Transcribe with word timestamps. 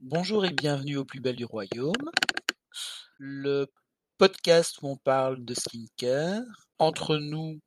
Bonjour 0.00 0.44
et 0.44 0.50
bienvenue 0.50 0.96
au 0.96 1.04
plus 1.04 1.20
bel 1.20 1.34
du 1.34 1.44
royaume, 1.44 1.92
le 3.18 3.66
podcast 4.18 4.82
où 4.82 4.88
on 4.88 4.96
parle 4.96 5.44
de 5.44 5.54
skincare 5.54 6.42
entre 6.78 7.16
nous 7.16 7.60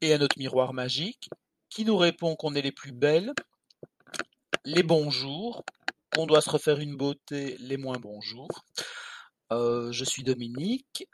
et 0.00 0.12
à 0.12 0.18
notre 0.18 0.38
miroir 0.38 0.74
magique 0.74 1.30
qui 1.70 1.84
nous 1.84 1.96
répond 1.96 2.36
qu'on 2.36 2.54
est 2.54 2.62
les 2.62 2.72
plus 2.72 2.92
belles, 2.92 3.32
les 4.64 4.82
bonjours, 4.82 5.64
qu'on 6.14 6.26
doit 6.26 6.40
se 6.40 6.50
refaire 6.50 6.80
une 6.80 6.96
beauté, 6.96 7.56
les 7.60 7.76
moins 7.76 7.98
bonjours. 7.98 8.64
Euh, 9.54 9.92
je 9.92 10.04
suis 10.04 10.22
Dominique 10.22 11.08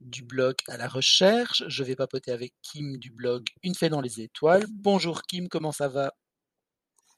du 0.00 0.22
blog 0.22 0.56
à 0.68 0.76
la 0.76 0.88
recherche. 0.88 1.64
Je 1.68 1.84
vais 1.84 1.96
papoter 1.96 2.32
avec 2.32 2.52
Kim 2.62 2.98
du 2.98 3.10
blog 3.10 3.46
Une 3.62 3.74
fée 3.74 3.88
dans 3.88 4.00
les 4.00 4.20
étoiles. 4.20 4.64
Bonjour 4.70 5.22
Kim, 5.22 5.48
comment 5.48 5.72
ça 5.72 5.88
va? 5.88 6.12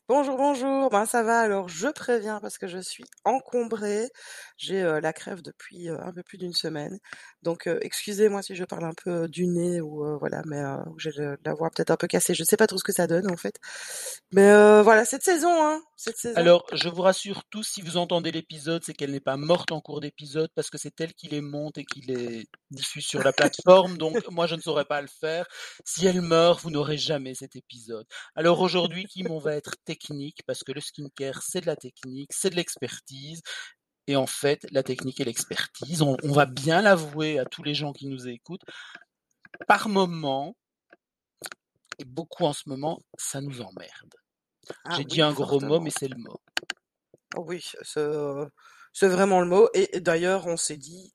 Bonjour, 0.09 0.37
bonjour. 0.37 0.91
Ben 0.91 1.07
ça 1.07 1.23
va. 1.23 1.41
Alors 1.41 1.69
je 1.69 1.87
préviens 1.87 2.41
parce 2.41 2.59
que 2.59 2.67
je 2.67 2.79
suis 2.79 3.05
encombrée. 3.25 4.09
J'ai 4.57 4.83
euh, 4.83 5.01
la 5.01 5.13
crève 5.13 5.41
depuis 5.43 5.89
euh, 5.89 5.99
un 6.03 6.13
peu 6.13 6.23
plus 6.25 6.37
d'une 6.39 6.53
semaine. 6.53 6.99
Donc 7.43 7.67
euh, 7.67 7.79
excusez-moi 7.83 8.43
si 8.43 8.55
je 8.55 8.65
parle 8.65 8.85
un 8.85 8.93
peu 8.93 9.29
du 9.29 9.47
nez 9.47 9.81
ou 9.81 10.19
voilà, 10.19 10.43
mais 10.47 10.63
j'ai 10.99 11.11
la 11.45 11.55
voix 11.55 11.71
peut-être 11.71 11.91
un 11.91 11.97
peu 11.97 12.07
cassée. 12.07 12.35
Je 12.35 12.45
sais 12.45 12.57
pas 12.57 12.67
trop 12.67 12.79
ce 12.79 12.85
que 12.85 12.93
ça 12.93 13.07
donne 13.07 13.31
en 13.31 13.37
fait. 13.37 13.57
Mais 14.33 14.51
voilà, 14.83 15.05
cette 15.05 15.23
saison, 15.23 15.51
hein, 15.51 15.81
cette 15.97 16.17
saison. 16.17 16.37
Alors 16.37 16.67
je 16.73 16.89
vous 16.89 17.03
rassure 17.03 17.45
tous, 17.51 17.65
si 17.65 17.83
vous 17.83 17.97
entendez 17.97 18.31
l'épisode, 18.31 18.83
c'est 18.85 18.95
qu'elle 18.95 19.13
n'est 19.13 19.21
pas 19.21 19.37
morte 19.37 19.73
en 19.73 19.81
cours 19.81 20.01
d'épisode 20.01 20.51
parce 20.55 20.71
que 20.71 20.79
c'est 20.79 21.01
elle 21.01 21.15
qui 21.15 21.29
les 21.29 21.41
monte 21.41 21.79
et 21.79 21.85
qui 21.85 22.01
les 22.03 22.47
diffuse 22.71 23.07
sur 23.07 23.23
la 23.23 23.33
plateforme. 23.33 23.97
Donc 23.97 24.15
moi 24.31 24.47
je 24.47 24.55
ne 24.55 24.61
saurais 24.61 24.85
pas 24.85 25.01
le 25.01 25.09
faire. 25.09 25.47
Si 25.85 26.07
elle 26.07 26.21
meurt, 26.21 26.61
vous 26.63 26.71
n'aurez 26.71 26.99
jamais 26.99 27.35
cet 27.35 27.57
épisode. 27.57 28.07
Alors 28.35 28.61
aujourd'hui, 28.61 29.05
Kim, 29.07 29.31
on 29.31 29.39
va 29.39 29.55
être 29.55 29.77
technique 29.85 30.43
parce 30.47 30.63
que 30.65 30.73
le 30.73 30.81
skincare 30.81 31.43
c'est 31.43 31.61
de 31.61 31.67
la 31.67 31.77
technique, 31.77 32.33
c'est 32.33 32.51
de 32.51 32.57
l'expertise. 32.57 33.43
Et 34.07 34.17
en 34.17 34.27
fait, 34.27 34.67
la 34.71 34.83
technique 34.83 35.21
et 35.21 35.25
l'expertise, 35.25 36.03
on, 36.03 36.17
va 36.25 36.47
bien 36.47 36.83
l'avouer 36.83 37.39
à 37.39 37.45
tous 37.45 37.63
les 37.63 37.75
gens 37.75 37.93
qui 37.93 38.07
nous 38.07 38.29
écoutent, 38.29 38.65
par 39.69 39.89
moment, 39.89 40.57
et 41.99 42.05
beaucoup 42.05 42.45
en 42.45 42.53
ce 42.53 42.69
moment, 42.69 43.01
ça 43.19 43.41
nous 43.41 43.61
emmerde. 43.61 44.15
Ah 44.85 44.91
J'ai 44.93 44.99
oui, 44.99 45.07
dit 45.07 45.23
un 45.23 45.33
gros 45.33 45.61
mot, 45.61 45.81
mais 45.81 45.91
c'est 45.91 46.09
le 46.09 46.17
mot. 46.17 46.41
Oui, 47.37 47.65
c'est 47.83 49.09
vraiment 49.09 49.41
le 49.41 49.47
mot. 49.47 49.69
Et, 49.75 49.97
et 49.97 50.01
d'ailleurs, 50.01 50.47
on 50.47 50.57
s'est 50.57 50.77
dit, 50.77 51.13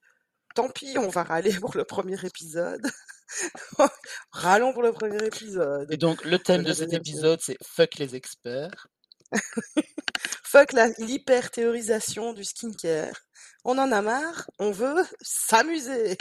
tant 0.56 0.70
pis, 0.70 0.98
on 0.98 1.10
va 1.10 1.24
râler 1.24 1.54
pour 1.60 1.76
le 1.76 1.84
premier 1.84 2.24
épisode. 2.24 2.82
Râlons 4.32 4.74
pour 4.74 4.84
le 4.84 4.92
premier 4.92 5.22
Et 5.24 5.28
épisode. 5.28 5.94
donc, 5.98 6.24
le 6.24 6.40
thème 6.40 6.64
De 6.64 6.70
de 6.70 6.74
cet 6.74 6.94
épisode, 6.94 7.40
c'est 7.42 7.58
Fuck 7.64 7.96
les 7.96 8.16
experts. 8.16 8.88
Fuck 10.44 10.74
l'hyper-théorisation 11.00 12.34
du 12.34 12.44
skincare. 12.44 13.16
On 13.64 13.78
en 13.78 13.92
a 13.92 14.02
marre, 14.02 14.50
on 14.60 14.72
veut 14.72 15.04
s'amuser. 15.22 16.18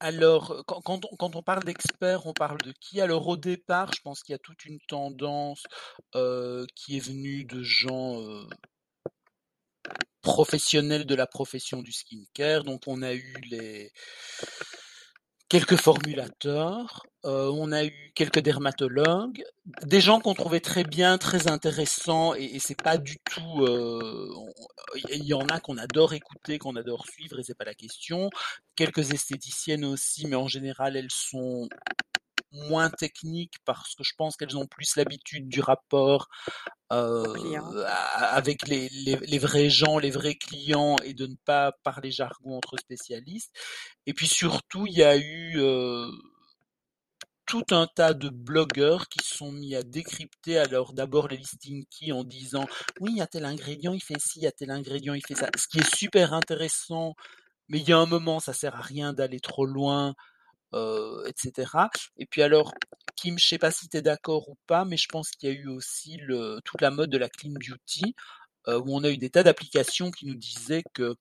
Alors, 0.00 0.64
on, 0.86 0.98
quand 0.98 1.36
on 1.36 1.42
parle 1.42 1.62
d'experts, 1.64 2.26
on 2.26 2.32
parle 2.32 2.58
de 2.62 2.72
qui? 2.80 3.00
Alors, 3.00 3.28
au 3.28 3.36
départ, 3.36 3.92
je 3.94 4.00
pense 4.00 4.22
qu'il 4.22 4.32
y 4.32 4.36
a 4.36 4.38
toute 4.38 4.64
une 4.64 4.80
tendance 4.88 5.62
euh, 6.14 6.64
qui 6.74 6.96
est 6.96 7.04
venue 7.04 7.44
de 7.44 7.62
gens 7.62 8.20
euh, 8.22 8.48
professionnels 10.22 11.04
de 11.04 11.14
la 11.14 11.26
profession 11.26 11.82
du 11.82 11.92
skincare. 11.92 12.64
Donc, 12.64 12.82
on 12.86 13.02
a 13.02 13.12
eu 13.12 13.34
les 13.50 13.92
quelques 15.50 15.76
formulateurs, 15.76 17.02
euh, 17.26 17.50
on 17.52 17.72
a 17.72 17.84
eu 17.84 18.12
quelques 18.14 18.38
dermatologues, 18.38 19.42
des 19.82 20.00
gens 20.00 20.20
qu'on 20.20 20.32
trouvait 20.32 20.60
très 20.60 20.84
bien, 20.84 21.18
très 21.18 21.48
intéressants, 21.48 22.34
et, 22.34 22.44
et 22.44 22.58
c'est 22.60 22.80
pas 22.80 22.96
du 22.96 23.18
tout. 23.30 23.64
euh, 23.64 24.30
Il 25.10 25.24
y 25.24 25.34
en 25.34 25.46
a 25.48 25.60
qu'on 25.60 25.76
adore 25.76 26.14
écouter, 26.14 26.58
qu'on 26.58 26.76
adore 26.76 27.04
suivre, 27.06 27.38
et 27.38 27.42
c'est 27.42 27.58
pas 27.58 27.64
la 27.64 27.74
question. 27.74 28.30
Quelques 28.76 29.12
esthéticiennes 29.12 29.84
aussi, 29.84 30.26
mais 30.28 30.36
en 30.36 30.48
général, 30.48 30.96
elles 30.96 31.10
sont 31.10 31.68
moins 32.52 32.90
techniques 32.90 33.56
parce 33.64 33.94
que 33.94 34.04
je 34.04 34.12
pense 34.16 34.36
qu'elles 34.36 34.56
ont 34.56 34.66
plus 34.66 34.96
l'habitude 34.96 35.48
du 35.48 35.60
rapport 35.60 36.28
euh, 36.92 37.84
avec 38.16 38.66
les, 38.66 38.88
les, 38.88 39.16
les 39.16 39.38
vrais 39.38 39.70
gens, 39.70 39.98
les 39.98 40.10
vrais 40.10 40.34
clients 40.34 40.96
et 41.04 41.14
de 41.14 41.26
ne 41.26 41.36
pas 41.44 41.72
parler 41.84 42.10
jargon 42.10 42.56
entre 42.56 42.76
spécialistes. 42.78 43.54
Et 44.06 44.14
puis 44.14 44.26
surtout, 44.26 44.86
il 44.86 44.94
y 44.94 45.04
a 45.04 45.16
eu 45.16 45.54
euh, 45.56 46.10
tout 47.46 47.64
un 47.72 47.88
tas 47.88 48.14
de 48.14 48.28
blogueurs 48.28 49.08
qui 49.08 49.24
se 49.24 49.36
sont 49.36 49.50
mis 49.50 49.74
à 49.74 49.82
décrypter 49.82 50.58
alors 50.58 50.92
d'abord 50.92 51.26
les 51.26 51.36
listing 51.36 51.84
key 51.86 52.12
en 52.12 52.22
disant 52.22 52.64
oui, 53.00 53.10
il 53.12 53.18
y 53.18 53.22
a 53.22 53.26
tel 53.26 53.44
ingrédient, 53.44 53.92
il 53.92 54.00
fait 54.02 54.20
ci, 54.20 54.38
il 54.38 54.42
y 54.44 54.46
a 54.46 54.52
tel 54.52 54.70
ingrédient, 54.70 55.14
il 55.14 55.26
fait 55.26 55.34
ça. 55.34 55.48
Ce 55.56 55.66
qui 55.66 55.80
est 55.80 55.96
super 55.96 56.32
intéressant, 56.32 57.14
mais 57.68 57.78
il 57.78 57.88
y 57.88 57.92
a 57.92 57.98
un 57.98 58.06
moment, 58.06 58.38
ça 58.38 58.52
sert 58.52 58.76
à 58.76 58.82
rien 58.82 59.12
d'aller 59.12 59.40
trop 59.40 59.66
loin, 59.66 60.14
euh, 60.74 61.24
etc. 61.26 61.72
Et 62.16 62.26
puis 62.26 62.42
alors, 62.42 62.72
Kim, 63.16 63.38
je 63.38 63.46
sais 63.46 63.58
pas 63.58 63.70
si 63.70 63.88
tu 63.88 63.96
es 63.96 64.02
d'accord 64.02 64.48
ou 64.48 64.56
pas, 64.66 64.84
mais 64.84 64.96
je 64.96 65.08
pense 65.08 65.30
qu'il 65.30 65.50
y 65.50 65.52
a 65.52 65.54
eu 65.56 65.68
aussi 65.68 66.16
le, 66.22 66.60
toute 66.64 66.80
la 66.80 66.90
mode 66.90 67.10
de 67.10 67.18
la 67.18 67.28
clean 67.28 67.52
beauty, 67.52 68.14
euh, 68.68 68.80
où 68.80 68.96
on 68.96 69.04
a 69.04 69.10
eu 69.10 69.18
des 69.18 69.30
tas 69.30 69.42
d'applications 69.42 70.10
qui 70.10 70.26
nous 70.26 70.36
disaient 70.36 70.84
que 70.94 71.14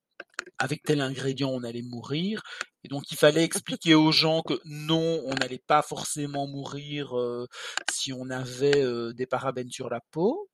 avec 0.57 0.83
tel 0.83 1.01
ingrédient, 1.01 1.49
on 1.49 1.63
allait 1.63 1.81
mourir. 1.81 2.41
Et 2.83 2.87
donc, 2.87 3.03
il 3.11 3.17
fallait 3.17 3.43
expliquer 3.43 3.95
aux 3.95 4.11
gens 4.11 4.41
que 4.41 4.59
non, 4.65 5.21
on 5.25 5.33
n'allait 5.35 5.61
pas 5.65 5.81
forcément 5.81 6.47
mourir 6.47 7.17
euh, 7.17 7.47
si 7.91 8.13
on 8.13 8.29
avait 8.29 8.83
euh, 8.83 9.13
des 9.13 9.25
parabènes 9.25 9.71
sur 9.71 9.89
la 9.89 10.01
peau. 10.11 10.49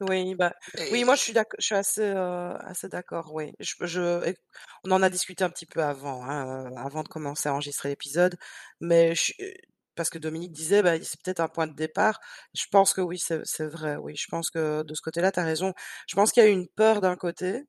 Oui, 0.00 0.34
bah, 0.34 0.52
oui, 0.90 1.04
Et 1.04 1.04
moi 1.04 1.14
je 1.14 1.20
suis 1.22 1.32
d'accord, 1.32 1.56
je 1.60 1.66
suis 1.66 1.74
assez, 1.74 2.02
euh, 2.02 2.56
assez 2.58 2.88
d'accord, 2.88 3.32
oui. 3.32 3.52
Je, 3.60 3.74
je, 3.86 4.26
et 4.28 4.36
on 4.84 4.90
en 4.90 5.02
a 5.02 5.10
discuté 5.10 5.44
un 5.44 5.50
petit 5.50 5.66
peu 5.66 5.82
avant, 5.82 6.24
hein, 6.24 6.66
euh, 6.72 6.76
avant 6.76 7.02
de 7.02 7.08
commencer 7.08 7.48
à 7.48 7.52
enregistrer 7.54 7.88
l'épisode, 7.90 8.36
mais 8.80 9.14
je, 9.14 9.32
euh, 9.40 9.52
parce 9.94 10.10
que 10.10 10.18
Dominique 10.18 10.52
disait, 10.52 10.82
bah, 10.82 10.94
c'est 11.02 11.20
peut-être 11.22 11.40
un 11.40 11.48
point 11.48 11.66
de 11.68 11.74
départ. 11.74 12.18
Je 12.54 12.64
pense 12.70 12.92
que 12.94 13.00
oui, 13.00 13.18
c'est, 13.18 13.40
c'est 13.44 13.66
vrai, 13.66 13.96
oui. 13.96 14.16
Je 14.16 14.26
pense 14.28 14.50
que 14.50 14.82
de 14.82 14.94
ce 14.94 15.00
côté-là, 15.02 15.30
tu 15.30 15.38
as 15.40 15.44
raison. 15.44 15.72
Je 16.08 16.16
pense 16.16 16.32
qu'il 16.32 16.42
y 16.42 16.46
a 16.46 16.48
eu 16.48 16.52
une 16.52 16.68
peur 16.68 17.00
d'un 17.00 17.14
côté, 17.16 17.62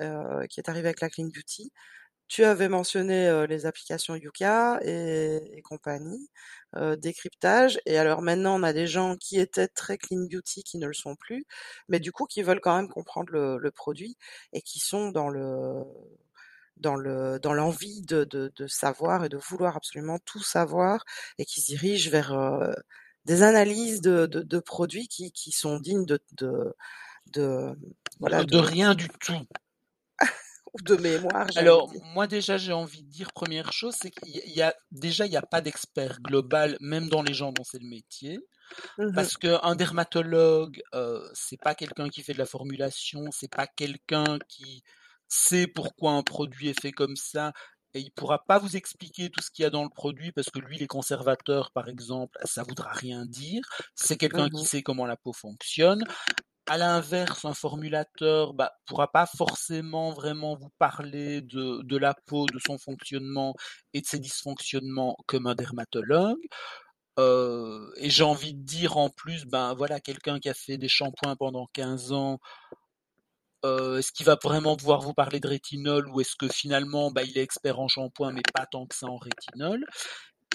euh, 0.00 0.46
qui 0.48 0.60
est 0.60 0.68
arrivée 0.68 0.88
avec 0.88 1.00
la 1.00 1.08
Clean 1.08 1.26
Beauty. 1.34 1.72
Tu 2.28 2.44
avais 2.44 2.68
mentionné 2.68 3.26
euh, 3.28 3.46
les 3.46 3.66
applications 3.66 4.14
Yuka 4.16 4.78
et, 4.84 5.40
et 5.58 5.62
compagnie, 5.62 6.30
euh, 6.76 6.96
décryptage. 6.96 7.80
Et 7.86 7.98
alors 7.98 8.22
maintenant, 8.22 8.58
on 8.60 8.62
a 8.62 8.72
des 8.72 8.86
gens 8.86 9.16
qui 9.16 9.38
étaient 9.40 9.68
très 9.68 9.98
clean 9.98 10.26
beauty 10.30 10.62
qui 10.64 10.78
ne 10.78 10.86
le 10.86 10.94
sont 10.94 11.16
plus, 11.16 11.44
mais 11.88 12.00
du 12.00 12.12
coup 12.12 12.26
qui 12.26 12.42
veulent 12.42 12.60
quand 12.60 12.76
même 12.76 12.88
comprendre 12.88 13.30
le, 13.32 13.58
le 13.58 13.70
produit 13.70 14.16
et 14.52 14.62
qui 14.62 14.78
sont 14.80 15.10
dans 15.10 15.28
le 15.28 15.82
dans 16.76 16.96
le 16.96 17.38
dans 17.40 17.52
l'envie 17.52 18.02
de, 18.02 18.24
de, 18.24 18.52
de 18.56 18.66
savoir 18.66 19.24
et 19.24 19.28
de 19.28 19.36
vouloir 19.36 19.76
absolument 19.76 20.18
tout 20.24 20.42
savoir 20.42 21.04
et 21.38 21.44
qui 21.44 21.60
se 21.60 21.66
dirigent 21.66 22.10
vers 22.10 22.32
euh, 22.32 22.72
des 23.26 23.42
analyses 23.42 24.00
de, 24.00 24.26
de, 24.26 24.40
de 24.42 24.58
produits 24.60 25.08
qui, 25.08 25.30
qui 25.32 25.52
sont 25.52 25.78
dignes 25.78 26.06
de, 26.06 26.18
de, 26.32 26.74
de 27.32 27.74
voilà 28.18 28.44
de, 28.44 28.56
rien 28.58 28.94
du 28.94 29.08
tout. 29.08 29.32
ou 30.74 30.82
de 30.82 30.96
mémoire, 30.96 31.48
Alors, 31.56 31.90
moi 32.14 32.26
déjà, 32.26 32.56
j'ai 32.56 32.72
envie 32.72 33.02
de 33.02 33.08
dire, 33.10 33.32
première 33.32 33.72
chose, 33.72 33.94
c'est 34.00 34.10
qu'il 34.10 34.30
y 34.52 34.62
a, 34.62 34.74
déjà, 34.92 35.26
il 35.26 35.30
n'y 35.30 35.36
a 35.36 35.42
pas 35.42 35.60
d'expert 35.60 36.20
global, 36.20 36.76
même 36.80 37.08
dans 37.08 37.22
les 37.22 37.34
gens 37.34 37.52
dont 37.52 37.64
c'est 37.64 37.80
le 37.82 37.88
métier. 37.88 38.38
Mhm. 38.98 39.10
Parce 39.14 39.36
qu'un 39.38 39.76
dermatologue, 39.76 40.82
euh, 40.94 41.28
c'est 41.34 41.60
pas 41.60 41.74
quelqu'un 41.74 42.08
qui 42.10 42.22
fait 42.22 42.34
de 42.34 42.38
la 42.38 42.46
formulation, 42.46 43.22
c'est 43.32 43.52
pas 43.54 43.66
quelqu'un 43.66 44.38
qui 44.48 44.82
sait 45.28 45.66
pourquoi 45.68 46.12
un 46.12 46.22
produit 46.22 46.68
est 46.70 46.80
fait 46.80 46.92
comme 46.92 47.16
ça, 47.16 47.52
et 47.94 48.00
il 48.00 48.12
pourra 48.12 48.44
pas 48.46 48.58
vous 48.58 48.76
expliquer 48.76 49.30
tout 49.30 49.42
ce 49.42 49.50
qu'il 49.50 49.64
y 49.64 49.66
a 49.66 49.70
dans 49.70 49.84
le 49.84 49.90
produit, 49.90 50.32
parce 50.32 50.50
que 50.50 50.60
lui, 50.60 50.78
les 50.78 50.86
conservateurs, 50.88 51.72
par 51.72 51.88
exemple, 51.88 52.38
ça 52.44 52.62
voudra 52.64 52.92
rien 52.92 53.26
dire. 53.26 53.62
C'est 53.96 54.16
quelqu'un 54.16 54.48
qui 54.50 54.62
Mhm. 54.62 54.66
sait 54.66 54.82
comment 54.82 55.06
la 55.06 55.16
peau 55.16 55.32
fonctionne. 55.32 56.04
À 56.66 56.78
l'inverse, 56.78 57.44
un 57.44 57.54
formulateur 57.54 58.54
bah, 58.54 58.72
pourra 58.86 59.10
pas 59.10 59.26
forcément 59.26 60.12
vraiment 60.12 60.56
vous 60.56 60.70
parler 60.78 61.40
de, 61.40 61.96
la 61.96 62.14
peau, 62.14 62.46
de 62.46 62.60
son 62.64 62.78
fonctionnement 62.78 63.54
et 63.92 64.00
de 64.00 64.06
ses 64.06 64.20
dysfonctionnements 64.20 65.16
comme 65.26 65.46
un 65.46 65.54
dermatologue. 65.54 66.38
Euh, 67.18 67.90
et 67.96 68.08
j'ai 68.08 68.22
envie 68.22 68.54
de 68.54 68.62
dire 68.62 68.96
en 68.96 69.10
plus, 69.10 69.44
ben 69.46 69.74
voilà, 69.74 70.00
quelqu'un 70.00 70.38
qui 70.38 70.48
a 70.48 70.54
fait 70.54 70.78
des 70.78 70.88
shampoings 70.88 71.36
pendant 71.36 71.66
15 71.72 72.12
ans, 72.12 72.38
euh, 73.64 73.98
est-ce 73.98 74.10
qu'il 74.12 74.24
va 74.24 74.38
vraiment 74.42 74.76
pouvoir 74.76 75.00
vous 75.02 75.12
parler 75.12 75.38
de 75.38 75.48
rétinol 75.48 76.08
ou 76.08 76.20
est-ce 76.20 76.34
que 76.36 76.48
finalement, 76.48 77.10
bah, 77.10 77.22
il 77.24 77.36
est 77.36 77.42
expert 77.42 77.78
en 77.78 77.88
shampoing 77.88 78.32
mais 78.32 78.42
pas 78.54 78.66
tant 78.66 78.86
que 78.86 78.94
ça 78.94 79.06
en 79.06 79.18
rétinol? 79.18 79.84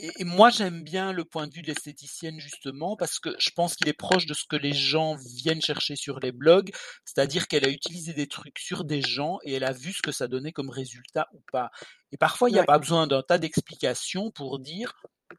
Et 0.01 0.24
moi 0.25 0.50
j'aime 0.50 0.83
bien 0.83 1.13
le 1.13 1.24
point 1.25 1.47
de 1.47 1.53
vue 1.53 1.62
de 1.62 1.68
l'esthéticienne 1.68 2.39
justement 2.39 2.95
parce 2.97 3.19
que 3.19 3.30
je 3.39 3.50
pense 3.56 3.75
qu'il 3.75 3.88
est 3.88 3.94
proche 3.94 4.25
de 4.25 4.33
ce 4.33 4.44
que 4.50 4.56
les 4.57 4.74
gens 4.74 5.15
viennent 5.15 5.62
chercher 5.62 5.95
sur 5.95 6.19
les 6.19 6.31
blogs, 6.33 6.71
c'est-à-dire 7.06 7.47
qu'elle 7.47 7.65
a 7.65 7.69
utilisé 7.69 8.13
des 8.13 8.27
trucs 8.27 8.59
sur 8.59 8.83
des 8.83 9.01
gens 9.01 9.39
et 9.44 9.53
elle 9.53 9.63
a 9.63 9.71
vu 9.74 9.94
ce 9.94 10.01
que 10.01 10.12
ça 10.12 10.27
donnait 10.27 10.51
comme 10.51 10.69
résultat 10.69 11.27
ou 11.33 11.42
pas. 11.51 11.69
Et 12.12 12.18
parfois 12.18 12.50
il 12.50 12.53
n'y 12.53 12.59
a 12.59 12.63
Ouais. 12.63 12.65
pas 12.65 12.80
besoin 12.80 13.07
d'un 13.07 13.24
tas 13.24 13.38
d'explications 13.38 14.31
pour 14.31 14.59
dire 14.59 14.94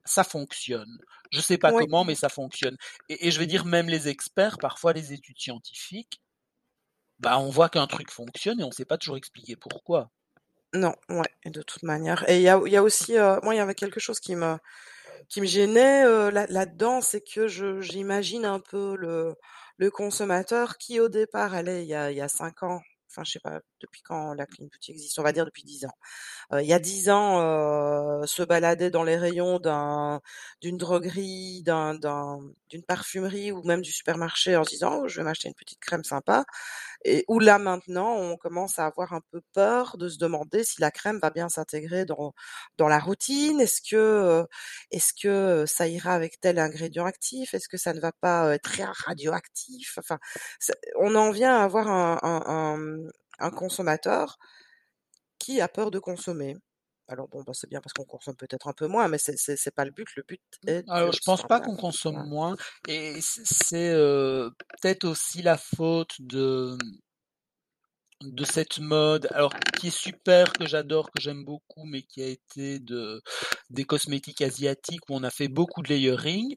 ça 0.05 0.25
fonctionne. 0.25 0.99
Je 1.31 1.41
sais 1.41 1.59
pas 1.59 1.73
comment, 1.73 2.05
mais 2.05 2.15
ça 2.15 2.29
fonctionne. 2.29 2.77
Et, 3.09 3.27
et 3.29 3.31
je 3.31 3.39
vais 3.39 3.47
dire 3.47 3.65
même 3.67 3.89
les 3.89 4.09
experts, 4.09 4.59
parfois 4.59 4.93
les 4.93 5.13
études 5.13 5.39
scientifiques, 5.39 6.21
bah 7.19 7.39
on 7.39 7.51
voit 7.51 7.69
qu'un 7.69 7.87
truc 7.87 8.11
fonctionne 8.11 8.61
et 8.61 8.65
on 8.65 8.69
ne 8.69 8.73
sait 8.73 8.87
pas 8.87 8.97
toujours 8.99 9.19
expliquer 9.19 9.55
pourquoi. 9.57 10.11
Non, 10.77 10.95
ouais, 11.09 11.31
de 11.47 11.63
toute 11.63 11.83
manière. 11.85 12.29
Et 12.29 12.37
il 12.37 12.43
y 12.43 12.49
a, 12.49 12.83
aussi, 12.83 13.17
euh, 13.17 13.41
moi, 13.43 13.55
il 13.55 13.59
y 13.59 13.61
avait 13.61 13.75
quelque 13.75 13.99
chose 14.01 14.21
qui 14.21 14.37
me, 14.37 14.59
gênait 15.31 16.05
euh, 16.05 16.31
là, 16.31 16.47
là-dedans, 16.51 17.01
c'est 17.01 17.23
que 17.23 17.49
j'imagine 17.81 18.45
un 18.45 18.61
peu 18.61 18.95
le, 18.99 19.37
consommateur 19.91 20.77
qui, 20.77 21.01
au 21.01 21.09
départ, 21.09 21.55
allait 21.55 21.83
il 21.85 21.89
y 21.89 21.95
a, 21.95 22.11
il 22.11 22.17
y 22.17 22.21
a 22.21 22.29
cinq 22.29 22.63
ans, 22.63 22.83
enfin, 23.11 23.23
je 23.25 23.33
sais 23.33 23.41
pas 23.41 23.61
depuis 23.81 24.03
quand 24.03 24.35
la 24.35 24.47
Clean 24.47 24.67
Beauty 24.67 24.93
existe, 24.93 25.19
on 25.19 25.23
va 25.23 25.33
dire 25.33 25.47
depuis 25.47 25.65
dix 25.65 25.87
ans. 25.87 25.95
Euh, 26.53 26.63
il 26.63 26.69
y 26.69 26.75
a 26.75 26.79
dix 26.79 27.09
ans, 27.09 27.41
se 28.27 28.43
baladait 28.43 28.91
dans 28.91 29.05
les 29.05 29.17
rayons 29.17 29.59
d'un, 29.59 30.21
d'une 30.61 30.77
droguerie, 30.77 31.63
d'un, 31.63 31.95
d'un, 31.95 32.41
d'une 32.69 32.83
parfumerie 32.83 33.53
ou 33.53 33.63
même 33.63 33.81
du 33.81 33.93
supermarché 33.93 34.57
en 34.57 34.65
se 34.65 34.71
disant, 34.71 35.01
oh, 35.03 35.09
je 35.09 35.19
vais 35.21 35.25
m'acheter 35.25 35.49
une 35.49 35.55
petite 35.55 35.81
crème 35.81 36.05
sympa. 36.05 36.45
Et 37.07 37.25
où 37.29 37.39
là 37.39 37.59
maintenant, 37.59 38.15
on 38.17 38.37
commence 38.37 38.79
à 38.79 38.87
avoir 38.87 39.13
un 39.13 39.21
peu 39.31 39.41
peur 39.55 39.97
de 39.97 40.09
se 40.09 40.19
demander 40.19 40.65
si 40.65 40.81
la 40.81 40.91
crème 40.91 41.19
va 41.23 41.31
bien 41.31 41.49
s'intégrer 41.49 42.05
dans 42.05 42.35
dans 42.79 42.89
la 42.89 42.99
routine. 42.99 43.61
Est-ce 43.61 43.81
que, 43.83 43.97
heu, 43.97 44.47
est-ce 44.91 45.13
que, 45.21 45.65
ça 45.67 45.87
ira 45.89 46.15
avec 46.15 46.41
tel 46.41 46.59
ingrédient 46.59 47.07
actif? 47.07 47.55
Est-ce 47.55 47.69
que 47.69 47.77
ça 47.79 47.95
ne 47.95 48.01
va 48.01 48.13
pas, 48.21 48.55
être 48.55 48.63
très 48.65 48.85
radioactif? 48.85 49.99
Enfin, 49.99 50.19
on 50.99 51.15
en 51.15 51.31
vient 51.31 51.57
à 51.57 51.65
avoir 51.65 51.89
un 51.89 52.19
un 52.23 52.43
un, 52.47 53.11
un 53.39 53.51
consommateur 53.51 54.39
qui 55.39 55.63
a 55.63 55.69
peur 55.69 55.91
de 55.91 55.99
consommer. 55.99 56.57
Alors 57.09 57.29
bon, 57.29 57.43
bah, 57.43 57.53
c'est 57.55 57.69
bien 57.71 57.81
parce 57.81 57.93
qu'on 57.93 58.05
consomme 58.05 58.37
peut-être 58.37 58.67
un 58.67 58.73
peu 58.73 58.89
moins, 58.89 59.07
mais 59.09 59.19
c'est 59.19 59.37
c'est 59.37 59.57
c'est 59.57 59.75
pas 59.75 59.85
le 59.85 59.93
but. 59.93 60.09
Le 60.17 60.25
but 60.27 60.41
est 60.67 60.85
Alors, 60.89 61.13
je 61.13 61.21
pense 61.25 61.43
pas 61.43 61.61
qu'on 61.61 61.77
consomme 61.77 62.27
moins, 62.29 62.57
et 62.89 63.19
c'est 63.21 63.91
euh, 63.91 64.51
peut-être 64.81 65.05
aussi 65.05 65.43
la 65.43 65.57
faute 65.57 66.15
de 66.19 66.77
de 68.23 68.45
cette 68.45 68.79
mode, 68.79 69.29
alors 69.33 69.53
qui 69.79 69.89
est 69.89 69.97
super, 69.97 70.53
que 70.53 70.67
j'adore, 70.67 71.11
que 71.13 71.21
j'aime 71.21 71.45
beaucoup, 71.45 71.85
mais 71.85 72.03
qui 72.03 72.23
a 72.23 72.27
été 72.27 72.81
de 72.81 73.23
des 73.71 73.85
cosmétiques 73.85 74.43
asiatiques 74.43 75.09
où 75.09 75.15
on 75.15 75.23
a 75.23 75.31
fait 75.31 75.49
beaucoup 75.49 75.83
de 75.83 75.89
layering. 75.89 76.57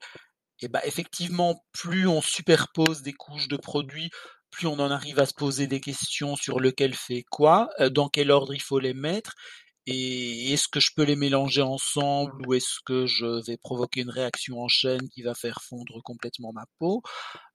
Et 0.61 0.67
bah 0.67 0.81
effectivement, 0.85 1.63
plus 1.73 2.07
on 2.07 2.21
superpose 2.21 3.01
des 3.01 3.13
couches 3.13 3.47
de 3.47 3.57
produits, 3.57 4.09
plus 4.49 4.67
on 4.67 4.79
en 4.79 4.91
arrive 4.91 5.19
à 5.19 5.25
se 5.25 5.33
poser 5.33 5.67
des 5.67 5.79
questions 5.79 6.35
sur 6.35 6.59
lequel 6.59 6.95
fait 6.95 7.23
quoi, 7.29 7.69
dans 7.91 8.09
quel 8.09 8.31
ordre 8.31 8.53
il 8.53 8.61
faut 8.61 8.79
les 8.79 8.93
mettre, 8.93 9.35
et 9.87 10.53
est-ce 10.53 10.67
que 10.67 10.79
je 10.79 10.91
peux 10.95 11.03
les 11.03 11.15
mélanger 11.15 11.61
ensemble 11.61 12.47
ou 12.47 12.53
est-ce 12.53 12.79
que 12.85 13.05
je 13.05 13.43
vais 13.45 13.57
provoquer 13.57 14.01
une 14.01 14.09
réaction 14.09 14.61
en 14.61 14.67
chaîne 14.67 15.09
qui 15.09 15.23
va 15.23 15.33
faire 15.33 15.61
fondre 15.61 16.01
complètement 16.03 16.53
ma 16.53 16.65
peau? 16.79 17.01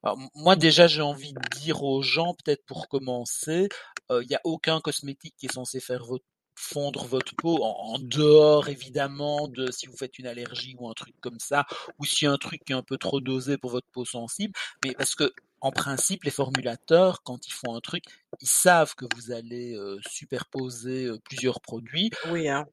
Alors, 0.03 0.19
moi 0.35 0.56
déjà 0.56 0.87
j'ai 0.87 1.03
envie 1.03 1.32
de 1.32 1.59
dire 1.61 1.82
aux 1.85 2.03
gens, 2.03 2.35
peut-être 2.44 2.65
pour 2.67 2.88
commencer, 2.88 3.69
il 4.11 4.26
n'y 4.29 4.35
a 4.37 4.41
aucun 4.44 4.81
cosmétique 4.81 5.35
qui 5.38 5.47
est 5.47 5.53
censé 5.53 5.81
faire 5.81 6.05
votre 6.05 6.25
fondre 6.56 7.05
votre 7.06 7.35
peau 7.37 7.62
en, 7.62 7.94
en, 7.94 7.99
dehors 7.99 8.69
évidemment 8.69 9.49
de 9.49 9.70
si 9.70 9.87
vous 9.87 9.97
faites 9.97 10.19
une 10.19 10.27
allergie 10.27 10.77
ou 10.79 10.88
un 10.88 10.94
truc 10.94 11.15
comme 11.20 11.38
ça 11.41 11.67
ou 11.99 12.05
si 12.05 12.27
un 12.27 12.37
truc 12.37 12.61
est 12.70 12.75
un 12.75 12.82
peu 12.82 12.97
trop 12.97 13.20
dosé 13.20 13.59
pour 13.59 13.70
votre 13.70 13.88
peau 13.93 14.05
sensible 14.05 14.53
mais 14.85 14.93
parce 14.94 15.15
que 15.15 15.32
en 15.65 15.73
principe 15.73 16.25
les 16.25 16.31
formulateurs 16.31 17.23
quand 17.23 17.47
ils 17.47 17.53
font 17.53 17.75
un 17.75 17.81
truc 17.81 18.05
ils 18.41 18.49
savent 18.49 18.95
que 18.95 19.07
vous 19.15 19.33
allez 19.33 19.75
euh, 19.75 19.99
superposer 20.07 21.07
euh, 21.07 21.19
plusieurs 21.25 21.61
produits 21.61 22.11
Oui, 22.31 22.49
hein. 22.49 22.67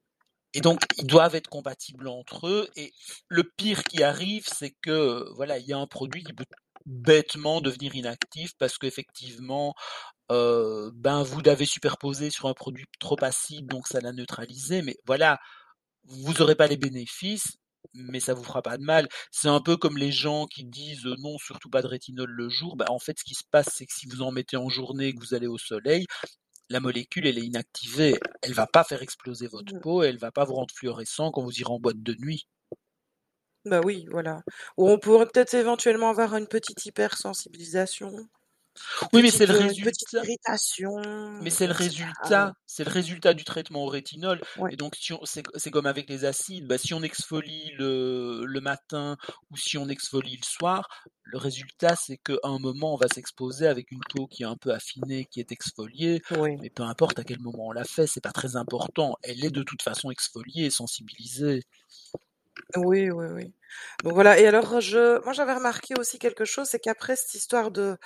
et 0.53 0.61
donc 0.61 0.81
ils 0.97 1.07
doivent 1.07 1.35
être 1.35 1.49
compatibles 1.49 2.07
entre 2.07 2.47
eux 2.47 2.69
et 2.75 2.93
le 3.29 3.43
pire 3.43 3.83
qui 3.83 4.03
arrive 4.03 4.45
c'est 4.45 4.75
que 4.81 5.25
voilà 5.35 5.57
il 5.57 5.65
y 5.65 5.73
a 5.73 5.77
un 5.77 5.87
produit 5.87 6.23
qui 6.23 6.33
peut 6.33 6.45
bêtement 6.85 7.61
devenir 7.61 7.95
inactif 7.95 8.53
parce 8.57 8.77
qu'effectivement 8.77 9.73
euh, 10.31 10.91
ben 10.93 11.23
vous 11.23 11.41
l'avez 11.41 11.65
superposé 11.65 12.29
sur 12.29 12.47
un 12.47 12.53
produit 12.53 12.85
trop 12.99 13.17
acide, 13.21 13.67
donc 13.67 13.87
ça 13.87 13.99
l'a 13.99 14.13
neutralisé. 14.13 14.81
Mais 14.81 14.95
voilà, 15.05 15.39
vous 16.05 16.33
n'aurez 16.33 16.55
pas 16.55 16.67
les 16.67 16.77
bénéfices, 16.77 17.57
mais 17.93 18.19
ça 18.19 18.33
vous 18.33 18.43
fera 18.43 18.61
pas 18.61 18.77
de 18.77 18.83
mal. 18.83 19.07
C'est 19.31 19.47
un 19.47 19.61
peu 19.61 19.77
comme 19.77 19.97
les 19.97 20.11
gens 20.11 20.45
qui 20.47 20.63
disent 20.63 21.05
euh, 21.05 21.15
non, 21.19 21.37
surtout 21.37 21.69
pas 21.69 21.81
de 21.81 21.87
rétinol 21.87 22.29
le 22.29 22.49
jour. 22.49 22.75
Ben, 22.75 22.85
en 22.89 22.99
fait, 22.99 23.19
ce 23.19 23.23
qui 23.23 23.35
se 23.35 23.43
passe, 23.49 23.69
c'est 23.73 23.85
que 23.85 23.93
si 23.93 24.07
vous 24.07 24.21
en 24.21 24.31
mettez 24.31 24.57
en 24.57 24.69
journée 24.69 25.07
et 25.07 25.13
que 25.13 25.19
vous 25.19 25.33
allez 25.33 25.47
au 25.47 25.57
soleil, 25.57 26.05
la 26.69 26.79
molécule, 26.79 27.27
elle 27.27 27.37
est 27.37 27.45
inactivée. 27.45 28.17
Elle 28.41 28.53
va 28.53 28.67
pas 28.67 28.83
faire 28.83 29.01
exploser 29.01 29.47
votre 29.47 29.77
peau, 29.79 30.03
elle 30.03 30.17
va 30.17 30.31
pas 30.31 30.45
vous 30.45 30.53
rendre 30.53 30.73
fluorescent 30.73 31.31
quand 31.31 31.43
vous 31.43 31.59
irez 31.59 31.71
en 31.71 31.79
boîte 31.79 32.01
de 32.01 32.15
nuit. 32.15 32.47
Bah 33.65 33.81
oui, 33.83 34.07
voilà. 34.09 34.41
Ou 34.77 34.89
on 34.89 34.97
pourrait 34.97 35.27
peut-être 35.27 35.53
éventuellement 35.53 36.09
avoir 36.09 36.35
une 36.35 36.47
petite 36.47 36.85
hypersensibilisation. 36.85 38.27
Oui, 39.13 39.21
mais 39.21 39.31
c'est 39.31 39.45
le 39.45 39.55
euh, 39.55 39.59
résultat. 39.59 39.91
petite 39.91 40.13
irritation, 40.13 40.95
Mais 41.41 41.49
c'est 41.49 41.67
le 41.67 41.73
résultat, 41.73 42.53
c'est 42.65 42.83
le 42.83 42.91
résultat 42.91 43.33
du 43.33 43.43
traitement 43.43 43.83
au 43.83 43.87
rétinol. 43.87 44.41
Ouais. 44.57 44.73
Et 44.73 44.77
donc, 44.77 44.95
si 44.95 45.13
c'est, 45.23 45.71
comme 45.71 45.85
avec 45.85 46.09
les 46.09 46.25
acides, 46.25 46.67
bah, 46.67 46.77
si 46.77 46.93
on 46.93 47.03
exfolie 47.03 47.71
le, 47.77 48.43
le 48.45 48.61
matin 48.61 49.17
ou 49.49 49.57
si 49.57 49.77
on 49.77 49.89
exfolie 49.89 50.37
le 50.37 50.45
soir, 50.45 50.87
le 51.23 51.37
résultat, 51.37 51.95
c'est 51.95 52.17
qu'à 52.17 52.33
un 52.43 52.59
moment, 52.59 52.93
on 52.93 52.97
va 52.97 53.07
s'exposer 53.07 53.67
avec 53.67 53.91
une 53.91 54.01
peau 54.09 54.27
qui 54.27 54.43
est 54.43 54.47
un 54.47 54.57
peu 54.57 54.71
affinée, 54.73 55.25
qui 55.25 55.39
est 55.39 55.51
exfoliée. 55.51 56.21
Mais 56.61 56.69
peu 56.69 56.83
importe 56.83 57.19
à 57.19 57.23
quel 57.23 57.39
moment 57.39 57.67
on 57.67 57.71
l'a 57.71 57.83
fait, 57.83 58.07
c'est 58.07 58.21
pas 58.21 58.31
très 58.31 58.55
important. 58.55 59.15
Elle 59.23 59.43
est 59.43 59.51
de 59.51 59.63
toute 59.63 59.81
façon 59.81 60.11
exfoliée, 60.11 60.69
sensibilisée. 60.69 61.63
Oui, 62.77 63.09
oui, 63.09 63.25
oui. 63.33 63.53
Donc 64.03 64.13
voilà. 64.13 64.39
Et 64.39 64.45
alors, 64.47 64.79
je, 64.81 65.21
moi, 65.23 65.33
j'avais 65.33 65.53
remarqué 65.53 65.93
aussi 65.99 66.19
quelque 66.19 66.45
chose, 66.45 66.67
c'est 66.69 66.79
qu'après 66.79 67.15
cette 67.15 67.33
histoire 67.33 67.71
de, 67.71 67.97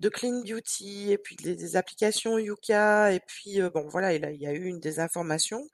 de 0.00 0.08
Clean 0.08 0.40
Beauty 0.42 1.12
et 1.12 1.18
puis 1.18 1.36
des, 1.36 1.56
des 1.56 1.76
applications 1.76 2.38
Yuka 2.38 3.12
et 3.12 3.20
puis 3.20 3.60
euh, 3.60 3.70
bon, 3.70 3.88
voilà, 3.88 4.12
il, 4.14 4.24
a, 4.24 4.30
il 4.32 4.40
y 4.40 4.46
a 4.46 4.52
eu 4.52 4.64
une 4.66 4.80
désinformation. 4.80 5.68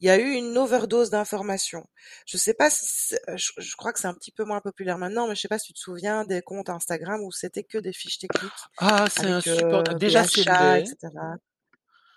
Il 0.00 0.06
y 0.06 0.10
a 0.10 0.18
eu 0.18 0.30
une 0.32 0.56
overdose 0.58 1.10
d'informations. 1.10 1.86
Je 2.26 2.36
sais 2.38 2.54
pas 2.54 2.70
si, 2.70 2.86
c'est- 2.86 3.20
euh, 3.30 3.36
je, 3.36 3.52
je 3.58 3.76
crois 3.76 3.92
que 3.92 4.00
c'est 4.00 4.08
un 4.08 4.14
petit 4.14 4.32
peu 4.32 4.44
moins 4.44 4.60
populaire 4.60 4.98
maintenant, 4.98 5.28
mais 5.28 5.34
je 5.34 5.40
sais 5.42 5.48
pas 5.48 5.58
si 5.58 5.68
tu 5.68 5.74
te 5.74 5.80
souviens 5.80 6.24
des 6.24 6.42
comptes 6.42 6.68
Instagram 6.70 7.20
où 7.22 7.32
c'était 7.32 7.64
que 7.64 7.78
des 7.78 7.92
fiches 7.92 8.18
techniques 8.18 8.68
Ah, 8.78 9.06
c'est 9.10 9.26
avec 9.26 9.30
insupportable. 9.30 9.96
euh, 9.96 9.98
Déjà, 9.98 10.24
c'est 10.24 10.42
etc. 10.42 11.36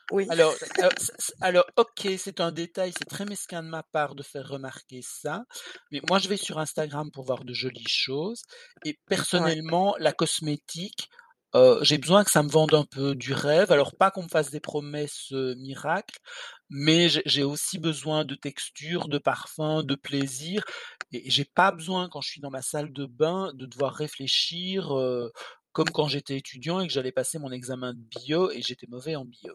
Oui. 0.09 0.30
Alors, 0.30 0.57
c- 0.98 1.33
alors, 1.42 1.65
ok, 1.77 2.07
c'est 2.18 2.42
un 2.42 2.51
détail, 2.51 2.92
c'est 2.98 3.06
très 3.07 3.25
mesquin 3.25 3.63
de 3.63 3.69
ma 3.69 3.83
part 3.83 4.13
de 4.15 4.24
faire 4.24 4.47
remarquer 4.47 5.02
ça, 5.02 5.45
mais 5.92 6.02
moi 6.09 6.19
je 6.19 6.28
vais 6.28 6.37
sur 6.37 6.59
Instagram 6.59 7.11
pour 7.11 7.23
voir 7.26 7.45
de 7.45 7.54
jolies 7.54 7.87
choses, 7.87 8.44
et 8.83 8.99
Ouais. 9.35 9.57
personnellement, 9.64 9.95
la 9.99 10.11
cosmétique, 10.14 11.09
euh, 11.56 11.80
j'ai 11.81 11.97
besoin 11.97 12.26
que 12.26 12.31
ça 12.31 12.44
me 12.44 12.49
vende 12.49 12.73
un 12.73 12.83
peu 12.83 13.16
du 13.16 13.31
rêve, 13.33 13.71
alors 13.71 13.95
pas 13.95 14.11
qu'on 14.11 14.23
me 14.23 14.28
fasse 14.28 14.52
des 14.52 14.59
promesses 14.59 15.31
euh, 15.31 15.56
miracles, 15.57 16.18
mais 16.69 17.07
j'ai 17.09 17.21
j'ai 17.26 17.44
aussi 17.44 17.80
besoin 17.80 18.26
de 18.26 18.35
texture, 18.35 19.07
de 19.07 19.18
parfum, 19.19 19.81
de 19.83 19.95
plaisir, 19.95 20.64
et 21.14 21.30
j'ai 21.30 21.45
pas 21.45 21.71
besoin 21.71 22.09
quand 22.09 22.19
je 22.21 22.30
suis 22.31 22.42
dans 22.42 22.52
ma 22.52 22.61
salle 22.61 22.92
de 22.94 23.06
bain 23.06 23.52
de 23.54 23.66
devoir 23.66 23.94
réfléchir 23.94 24.92
euh, 24.97 25.31
comme 25.71 25.92
quand 25.92 26.07
j'étais 26.09 26.35
étudiant 26.37 26.81
et 26.81 26.87
que 26.87 26.94
j'allais 26.94 27.11
passer 27.14 27.40
mon 27.40 27.52
examen 27.52 27.94
de 27.94 27.99
bio 28.02 28.52
et 28.52 28.61
j'étais 28.61 28.87
mauvais 28.87 29.16
en 29.16 29.23
bio. 29.26 29.54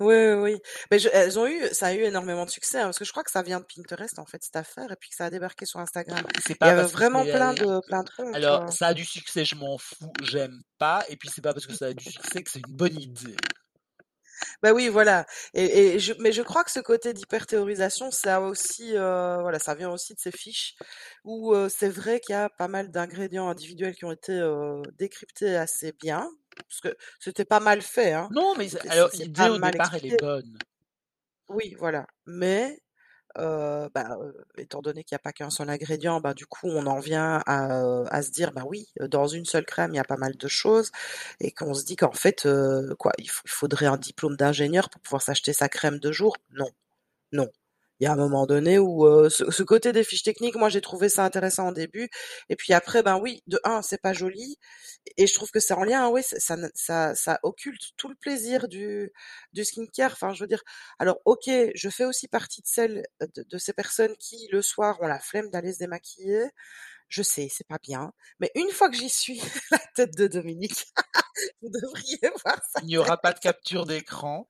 Oui, 0.00 0.14
oui, 0.14 0.32
oui. 0.34 0.60
Mais 0.90 0.98
je- 0.98 1.08
elles 1.12 1.38
ont 1.38 1.46
eu, 1.46 1.60
ça 1.72 1.86
a 1.88 1.94
eu 1.94 2.02
énormément 2.02 2.44
de 2.44 2.50
succès, 2.50 2.80
hein, 2.80 2.84
parce 2.86 2.98
que 2.98 3.04
je 3.04 3.12
crois 3.12 3.22
que 3.22 3.30
ça 3.30 3.42
vient 3.42 3.60
de 3.60 3.64
Pinterest, 3.64 4.18
en 4.18 4.26
fait, 4.26 4.42
cette 4.42 4.56
affaire, 4.56 4.90
et 4.90 4.96
puis 4.96 5.10
que 5.10 5.16
ça 5.16 5.26
a 5.26 5.30
débarqué 5.30 5.66
sur 5.66 5.78
Instagram. 5.80 6.24
C'est 6.44 6.50
Il 6.50 6.52
y 6.52 6.54
pas 6.56 6.66
avait 6.70 6.80
parce 6.82 6.92
que 6.92 6.96
vraiment 6.96 7.24
c'est 7.24 7.32
plein 7.32 7.54
de, 7.54 7.80
plein 7.86 8.02
de 8.02 8.10
comptes. 8.10 8.34
Alors, 8.34 8.62
euh. 8.62 8.70
ça 8.70 8.88
a 8.88 8.94
du 8.94 9.04
succès, 9.04 9.44
je 9.44 9.54
m'en 9.54 9.78
fous, 9.78 10.12
j'aime 10.22 10.60
pas. 10.78 11.04
Et 11.08 11.16
puis, 11.16 11.28
c'est 11.32 11.42
pas 11.42 11.52
parce 11.52 11.66
que 11.66 11.74
ça 11.74 11.86
a 11.86 11.92
du 11.92 12.04
succès 12.04 12.42
que 12.42 12.50
c'est 12.50 12.60
une 12.66 12.74
bonne 12.74 13.00
idée. 13.00 13.36
Bah 14.62 14.72
oui, 14.72 14.88
voilà. 14.88 15.26
Et, 15.54 15.94
et 15.94 15.98
je, 15.98 16.12
mais 16.18 16.32
je 16.32 16.42
crois 16.42 16.64
que 16.64 16.70
ce 16.70 16.80
côté 16.80 17.12
d'hyperthéorisation, 17.12 18.10
ça 18.10 18.36
a 18.36 18.40
aussi, 18.40 18.96
euh, 18.96 19.38
voilà, 19.40 19.58
ça 19.58 19.74
vient 19.74 19.90
aussi 19.90 20.12
de 20.14 20.18
ces 20.18 20.32
fiches 20.32 20.74
où 21.24 21.54
euh, 21.54 21.68
c'est 21.68 21.88
vrai 21.88 22.18
qu'il 22.20 22.32
y 22.34 22.36
a 22.36 22.48
pas 22.50 22.66
mal 22.68 22.90
d'ingrédients 22.90 23.48
individuels 23.48 23.94
qui 23.94 24.04
ont 24.04 24.12
été 24.12 24.32
euh, 24.32 24.82
décryptés 24.98 25.56
assez 25.56 25.92
bien, 25.92 26.28
parce 26.62 26.80
que 26.80 26.96
c'était 27.20 27.44
pas 27.44 27.60
mal 27.60 27.82
fait, 27.82 28.12
hein. 28.12 28.28
Non, 28.32 28.54
mais 28.56 28.68
alors 28.88 29.10
l'idée 29.14 29.48
au 29.48 29.58
départ, 29.58 29.94
elle 29.94 30.06
est 30.06 30.18
bonne. 30.20 30.58
Oui, 31.48 31.74
voilà. 31.78 32.06
Mais 32.26 32.78
euh, 33.38 33.88
bah, 33.94 34.16
euh, 34.20 34.32
étant 34.56 34.82
donné 34.82 35.04
qu'il 35.04 35.14
n'y 35.14 35.20
a 35.20 35.20
pas 35.20 35.32
qu'un 35.32 35.50
seul 35.50 35.68
ingrédient, 35.70 36.20
bah, 36.20 36.34
du 36.34 36.46
coup, 36.46 36.68
on 36.68 36.86
en 36.86 37.00
vient 37.00 37.42
à, 37.46 37.82
euh, 37.82 38.04
à 38.10 38.22
se 38.22 38.30
dire, 38.30 38.52
bah 38.52 38.64
oui, 38.66 38.88
dans 39.00 39.26
une 39.26 39.44
seule 39.44 39.66
crème, 39.66 39.92
il 39.92 39.96
y 39.96 40.00
a 40.00 40.04
pas 40.04 40.16
mal 40.16 40.36
de 40.36 40.48
choses, 40.48 40.90
et 41.40 41.52
qu'on 41.52 41.74
se 41.74 41.84
dit 41.84 41.96
qu'en 41.96 42.12
fait, 42.12 42.46
euh, 42.46 42.94
quoi, 42.98 43.12
il 43.18 43.28
faudrait 43.30 43.86
un 43.86 43.96
diplôme 43.98 44.36
d'ingénieur 44.36 44.90
pour 44.90 45.00
pouvoir 45.02 45.22
s'acheter 45.22 45.52
sa 45.52 45.68
crème 45.68 45.98
de 45.98 46.12
jour? 46.12 46.36
Non, 46.50 46.70
non. 47.32 47.48
Il 48.00 48.04
y 48.04 48.06
a 48.06 48.12
un 48.12 48.16
moment 48.16 48.46
donné 48.46 48.78
où 48.78 49.06
euh, 49.06 49.28
ce, 49.30 49.50
ce 49.50 49.62
côté 49.62 49.92
des 49.92 50.04
fiches 50.04 50.22
techniques, 50.22 50.56
moi 50.56 50.68
j'ai 50.68 50.80
trouvé 50.80 51.08
ça 51.08 51.24
intéressant 51.24 51.68
au 51.68 51.72
début, 51.72 52.08
et 52.48 52.56
puis 52.56 52.72
après, 52.72 53.02
ben 53.02 53.18
oui, 53.20 53.42
de 53.46 53.60
un, 53.64 53.82
c'est 53.82 54.00
pas 54.00 54.12
joli, 54.12 54.58
et 55.16 55.26
je 55.26 55.34
trouve 55.34 55.50
que 55.50 55.60
c'est 55.60 55.74
en 55.74 55.84
lien, 55.84 56.08
oui, 56.08 56.22
ça, 56.22 56.36
ça, 56.40 56.56
ça, 56.74 57.14
ça 57.14 57.38
occulte 57.42 57.92
tout 57.96 58.08
le 58.08 58.14
plaisir 58.16 58.68
du, 58.68 59.10
du 59.52 59.64
skincare. 59.64 60.12
Enfin, 60.12 60.32
je 60.34 60.42
veux 60.42 60.48
dire, 60.48 60.62
alors 60.98 61.18
ok, 61.24 61.48
je 61.74 61.88
fais 61.90 62.04
aussi 62.04 62.28
partie 62.28 62.62
de 62.62 62.66
celles 62.66 63.04
de, 63.36 63.44
de 63.48 63.58
ces 63.58 63.72
personnes 63.72 64.16
qui 64.18 64.48
le 64.52 64.62
soir 64.62 65.00
ont 65.02 65.06
la 65.06 65.20
flemme 65.20 65.50
d'aller 65.50 65.72
se 65.72 65.78
démaquiller. 65.78 66.44
Je 67.08 67.22
sais, 67.22 67.48
c'est 67.50 67.66
pas 67.68 67.78
bien, 67.82 68.12
mais 68.40 68.50
une 68.56 68.70
fois 68.70 68.90
que 68.90 68.96
j'y 68.96 69.10
suis, 69.10 69.40
la 69.70 69.78
tête 69.94 70.16
de 70.16 70.26
Dominique, 70.26 70.86
vous 71.62 71.70
devriez 71.70 72.20
voir 72.44 72.58
ça. 72.72 72.80
Il 72.82 72.86
n'y 72.86 72.96
aura 72.98 73.18
pas 73.20 73.32
de 73.32 73.40
capture 73.40 73.86
d'écran. 73.86 74.48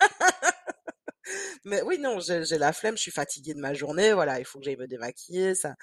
Mais 1.64 1.82
oui, 1.82 1.98
non, 1.98 2.18
j'ai 2.20 2.58
la 2.58 2.72
flemme, 2.72 2.96
je 2.96 3.02
suis 3.02 3.10
fatiguée 3.10 3.54
de 3.54 3.60
ma 3.60 3.74
journée, 3.74 4.12
voilà, 4.12 4.38
il 4.38 4.44
faut 4.44 4.58
que 4.58 4.64
j'aille 4.64 4.76
me 4.76 4.86
démaquiller, 4.86 5.54
ça, 5.54 5.74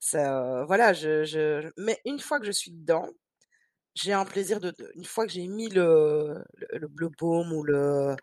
ça, 0.00 0.64
voilà, 0.66 0.92
je, 0.92 1.70
mais 1.76 2.00
une 2.04 2.18
fois 2.20 2.40
que 2.40 2.46
je 2.46 2.52
suis 2.52 2.72
dedans, 2.72 3.08
j'ai 3.94 4.12
un 4.12 4.24
plaisir 4.24 4.60
de, 4.60 4.74
une 4.94 5.04
fois 5.04 5.26
que 5.26 5.32
j'ai 5.32 5.46
mis 5.48 5.68
le, 5.70 6.44
le, 6.72 7.08
baume 7.18 7.52
ou 7.52 7.64
le, 7.64 8.14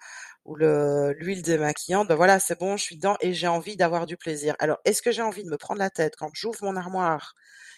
ou 0.45 0.55
le, 0.55 1.13
l'huile 1.19 1.41
démaquillante, 1.41 2.07
ben 2.07 2.15
voilà, 2.15 2.39
c'est 2.39 2.59
bon, 2.59 2.77
je 2.77 2.83
suis 2.83 2.95
dedans 2.97 3.17
et 3.21 3.33
j'ai 3.33 3.47
envie 3.47 3.75
d'avoir 3.77 4.05
du 4.05 4.17
plaisir. 4.17 4.55
Alors, 4.59 4.77
est-ce 4.85 5.01
que 5.01 5.11
j'ai 5.11 5.21
envie 5.21 5.43
de 5.43 5.49
me 5.49 5.57
prendre 5.57 5.79
la 5.79 5.89
tête 5.89 6.15
quand 6.17 6.31
j'ouvre 6.33 6.59
mon 6.63 6.75
armoire 6.77 7.35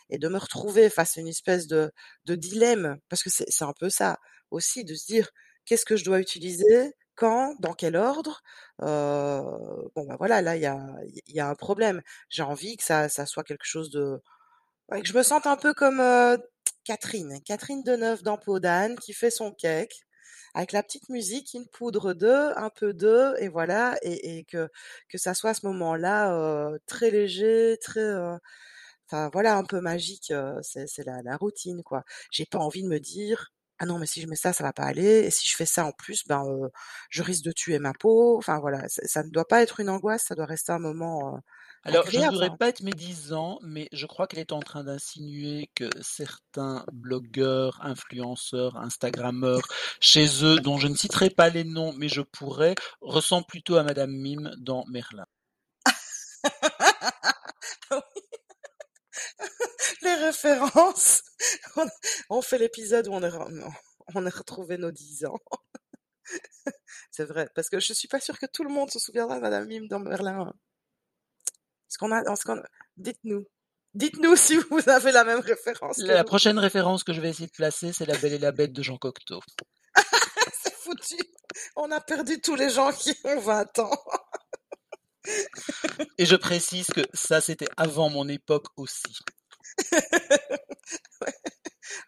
et 0.09 0.17
de 0.19 0.27
me 0.29 0.37
retrouver 0.39 0.89
face 0.89 1.17
à 1.17 1.21
une 1.21 1.27
espèce 1.29 1.67
de, 1.67 1.91
de 2.25 2.35
dilemme? 2.35 2.97
Parce 3.09 3.23
que 3.23 3.29
c'est 3.31 3.63
un 3.65 3.73
peu 3.79 3.89
ça 3.89 4.17
aussi, 4.51 4.83
de 4.85 4.95
se 4.95 5.05
dire, 5.07 5.29
qu'est-ce 5.65 5.85
que 5.85 5.95
je 5.97 6.05
dois 6.05 6.19
utiliser? 6.19 6.93
Quand? 7.17 7.55
Dans 7.59 7.73
quel 7.73 7.97
ordre? 7.97 8.43
Bon, 8.79 10.05
ben 10.05 10.15
voilà, 10.17 10.41
là, 10.41 10.55
il 10.55 10.61
y 10.61 11.39
a, 11.39 11.47
un 11.49 11.55
problème. 11.55 12.01
J'ai 12.29 12.43
envie 12.43 12.77
que 12.77 12.83
ça, 12.83 13.09
soit 13.09 13.43
quelque 13.43 13.65
chose 13.65 13.89
de, 13.89 14.21
que 14.91 15.05
je 15.05 15.13
me 15.17 15.23
sente 15.23 15.47
un 15.47 15.57
peu 15.57 15.73
comme 15.73 16.01
Catherine, 16.83 17.41
Catherine 17.43 17.83
Deneuve 17.83 18.23
dans 18.23 18.37
Peau 18.37 18.59
qui 19.01 19.13
fait 19.13 19.31
son 19.31 19.51
cake 19.51 20.01
avec 20.53 20.71
la 20.71 20.83
petite 20.83 21.09
musique, 21.09 21.53
une 21.53 21.67
poudre 21.67 22.13
d'œuf, 22.13 22.53
un 22.57 22.69
peu 22.69 22.93
d'œuf 22.93 23.35
et 23.39 23.47
voilà 23.49 23.97
et, 24.03 24.45
que 24.45 24.69
que 25.09 25.17
ça 25.17 25.33
soit 25.33 25.51
à 25.51 25.53
ce 25.53 25.65
moment-là 25.67 26.71
très 26.87 27.11
léger, 27.11 27.77
très 27.81 28.15
enfin 29.07 29.29
voilà 29.33 29.57
un 29.57 29.63
peu 29.63 29.81
magique. 29.81 30.33
c'est 30.61 30.87
c'est 30.87 31.03
la, 31.05 31.21
la 31.23 31.37
routine 31.37 31.83
quoi. 31.83 32.03
J'ai 32.31 32.45
pas 32.45 32.59
envie 32.59 32.83
de 32.83 32.89
me 32.89 32.99
dire 32.99 33.51
ah 33.79 33.85
non 33.85 33.99
mais 33.99 34.05
si 34.07 34.21
je 34.21 34.27
mets 34.27 34.35
ça 34.35 34.53
ça 34.53 34.63
va 34.63 34.73
pas 34.73 34.83
aller 34.83 35.21
et 35.25 35.31
si 35.31 35.47
je 35.47 35.55
fais 35.55 35.65
ça 35.65 35.85
en 35.85 35.91
plus 35.91 36.23
ben 36.27 36.43
euh, 36.45 36.69
je 37.09 37.23
risque 37.23 37.43
de 37.43 37.51
tuer 37.51 37.79
ma 37.79 37.93
peau. 37.93 38.37
Enfin 38.37 38.59
voilà 38.59 38.87
ça, 38.89 39.01
ça 39.05 39.23
ne 39.23 39.29
doit 39.29 39.47
pas 39.47 39.61
être 39.61 39.79
une 39.79 39.89
angoisse, 39.89 40.23
ça 40.25 40.35
doit 40.35 40.45
rester 40.45 40.71
un 40.71 40.79
moment 40.79 41.35
euh, 41.35 41.39
Alors, 41.83 42.09
je 42.09 42.19
ne 42.19 42.25
voudrais 42.29 42.49
Enfin, 42.49 42.57
pas 42.57 42.67
être 42.69 42.81
médisant, 42.83 43.59
mais 43.63 43.87
je 43.93 44.05
crois 44.05 44.27
qu'elle 44.27 44.39
est 44.39 44.51
en 44.51 44.59
train 44.59 44.83
d'insinuer 44.83 45.69
que 45.75 45.89
certains 46.01 46.85
blogueurs, 46.91 47.79
influenceurs, 47.83 48.77
instagrammeurs, 48.77 49.67
chez 49.99 50.43
eux, 50.43 50.59
dont 50.59 50.77
je 50.77 50.87
ne 50.87 50.95
citerai 50.95 51.29
pas 51.29 51.49
les 51.49 51.63
noms, 51.63 51.93
mais 51.93 52.09
je 52.09 52.21
pourrais, 52.21 52.75
ressemblent 53.01 53.47
plutôt 53.47 53.77
à 53.77 53.83
Madame 53.83 54.11
Mime 54.11 54.51
dans 54.57 54.85
Merlin. 54.87 55.25
références. 60.17 61.23
On, 62.29 62.41
fait 62.41 62.57
l'épisode 62.57 63.07
où 63.07 63.13
on, 63.13 63.23
a 64.25 64.29
retrouvé 64.29 64.77
nos 64.77 64.91
10 64.91 65.25
ans. 65.25 65.39
C'est 67.11 67.25
vrai, 67.25 67.49
parce 67.55 67.69
que 67.69 67.79
je 67.79 67.93
suis 67.93 68.07
pas 68.07 68.19
sûre 68.19 68.37
que 68.37 68.45
tout 68.45 68.63
le 68.63 68.69
monde 68.69 68.91
se 68.91 68.99
souviendra 68.99 69.37
de 69.37 69.41
Madame 69.41 69.67
Mime 69.67 69.87
dans 69.87 69.99
Merlin. 69.99 70.53
Qu'on 71.99 72.11
a, 72.11 72.23
qu'on 72.23 72.61
Dites-nous. 72.97 73.45
Dites-nous 73.93 74.35
si 74.35 74.57
vous 74.57 74.89
avez 74.89 75.11
la 75.11 75.23
même 75.23 75.39
référence 75.39 75.97
La 75.99 76.19
nous. 76.19 76.25
prochaine 76.25 76.59
référence 76.59 77.03
que 77.03 77.13
je 77.13 77.21
vais 77.21 77.29
essayer 77.29 77.47
de 77.47 77.51
placer, 77.51 77.93
c'est 77.93 78.05
La 78.05 78.17
Belle 78.17 78.33
et 78.33 78.39
la 78.39 78.51
Bête 78.51 78.73
de 78.73 78.83
Jean 78.83 78.97
Cocteau. 78.97 79.39
C'est 80.61 80.73
foutu. 80.73 81.17
On 81.75 81.89
a 81.91 81.99
perdu 81.99 82.39
tous 82.39 82.55
les 82.55 82.69
gens 82.69 82.91
qui 82.91 83.15
ont 83.23 83.39
20 83.39 83.79
ans. 83.79 84.03
Et 86.17 86.25
je 86.25 86.35
précise 86.35 86.87
que 86.87 87.01
ça, 87.13 87.41
c'était 87.41 87.67
avant 87.75 88.09
mon 88.09 88.27
époque 88.27 88.67
aussi. 88.77 89.17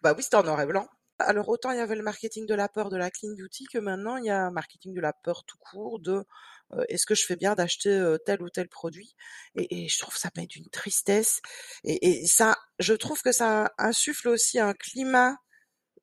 Bah 0.01 0.13
oui, 0.15 0.23
c'était 0.23 0.35
en 0.35 0.43
noir 0.43 0.59
et 0.61 0.65
blanc. 0.65 0.88
Alors 1.19 1.49
autant 1.49 1.71
il 1.71 1.77
y 1.77 1.81
avait 1.81 1.95
le 1.95 2.03
marketing 2.03 2.45
de 2.45 2.55
la 2.55 2.69
peur 2.69 2.89
de 2.89 2.95
la 2.95 3.11
clean 3.11 3.33
beauty 3.35 3.65
que 3.65 3.77
maintenant 3.77 4.15
il 4.15 4.25
y 4.25 4.29
a 4.29 4.45
un 4.45 4.51
marketing 4.51 4.93
de 4.93 5.01
la 5.01 5.11
peur 5.11 5.43
tout 5.45 5.57
court 5.59 5.99
de 5.99 6.23
euh, 6.73 6.83
est-ce 6.88 7.05
que 7.05 7.13
je 7.13 7.25
fais 7.25 7.35
bien 7.35 7.55
d'acheter 7.55 7.89
euh, 7.89 8.17
tel 8.17 8.41
ou 8.41 8.49
tel 8.49 8.69
produit? 8.69 9.15
Et, 9.55 9.89
je 9.89 9.99
trouve 9.99 10.15
ça 10.15 10.29
met 10.38 10.47
d'une 10.47 10.69
tristesse 10.69 11.41
et 11.83 12.25
ça 12.25 12.57
je 12.79 12.93
trouve 12.93 13.21
que 13.21 13.33
ça 13.33 13.73
insuffle 13.77 14.29
aussi 14.29 14.59
un 14.59 14.73
climat 14.73 15.38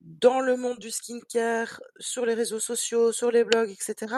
dans 0.07 0.41
le 0.41 0.57
monde 0.57 0.79
du 0.79 0.93
skincare, 0.93 1.81
sur 1.99 2.25
les 2.27 2.35
réseaux 2.35 2.61
sociaux, 2.61 3.11
sur 3.13 3.33
les 3.33 3.43
blogs, 3.43 3.71
etc., 3.71 4.15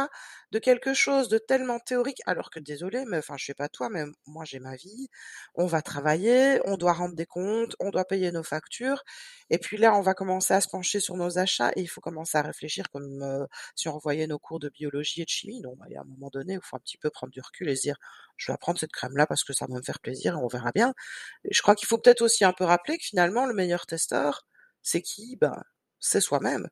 de 0.53 0.59
quelque 0.59 0.93
chose 0.93 1.29
de 1.29 1.39
tellement 1.39 1.79
théorique, 1.79 2.21
alors 2.27 2.51
que 2.51 2.61
désolé, 2.61 3.05
mais 3.07 3.19
enfin, 3.19 3.37
je 3.39 3.47
sais 3.47 3.55
pas 3.55 3.69
toi, 3.71 3.89
mais 3.89 4.05
moi 4.27 4.45
j'ai 4.45 4.59
ma 4.61 4.77
vie, 4.77 5.09
on 5.55 5.67
va 5.67 5.81
travailler, 5.81 6.61
on 6.67 6.77
doit 6.77 6.93
rendre 6.93 7.15
des 7.15 7.25
comptes, 7.25 7.75
on 7.81 7.89
doit 7.91 8.05
payer 8.05 8.31
nos 8.33 8.43
factures, 8.43 9.03
et 9.49 9.57
puis 9.59 9.79
là, 9.79 9.95
on 9.97 10.03
va 10.03 10.13
commencer 10.13 10.53
à 10.53 10.61
se 10.61 10.69
pencher 10.69 11.01
sur 11.01 11.17
nos 11.17 11.39
achats, 11.39 11.71
et 11.75 11.81
il 11.81 11.89
faut 11.89 12.03
commencer 12.03 12.37
à 12.37 12.43
réfléchir 12.43 12.91
comme 12.91 13.23
euh, 13.23 13.47
si 13.75 13.89
on 13.89 13.95
revoyait 13.95 14.27
nos 14.27 14.39
cours 14.39 14.59
de 14.61 14.69
biologie 14.69 15.23
et 15.23 15.25
de 15.25 15.31
chimie. 15.31 15.63
Donc, 15.63 15.79
il 15.89 15.93
y 15.95 15.97
a 15.97 16.03
un 16.03 16.05
moment 16.05 16.29
donné, 16.31 16.55
il 16.55 16.61
faut 16.63 16.77
un 16.77 16.81
petit 16.81 16.99
peu 16.99 17.09
prendre 17.11 17.33
du 17.33 17.41
recul 17.41 17.69
et 17.69 17.77
se 17.77 17.83
dire, 17.83 17.97
je 18.37 18.53
vais 18.53 18.59
prendre 18.59 18.79
cette 18.79 18.93
crème-là 18.93 19.27
parce 19.27 19.43
que 19.45 19.55
ça 19.55 19.67
va 19.67 19.75
me 19.77 19.83
faire 19.83 20.01
plaisir, 20.01 20.35
et 20.35 20.37
on 20.37 20.49
verra 20.49 20.71
bien. 20.73 20.93
Je 21.51 21.63
crois 21.63 21.75
qu'il 21.75 21.89
faut 21.89 21.99
peut-être 21.99 22.23
aussi 22.23 22.45
un 22.45 22.53
peu 22.53 22.65
rappeler 22.65 22.99
que 22.99 23.05
finalement, 23.05 23.47
le 23.47 23.55
meilleur 23.55 23.87
testeur, 23.87 24.47
c'est 24.83 25.03
qui? 25.03 25.37
Ben, 25.37 25.63
c'est 26.01 26.21
soi-même. 26.21 26.69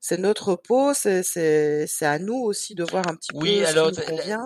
C'est 0.00 0.18
notre 0.18 0.56
peau, 0.56 0.94
c'est 0.94 1.22
à 2.02 2.18
nous 2.20 2.36
aussi 2.36 2.74
de 2.74 2.84
voir 2.84 3.08
un 3.08 3.16
petit 3.16 3.32
Oui, 3.32 3.62
peu 3.62 3.66
ce 3.66 3.76
qui 3.76 3.86
alors, 3.86 3.90
nous 3.90 4.00
convient. 4.00 4.44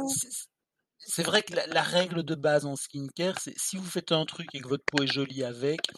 c'est 0.99 1.23
vrai 1.23 1.43
que 1.43 1.55
la, 1.55 1.67
la 1.67 1.83
règle 1.83 2.23
de 2.23 2.35
base 2.35 2.64
en 2.64 2.76
skincare, 2.76 3.38
c'est 3.38 3.59
si 3.59 3.76
vous 3.76 3.85
faites 3.85 4.11
un 4.11 4.25
truc 4.25 4.55
et 4.55 4.61
que 4.61 4.69
votre 4.69 4.85
peau 4.85 5.02
est 5.02 5.07
jolie 5.07 5.45
avec, 5.45 5.91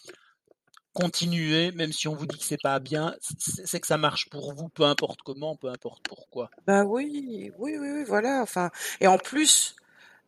continuez, 0.94 1.72
même 1.72 1.92
si 1.92 2.08
on 2.08 2.14
vous 2.14 2.24
dit 2.26 2.38
que 2.38 2.44
c'est 2.44 2.56
pas 2.56 2.80
bien, 2.80 3.14
c'est 3.38 3.80
que 3.80 3.86
ça 3.86 3.98
marche 3.98 4.30
pour 4.30 4.54
vous, 4.54 4.70
peu 4.70 4.84
importe 4.84 5.20
comment, 5.22 5.56
peu 5.56 5.68
importe 5.68 6.02
pourquoi. 6.08 6.50
Bah 6.66 6.84
oui, 6.84 7.52
oui, 7.58 7.76
oui, 7.78 7.88
oui, 7.90 8.04
voilà. 8.04 8.40
Enfin, 8.42 8.70
et 9.00 9.06
en 9.06 9.18
plus, 9.18 9.76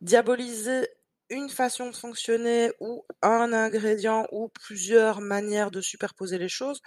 diaboliser 0.01 0.89
une 1.31 1.49
façon 1.51 1.91
de 1.91 1.97
fonctionner 1.97 2.73
ou 2.81 3.05
un 3.23 3.53
ingrédient 3.53 4.27
ou 4.33 4.49
plusieurs 4.49 5.21
manières 5.21 5.71
de 5.71 5.81
superposer 5.81 6.39
les 6.39 6.49
choses, 6.49 6.83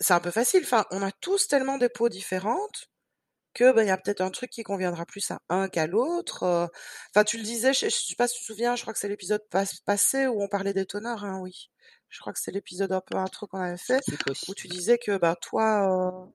c'est 0.00 0.14
un 0.14 0.20
peu 0.20 0.30
facile. 0.30 0.62
Enfin, 0.64 0.84
on 0.90 1.02
a 1.02 1.12
tous 1.12 1.46
tellement 1.48 1.78
des 1.78 1.88
peaux 1.88 2.08
différentes 2.08 2.88
que 3.54 3.72
ben 3.72 3.82
il 3.82 3.88
y 3.88 3.90
a 3.90 3.96
peut-être 3.98 4.20
un 4.22 4.30
truc 4.30 4.50
qui 4.50 4.64
conviendra 4.64 5.06
plus 5.06 5.30
à 5.30 5.38
un 5.48 5.68
qu'à 5.68 5.86
l'autre. 5.86 6.42
euh. 6.44 6.66
Enfin, 7.14 7.24
tu 7.24 7.36
le 7.38 7.44
disais, 7.44 7.72
je, 7.72 7.86
je 7.86 7.90
sais 7.94 8.16
pas 8.16 8.26
si 8.28 8.34
tu 8.36 8.40
te 8.40 8.46
souviens, 8.46 8.76
je 8.76 8.82
crois 8.82 8.92
que 8.92 8.98
c'est 8.98 9.08
l'épisode 9.08 9.42
pas- 9.50 9.64
passé 9.86 10.26
où 10.26 10.42
on 10.42 10.48
parlait 10.48 10.72
des 10.74 10.86
toners, 10.86 11.22
hein, 11.22 11.38
oui. 11.40 11.70
Je 12.08 12.20
crois 12.20 12.32
que 12.32 12.40
c'est 12.40 12.50
l'épisode 12.52 12.92
un 12.92 13.00
peu 13.00 13.16
intro 13.16 13.46
qu'on 13.46 13.60
avait 13.60 13.76
fait, 13.76 14.00
où 14.48 14.54
tu 14.54 14.68
disais 14.68 14.98
que 14.98 15.16
bah 15.18 15.36
toi, 15.40 15.88
euh, 15.88 16.26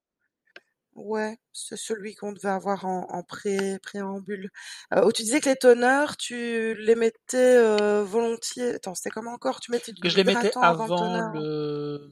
ouais, 0.96 1.38
c'est 1.54 1.78
celui 1.78 2.16
qu'on 2.16 2.32
devait 2.34 2.50
avoir 2.50 2.86
en, 2.86 3.08
en 3.10 3.24
pré, 3.24 3.80
préambule, 3.80 4.50
euh, 4.94 5.06
où 5.06 5.12
tu 5.12 5.24
disais 5.24 5.40
que 5.42 5.50
les 5.50 5.56
toners, 5.56 6.16
tu 6.18 6.74
les 6.76 6.96
mettais 6.96 7.58
volontiers. 8.04 8.76
Attends, 8.76 8.96
c'était 8.96 9.10
comment 9.10 9.34
encore? 9.34 9.60
Tu 9.60 9.72
mettais 9.72 9.92
de 9.94 10.00
Que 10.00 10.10
je 10.10 10.18
les 10.18 10.24
mettais 10.24 10.52
avant 10.62 10.84
avant 10.86 11.32
le 11.34 12.10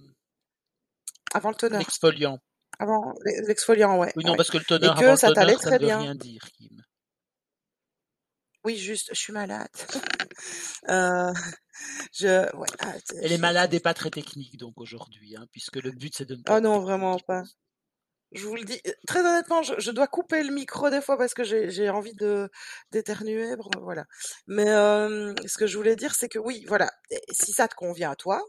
avant 1.38 1.50
le 1.50 1.56
toner, 1.56 1.78
l'exfoliant. 1.80 2.40
avant 2.80 3.14
l'exfoliant, 3.48 3.98
ouais, 4.00 4.12
Oui, 4.16 4.24
non, 4.26 4.32
ouais. 4.32 4.38
parce 4.38 4.50
que 4.50 4.58
le 4.58 4.66
toner 4.66 4.88
avant 4.88 5.02
que 5.02 5.16
ça 5.16 5.32
t'allait 5.32 5.54
ça 5.54 5.60
très 5.60 5.78
veut 5.80 5.86
bien. 5.86 6.00
rien 6.00 6.16
dire, 6.16 6.42
Kim. 6.58 6.84
Oui, 8.64 8.76
juste, 8.76 9.10
je 9.14 9.20
suis 9.20 9.34
malade. 9.34 9.70
Euh, 10.90 11.34
je, 12.14 12.56
ouais, 12.56 12.68
ah, 12.80 12.94
Elle 13.22 13.32
est 13.32 13.38
malade 13.40 13.74
et 13.74 13.80
pas 13.80 13.94
très 13.96 14.12
technique, 14.12 14.58
donc, 14.58 14.80
aujourd'hui, 14.80 15.36
hein, 15.36 15.46
puisque 15.52 15.78
le 15.78 15.92
but, 15.92 16.14
c'est 16.16 16.26
de 16.26 16.36
ne 16.36 16.44
pas 16.44 16.58
Oh 16.58 16.60
non, 16.62 16.80
vraiment 16.80 17.18
pas. 17.20 17.44
Je 18.34 18.46
vous 18.46 18.56
le 18.56 18.64
dis, 18.64 18.80
euh, 18.88 18.92
très 19.08 19.20
honnêtement, 19.22 19.64
je, 19.64 19.74
je 19.80 19.92
dois 19.92 20.08
couper 20.08 20.44
le 20.44 20.54
micro 20.54 20.90
des 20.90 21.02
fois 21.02 21.18
parce 21.18 21.34
que 21.34 21.44
j'ai 21.44 21.90
envie 21.90 22.14
de 22.14 22.50
d'éternuer, 22.92 23.56
bon, 23.56 23.70
voilà. 23.82 24.06
Mais 24.48 24.70
euh, 24.70 25.34
ce 25.48 25.58
que 25.58 25.66
je 25.68 25.76
voulais 25.78 25.96
dire, 25.96 26.14
c'est 26.14 26.30
que 26.30 26.40
oui, 26.40 26.64
voilà, 26.68 26.92
si 27.32 27.52
ça 27.52 27.68
te 27.68 27.76
convient 27.76 28.12
à 28.12 28.16
toi, 28.16 28.44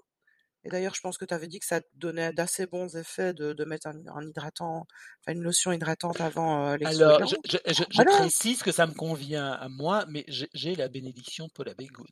et 0.68 0.70
d'ailleurs, 0.70 0.94
je 0.94 1.00
pense 1.00 1.16
que 1.16 1.24
tu 1.24 1.32
avais 1.32 1.46
dit 1.46 1.58
que 1.58 1.66
ça 1.66 1.80
donnait 1.94 2.32
d'assez 2.32 2.66
bons 2.66 2.94
effets 2.96 3.32
de, 3.32 3.54
de 3.54 3.64
mettre 3.64 3.86
un, 3.86 3.94
un 4.14 4.22
hydratant, 4.22 4.86
enfin 5.22 5.32
une 5.32 5.42
lotion 5.42 5.72
hydratante 5.72 6.20
avant 6.20 6.68
euh, 6.72 6.76
Alors, 6.84 7.26
je, 7.26 7.36
je- 7.46 7.72
je- 7.72 7.84
je 7.90 8.02
Voilà. 8.02 8.10
précise 8.10 8.62
que 8.62 8.70
ça 8.70 8.86
me 8.86 8.92
convient 8.92 9.52
à 9.52 9.68
moi, 9.70 10.04
mais 10.08 10.24
j'ai 10.28 10.74
la 10.74 10.88
bénédiction 10.88 11.48
Paula 11.48 11.72
Bégoun. 11.74 12.06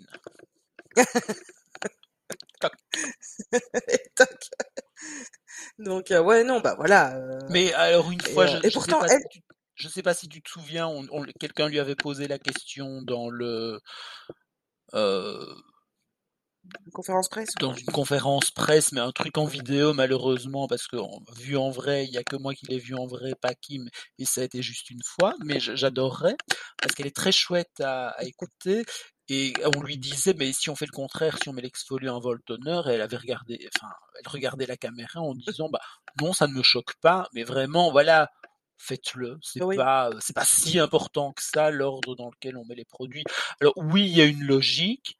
Et. 3.89 4.01
Donc 5.79 6.11
euh, 6.11 6.23
ouais, 6.23 6.45
non, 6.45 6.61
bah 6.61 6.75
voilà. 6.77 7.17
euh, 7.17 7.39
Mais 7.51 7.73
alors, 7.75 8.11
une 8.11 8.21
et, 8.27 8.35
fois, 8.35 8.45
euh, 8.45 8.47
je, 8.47 8.57
et 8.57 8.63
je 8.63 8.71
sais 8.71 8.73
pourtant, 8.73 8.99
pas 8.99 9.09
elle, 9.11 9.23
si 9.23 9.29
tu, 9.29 9.41
je 9.75 9.89
sais 9.89 10.03
pas 10.03 10.15
si 10.15 10.29
tu 10.29 10.43
te 10.43 10.49
souviens, 10.49 10.89
on 10.89 11.07
on 11.11 11.23
quelqu'un 11.39 11.69
lui 11.69 11.79
avait 11.79 11.95
posé 11.97 12.29
la 12.29 12.39
question 12.39 13.03
dans 13.03 13.29
le, 13.31 13.81
Une 16.87 16.93
conférence 16.93 17.29
presse, 17.29 17.51
dans 17.61 17.75
une 17.75 17.87
conférence 17.87 18.51
presse, 18.51 18.93
mais 18.93 19.01
un 19.01 19.13
truc 19.13 19.39
en 19.39 19.45
vidéo 19.47 19.95
malheureusement 19.95 20.67
parce 20.67 20.87
qu'en 20.89 21.21
vu 21.37 21.57
en 21.57 21.71
vrai, 21.71 22.05
il 22.07 22.13
y 22.13 22.19
a 22.19 22.25
que 22.25 22.37
moi 22.37 22.55
qui 22.55 22.67
l'ai 22.67 22.79
vu 22.79 22.95
en 22.95 23.07
vrai, 23.07 23.35
pas 23.41 23.55
Kim 23.55 23.89
et 24.19 24.25
ça 24.25 24.41
a 24.41 24.45
été 24.45 24.63
juste 24.63 24.91
une 24.91 25.03
fois, 25.05 25.35
mais 25.45 25.61
j'adorerais 25.61 26.37
parce 26.81 26.95
qu'elle 26.95 27.07
est 27.07 27.15
très 27.17 27.33
chouette 27.33 27.81
à 27.81 28.09
à 28.11 28.25
écouter 28.25 28.85
et 29.29 29.53
on 29.77 29.81
lui 29.83 29.99
disait: 29.99 30.35
«Mais 30.35 30.53
si 30.53 30.71
on 30.71 30.77
fait 30.77 30.87
le 30.87 30.93
contraire, 30.93 31.39
si 31.43 31.49
on 31.49 31.53
met 31.53 31.63
l'exfoliant 31.63 32.17
en 32.17 32.21
Volt-Toner?» 32.21 32.83
et 32.87 32.91
elle 32.93 33.03
avait 33.03 33.17
regardé 33.17 33.69
enfin, 33.77 33.93
elle 34.21 34.29
regardait 34.31 34.67
la 34.67 34.77
caméra 34.77 35.21
en 35.21 35.35
disant: 35.35 35.69
«Bah, 35.71 35.81
non, 36.21 36.33
ça 36.33 36.47
ne 36.49 36.53
me 36.55 36.63
choque 36.63 36.95
pas, 37.01 37.29
mais 37.35 37.43
vraiment, 37.45 37.91
voilà, 37.91 38.31
faites-le. 38.79 39.39
C'est 39.43 39.65
Oui. 39.65 39.77
pas, 39.77 40.11
c'est 40.21 40.35
pas 40.37 40.45
si 40.45 40.79
important 40.79 41.33
que 41.33 41.43
ça, 41.43 41.71
l'ordre 41.71 42.15
dans 42.17 42.31
lequel 42.31 42.57
on 42.57 42.65
met 42.67 42.75
les 42.77 42.85
produits». 42.85 43.25
Alors 43.61 43.75
oui, 43.77 44.03
il 44.05 44.17
y 44.17 44.21
a 44.23 44.27
une 44.27 44.45
logique 44.45 45.17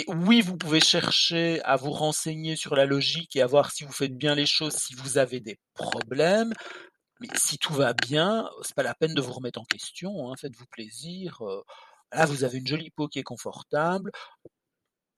et 0.00 0.04
oui, 0.08 0.40
vous 0.42 0.56
pouvez 0.56 0.80
chercher 0.80 1.62
à 1.62 1.76
vous 1.76 1.90
renseigner 1.92 2.56
sur 2.56 2.76
la 2.76 2.86
logique 2.86 3.36
et 3.36 3.42
à 3.42 3.46
voir 3.46 3.70
si 3.72 3.84
vous 3.84 3.92
faites 3.92 4.16
bien 4.16 4.34
les 4.34 4.46
choses, 4.46 4.74
si 4.74 4.94
vous 4.94 5.18
avez 5.18 5.40
des 5.40 5.58
problèmes, 5.74 6.52
mais 7.20 7.28
si 7.36 7.58
tout 7.58 7.74
va 7.74 7.94
bien, 7.94 8.48
c'est 8.62 8.74
pas 8.76 8.82
la 8.84 8.94
peine 8.94 9.14
de 9.14 9.20
vous 9.22 9.32
remettre 9.32 9.60
en 9.60 9.64
question, 9.64 10.30
hein, 10.30 10.36
faites-vous 10.40 10.66
plaisir, 10.70 11.38
heu, 11.42 11.62
là, 12.12 12.26
vous 12.26 12.44
avez 12.44 12.58
une 12.58 12.66
jolie 12.66 12.90
peau 12.90 13.08
qui 13.08 13.20
est 13.20 13.24
confortable. 13.24 14.12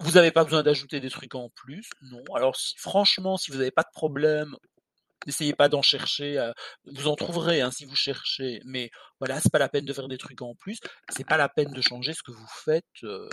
Vous 0.00 0.16
avez 0.16 0.30
pas 0.30 0.44
besoin 0.44 0.62
d'ajouter 0.62 1.00
des 1.00 1.10
trucs 1.10 1.34
en 1.34 1.50
plus, 1.50 1.88
non. 2.02 2.22
Alors 2.34 2.56
si 2.56 2.76
franchement, 2.78 3.36
si 3.36 3.50
vous 3.50 3.60
avez 3.60 3.72
pas 3.72 3.82
de 3.82 3.90
problème, 3.92 4.54
n'essayez 5.26 5.54
pas 5.54 5.68
d'en 5.68 5.82
chercher, 5.82 6.38
heu, 6.38 6.52
vous 6.86 7.08
en 7.08 7.16
trouverez, 7.16 7.62
hein, 7.62 7.70
si 7.72 7.84
vous 7.86 7.96
cherchez, 7.96 8.60
mais 8.66 8.90
voilà, 9.20 9.40
c'est 9.40 9.52
pas 9.52 9.58
la 9.60 9.68
peine 9.70 9.84
de 9.86 9.92
faire 9.94 10.08
des 10.08 10.18
trucs 10.18 10.42
en 10.42 10.54
plus. 10.56 10.78
C'est 11.10 11.26
pas 11.26 11.36
la 11.38 11.48
peine 11.50 11.72
de 11.72 11.82
changer 11.82 12.14
ce 12.14 12.22
que 12.24 12.32
vous 12.32 12.48
faites, 12.64 12.84
heu 13.04 13.28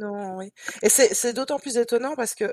Non, 0.00 0.36
oui 0.38 0.52
et 0.82 0.88
c'est 0.88 1.32
d'autant 1.32 1.58
plus 1.58 1.76
étonnant 1.76 2.14
parce 2.14 2.34
que 2.34 2.44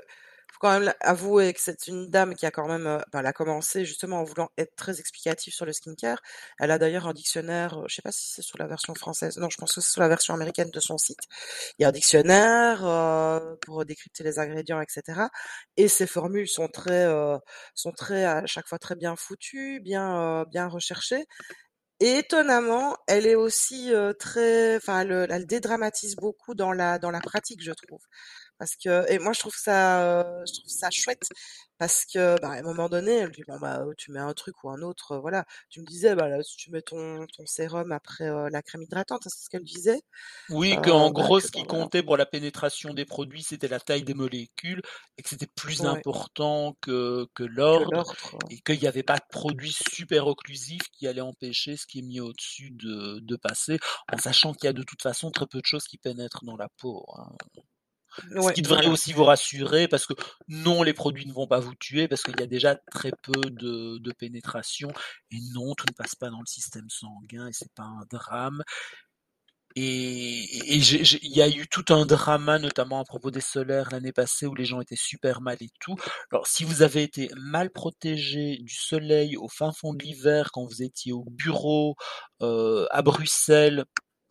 faut 0.52 0.58
quand 0.60 0.80
même 0.80 0.92
avouer 1.00 1.52
que 1.54 1.60
c'est 1.60 1.86
une 1.86 2.08
dame 2.10 2.34
qui 2.34 2.44
a 2.44 2.50
quand 2.50 2.66
même, 2.66 2.84
bah, 3.12 3.20
elle 3.20 3.26
a 3.26 3.32
commencé 3.32 3.84
justement 3.84 4.18
en 4.20 4.24
voulant 4.24 4.50
être 4.58 4.74
très 4.74 4.98
explicative 4.98 5.54
sur 5.54 5.64
le 5.64 5.72
skincare. 5.72 6.18
Elle 6.58 6.72
a 6.72 6.78
d'ailleurs 6.78 7.06
un 7.06 7.12
dictionnaire, 7.12 7.78
heu, 7.78 7.84
je 7.88 7.94
sais 7.94 8.02
pas 8.02 8.10
si 8.10 8.32
c'est 8.32 8.42
sur 8.42 8.58
la 8.58 8.66
version 8.66 8.94
française, 8.96 9.36
non, 9.38 9.48
je 9.48 9.56
pense 9.58 9.72
que 9.74 9.80
c'est 9.80 9.92
sur 9.92 10.00
la 10.02 10.08
version 10.08 10.34
américaine 10.34 10.70
de 10.70 10.80
son 10.80 10.98
site. 10.98 11.20
Il 11.78 11.82
y 11.82 11.84
a 11.84 11.88
un 11.88 11.92
dictionnaire, 11.92 12.84
heu, 12.84 13.56
pour 13.62 13.84
décrypter 13.84 14.24
les 14.24 14.38
ingrédients 14.40 14.80
et 14.80 14.86
cetera 14.88 15.30
et 15.76 15.86
ses 15.88 16.06
formules 16.08 16.48
sont 16.48 16.68
très, 16.68 17.06
sont 17.74 17.92
très 17.92 18.24
à 18.24 18.44
chaque 18.46 18.66
fois 18.68 18.78
très 18.78 18.96
bien 18.96 19.14
foutues, 19.16 19.80
bien, 19.80 20.44
bien 20.50 20.66
recherchées 20.68 21.26
et 22.00 22.18
étonnamment, 22.18 22.96
elle 23.06 23.26
est 23.26 23.34
aussi, 23.34 23.92
heu, 23.92 24.14
très 24.14 24.76
enfin, 24.76 25.00
elle 25.30 25.46
dédramatise 25.46 26.16
beaucoup 26.16 26.54
dans 26.54 26.72
la 26.72 26.98
dans 26.98 27.10
la 27.10 27.20
pratique, 27.20 27.62
je 27.62 27.72
trouve. 27.72 28.00
Parce 28.60 28.76
que 28.76 29.10
et 29.12 29.18
moi 29.20 29.32
je 29.34 29.40
trouve 29.40 29.56
ça, 29.56 30.22
je 30.46 30.52
trouve 30.60 30.70
ça 30.72 30.90
chouette 30.92 31.28
parce 31.78 32.06
que, 32.06 32.38
bah, 32.40 32.50
à 32.52 32.58
un 32.60 32.62
moment 32.62 32.90
donné, 32.90 33.16
elle 33.18 33.32
dit: 33.32 33.42
«Bon, 33.48 33.58
bah, 33.60 33.80
heu, 33.86 33.94
tu 33.98 34.12
mets 34.12 34.20
un 34.20 34.34
truc 34.34 34.64
ou 34.64 34.70
un 34.70 34.82
autre», 34.82 35.18
voilà. 35.18 35.46
Tu 35.70 35.80
me 35.82 35.86
disais, 35.86 36.14
bah, 36.16 36.28
là, 36.28 36.42
si 36.44 36.56
tu 36.58 36.70
mets 36.72 36.82
ton 36.82 37.26
ton 37.36 37.46
sérum 37.46 37.92
après, 37.92 38.26
la 38.52 38.62
crème 38.62 38.82
hydratante, 38.84 39.26
hein, 39.26 39.30
c'est 39.34 39.44
ce 39.46 39.50
qu'elle 39.50 39.64
disait? 39.64 40.02
Oui, 40.48 40.80
qu'en 40.80 41.10
bah, 41.12 41.12
gros, 41.12 41.40
que 41.40 41.40
ce 41.40 41.50
qui 41.52 41.62
comptait 41.64 42.02
pour 42.02 42.16
la 42.16 42.26
pénétration 42.26 42.92
des 42.92 43.04
produits, 43.04 43.42
c'était 43.44 43.68
la 43.68 43.78
taille 43.78 44.02
des 44.02 44.14
molécules 44.14 44.82
et 45.16 45.22
que 45.22 45.28
c'était 45.28 45.46
plus 45.46 45.84
Ouais. 45.84 46.04
important 46.04 46.76
que 46.80 47.26
que 47.34 47.44
l'ordre 47.44 48.04
et 48.48 48.58
qu'il 48.60 48.82
y 48.82 48.88
avait 48.88 49.04
pas 49.04 49.18
de 49.18 49.22
produit 49.30 49.70
super 49.72 50.26
occlusif 50.26 50.80
qui 50.92 51.06
allait 51.06 51.20
empêcher 51.20 51.76
ce 51.76 51.86
qui 51.86 52.00
est 52.00 52.02
mis 52.02 52.18
au-dessus 52.18 52.70
de 52.72 53.20
de 53.20 53.36
passer, 53.36 53.78
en 54.12 54.18
sachant 54.18 54.52
qu'il 54.52 54.66
y 54.66 54.70
a 54.70 54.72
de 54.72 54.82
toute 54.82 55.02
façon 55.02 55.30
très 55.30 55.46
peu 55.46 55.60
de 55.60 55.66
choses 55.66 55.84
qui 55.84 55.98
pénètrent 55.98 56.44
dans 56.44 56.56
la 56.56 56.68
peau, 56.78 57.04
hein. 57.16 57.28
Ce 58.18 58.52
qui 58.52 58.62
devrait 58.62 58.86
aussi 58.88 59.12
vous 59.12 59.24
rassurer 59.24 59.88
parce 59.88 60.06
que 60.06 60.14
non, 60.48 60.82
les 60.82 60.92
produits 60.92 61.26
ne 61.26 61.32
vont 61.32 61.46
pas 61.46 61.60
vous 61.60 61.74
tuer 61.74 62.08
parce 62.08 62.22
qu'il 62.22 62.38
y 62.38 62.42
a 62.42 62.46
déjà 62.46 62.76
très 62.90 63.12
peu 63.22 63.50
de 63.50 63.98
de 63.98 64.12
pénétration 64.12 64.90
et 65.30 65.38
non, 65.54 65.74
tout 65.74 65.86
ne 65.88 65.94
passe 65.94 66.14
pas 66.14 66.30
dans 66.30 66.40
le 66.40 66.46
système 66.46 66.88
sanguin 66.88 67.46
et 67.48 67.52
c'est 67.52 67.72
pas 67.74 67.84
un 67.84 68.04
drame 68.10 68.62
et 69.76 70.74
il 70.74 71.36
y 71.36 71.42
a 71.42 71.48
eu 71.48 71.68
tout 71.68 71.84
un 71.90 72.04
drama, 72.04 72.58
notamment 72.58 73.00
à 73.00 73.04
propos 73.04 73.30
des 73.30 73.40
solaires 73.40 73.88
l'année 73.92 74.12
passée 74.12 74.46
où 74.46 74.54
les 74.54 74.64
gens 74.64 74.80
étaient 74.80 74.96
super 74.96 75.40
mal 75.40 75.58
et 75.60 75.70
tout. 75.78 75.94
Alors 76.32 76.46
si 76.48 76.64
vous 76.64 76.82
avez 76.82 77.04
été 77.04 77.30
mal 77.36 77.70
protégé 77.70 78.58
du 78.58 78.74
soleil 78.74 79.36
au 79.36 79.48
fin 79.48 79.70
fond 79.72 79.94
de 79.94 80.02
l'hiver 80.02 80.50
quand 80.52 80.64
vous 80.64 80.82
étiez 80.82 81.12
au 81.12 81.24
bureau, 81.24 81.94
heu, 82.42 82.88
à 82.90 83.02
Bruxelles, 83.02 83.84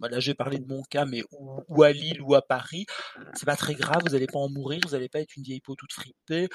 là 0.07 0.19
je 0.19 0.31
vais 0.31 0.35
parler 0.35 0.59
de 0.59 0.67
mon 0.67 0.83
cas, 0.83 1.05
mais 1.05 1.23
ou 1.31 1.61
ou 1.67 1.83
à 1.83 1.91
Lille 1.91 2.21
ou 2.21 2.35
à 2.35 2.41
Paris, 2.41 2.85
c'est 3.33 3.45
pas 3.45 3.55
très 3.57 3.75
grave, 3.75 4.01
vous 4.05 4.15
allez 4.15 4.27
pas 4.27 4.39
en 4.39 4.49
mourir, 4.49 4.79
vous 4.87 4.95
allez 4.95 5.09
pas 5.09 5.19
être 5.19 5.35
une 5.35 5.43
vieille 5.43 5.61
peau 5.61 5.75
toute 5.75 5.93
fripée. 5.93 6.47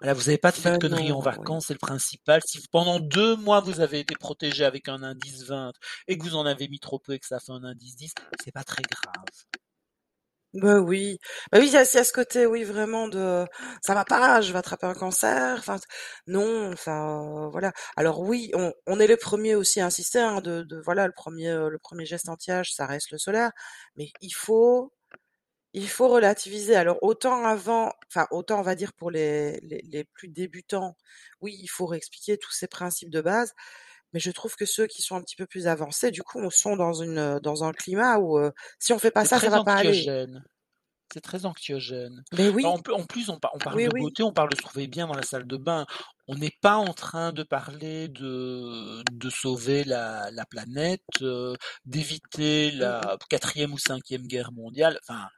Voilà, 0.00 0.14
vous 0.14 0.28
avez 0.28 0.38
pas 0.38 0.52
de 0.52 0.56
Bah, 0.62 0.78
conneries 0.78 1.12
en 1.12 1.20
oui. 1.20 1.24
vacances, 1.24 1.66
c'est 1.66 1.74
le 1.74 1.78
principal. 1.78 2.40
Si 2.44 2.60
pendant 2.70 2.98
2 3.00 3.36
mois 3.36 3.60
vous 3.60 3.80
avez 3.80 4.00
été 4.00 4.14
protégé 4.16 4.64
avec 4.64 4.88
un 4.88 5.02
indice 5.02 5.44
20 5.44 5.72
et 6.08 6.18
que 6.18 6.24
vous 6.24 6.34
en 6.36 6.46
avez 6.46 6.68
mis 6.68 6.80
trop 6.80 6.98
peu 6.98 7.12
et 7.14 7.18
que 7.18 7.26
ça 7.26 7.38
fait 7.40 7.52
un 7.52 7.64
indice 7.64 7.96
10, 7.96 8.12
c'est 8.42 8.52
pas 8.52 8.64
très 8.64 8.82
grave. 8.82 9.24
Bah, 10.54 10.80
oui. 10.80 11.18
Bah, 11.50 11.58
oui, 11.60 11.68
il 11.68 11.72
y 11.72 11.76
a 11.78 11.84
ce 11.86 12.12
côté, 12.12 12.44
oui, 12.44 12.62
vraiment 12.62 13.08
de: 13.08 13.46
«Ça 13.82 13.94
va 13.94 14.04
pas, 14.04 14.42
je 14.42 14.52
vais 14.52 14.58
attraper 14.58 14.86
un 14.86 14.92
cancer», 14.92 15.56
enfin, 15.58 15.76
non, 16.26 16.70
enfin, 16.72 17.48
voilà. 17.50 17.72
Alors 17.96 18.20
oui, 18.20 18.52
on 18.86 19.00
est 19.00 19.06
les 19.06 19.16
premiers 19.16 19.54
aussi 19.54 19.80
à 19.80 19.86
insister, 19.86 20.18
hein, 20.20 20.42
de 20.42 20.66
voilà, 20.84 21.06
le 21.06 21.12
premier 21.14 21.46
er 21.46 21.70
le 21.70 21.78
1er 21.78 22.04
geste 22.04 22.28
anti-âge, 22.28 22.74
ça 22.74 22.84
reste 22.86 23.10
le 23.12 23.18
solaire, 23.18 23.50
mais 23.96 24.10
il 24.20 24.30
faut 24.34 24.92
il 25.74 25.88
faut 25.88 26.08
relativiser. 26.08 26.76
Alors 26.76 26.98
autant 27.02 27.44
avant 27.46 27.92
enfin, 28.10 28.26
autant 28.32 28.60
on 28.60 28.62
va 28.62 28.74
dire 28.76 28.92
pour 28.94 29.10
les 29.10 29.60
les 29.62 29.82
les 29.84 30.04
plus 30.04 30.28
débutants, 30.28 30.96
oui, 31.42 31.56
il 31.62 31.68
faut 31.68 31.86
réexpliquer 31.86 32.38
tous 32.38 32.52
ces 32.52 32.68
principes 32.68 33.10
de 33.10 33.20
base, 33.22 33.52
mais 34.12 34.20
je 34.20 34.30
trouve 34.30 34.56
que 34.56 34.66
ceux 34.66 34.86
qui 34.86 35.02
sont 35.02 35.16
un 35.16 35.22
petit 35.22 35.36
peu 35.36 35.46
plus 35.46 35.66
avancés, 35.68 36.10
du 36.10 36.22
coup, 36.22 36.50
sont 36.50 36.76
dans 36.76 36.92
une, 36.94 37.38
dans 37.40 37.64
un 37.64 37.72
climat 37.72 38.18
où, 38.18 38.38
si 38.78 38.92
on 38.92 38.98
fait 38.98 39.10
pas 39.10 39.24
ça, 39.24 39.38
ça 39.40 39.50
va 39.50 39.60
pas 39.60 39.74
aller. 39.76 40.12
anxiogène. 40.14 40.44
C'est 41.12 41.20
très 41.22 41.46
anxiogène. 41.46 42.24
Beh, 42.32 42.50
En 42.62 42.78
oui. 42.78 42.80
p 42.80 42.92
en 42.92 43.04
plus, 43.06 43.30
on 43.30 43.38
par 43.38 43.52
on 43.54 43.60
parle 43.60 43.80
Oui, 43.80 43.82
de 43.82 43.90
oui. 43.92 43.92
beauté, 43.92 44.22
on 44.24 44.32
parle 44.32 44.50
de 44.50 44.56
se 44.56 44.62
trouver 44.62 44.88
bien 44.88 45.06
dans 45.08 45.14
la 45.14 45.22
salle 45.24 45.46
de 45.46 45.56
bain. 45.58 45.86
On 46.28 46.36
n'est 46.36 46.52
pas 46.62 46.76
en 46.76 46.94
train 46.94 47.32
de 47.32 47.42
parler 47.44 48.08
de 48.08 49.02
de 49.10 49.30
sauver 49.30 49.84
la 49.84 50.30
la 50.32 50.46
planète, 50.46 51.02
d'éviter 51.86 52.70
Mmh 52.80 52.94
mh. 53.02 53.06
la 53.06 53.16
4e 53.30 53.72
ou 53.74 53.78
5e 53.78 54.26
guerre 54.26 54.52
mondiale, 54.52 54.98
enfin 55.08 55.28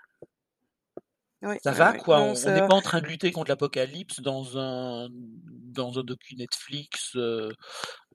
Oui, 1.43 1.59
ça 1.65 1.73
va 1.73 1.95
quoi, 1.95 2.21
Non, 2.21 2.35
on 2.45 2.51
n'est 2.53 2.63
pas 2.63 2.75
en 2.75 2.83
train 2.83 3.01
de 3.01 3.07
lutter 3.07 3.33
contre 3.33 3.51
l'apocalypse 3.51 4.21
dans 4.21 4.59
un 4.59 5.09
dans 5.11 5.99
un 5.99 6.03
docu 6.05 6.37
Netflix, 6.37 7.17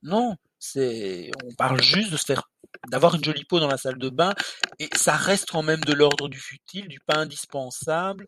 non, 0.03 0.35
c'est 0.59 1.31
on 1.43 1.53
parle 1.55 1.81
juste 1.81 2.11
de 2.11 2.17
se 2.17 2.25
faire 2.25 2.43
d'avoir 2.87 3.15
une 3.15 3.23
jolie 3.23 3.45
peau 3.45 3.59
dans 3.59 3.67
la 3.67 3.77
salle 3.77 3.97
de 3.99 4.09
bain 4.09 4.33
et 4.79 4.89
ça 4.95 5.15
reste 5.17 5.49
quand 5.51 5.63
même 5.63 5.81
de 5.85 5.93
l'ordre 5.93 6.29
du 6.29 6.39
futile, 6.39 6.87
du 6.89 6.99
pas 7.01 7.17
indispensable 7.17 8.27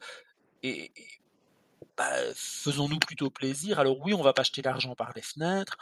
et 0.63 0.91
et 0.95 1.07
bah, 1.97 2.11
faisons-nous 2.35 2.99
plutôt 2.99 3.29
plaisir. 3.29 3.79
Alors 3.79 3.99
oui, 4.01 4.13
on 4.13 4.21
va 4.23 4.33
pas 4.33 4.43
jeter 4.43 4.61
l'argent 4.61 4.95
par 4.95 5.11
les 5.15 5.21
fenêtres, 5.21 5.77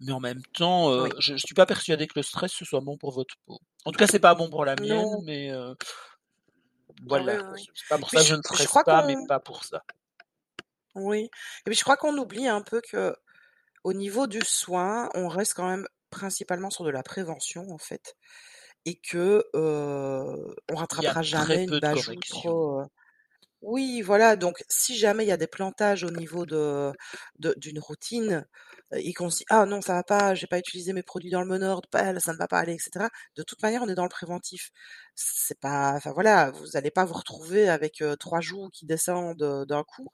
mais 0.00 0.12
en 0.12 0.20
même 0.20 0.42
temps, 0.54 0.90
Oui. 0.96 1.10
heu, 1.10 1.14
je 1.20 1.34
je 1.36 1.46
suis 1.46 1.54
pas 1.54 1.66
persuadé 1.66 2.06
que 2.06 2.14
le 2.16 2.22
stress, 2.22 2.52
ce 2.52 2.64
soit 2.64 2.80
bon 2.80 2.96
pour 2.98 3.12
votre 3.12 3.34
peau. 3.46 3.58
En 3.84 3.92
tout 3.92 3.98
cas, 3.98 4.06
c'est 4.08 4.20
pas 4.20 4.34
bon 4.34 4.50
pour 4.50 4.64
la 4.64 4.76
mienne, 4.76 5.08
Non. 5.08 5.22
mais 5.24 5.50
heu 5.52 5.74
Ah 7.12 7.22
voilà 7.24 7.36
oui, 7.36 7.38
quoi, 7.38 7.54
oui. 7.54 7.68
c'est 7.74 7.86
pas 7.88 7.98
pour 7.98 8.10
ça 8.10 8.20
que 8.22 8.28
je 8.28 8.30
je 8.30 8.34
ne 8.34 8.42
je 8.58 8.62
stresse 8.62 8.68
crois 8.68 8.84
pas, 8.84 9.02
mais 9.02 9.16
pas 9.16 9.40
pour 9.40 9.64
ça. 9.64 9.82
Oui 10.94 11.24
et 11.24 11.30
puis 11.66 11.74
je 11.74 11.82
crois 11.84 11.96
qu'on 11.96 12.16
oublie 12.18 12.48
un 12.48 12.62
peu 12.62 12.80
qu'au 13.84 13.92
niveau 13.94 14.26
du 14.26 14.42
soin, 14.44 15.10
on 15.14 15.28
reste 15.28 15.54
quand 15.54 15.68
même 15.68 15.86
principalement 16.10 16.70
sur 16.70 16.84
de 16.84 16.90
la 16.90 17.02
prévention, 17.02 17.70
en 17.72 17.78
fait 17.78 18.16
et 18.86 18.96
que, 19.00 19.44
heu, 19.56 20.56
on 20.68 20.74
rattrapera 20.76 21.22
jamais 21.22 21.64
une 21.64 21.74
corrections. 21.90 22.22
trop, 22.26 22.80
heu 22.82 22.86
oui, 23.62 24.00
voilà, 24.02 24.36
donc 24.36 24.64
si 24.68 24.96
jamais 24.96 25.24
il 25.24 25.28
y 25.28 25.32
a 25.32 25.36
des 25.36 25.46
plantages 25.46 26.04
au 26.04 26.10
niveau 26.10 26.46
de 26.46 26.92
de 27.38 27.54
d'une 27.58 27.78
routine, 27.78 28.46
heu 28.92 28.98
et 28.98 29.12
qu'on 29.14 29.30
se 29.30 29.38
dit: 29.38 29.44
«Ah 29.50 29.66
non, 29.66 29.80
ça 29.82 29.94
va 29.94 30.02
pas, 30.02 30.34
j'ai 30.34 30.46
pas 30.48 30.58
utilisé 30.58 30.92
mes 30.92 31.02
produits 31.02 31.30
dans 31.30 31.42
le 31.42 31.48
bon 31.48 31.62
ordre, 31.62 31.88
bah, 31.92 32.18
ça 32.20 32.32
ne 32.32 32.38
va 32.38 32.48
pas 32.48 32.58
aller» 32.60 32.74
et 32.74 32.78
cetera. 32.78 33.08
De 33.36 33.42
toute 33.42 33.62
manière, 33.62 33.82
on 33.82 33.88
est 33.88 33.94
dans 33.94 34.02
le 34.04 34.08
préventif. 34.08 34.70
C'est 35.14 35.60
pas 35.60 35.92
enfin 35.96 36.12
voilà, 36.12 36.50
vous 36.50 36.76
allez 36.76 36.90
pas 36.90 37.04
vous 37.04 37.14
retrouver 37.14 37.68
avec, 37.68 38.02
3 38.18 38.40
joues 38.40 38.68
qui 38.70 38.86
descendent, 38.86 39.64
d'un 39.68 39.84
coup. 39.84 40.08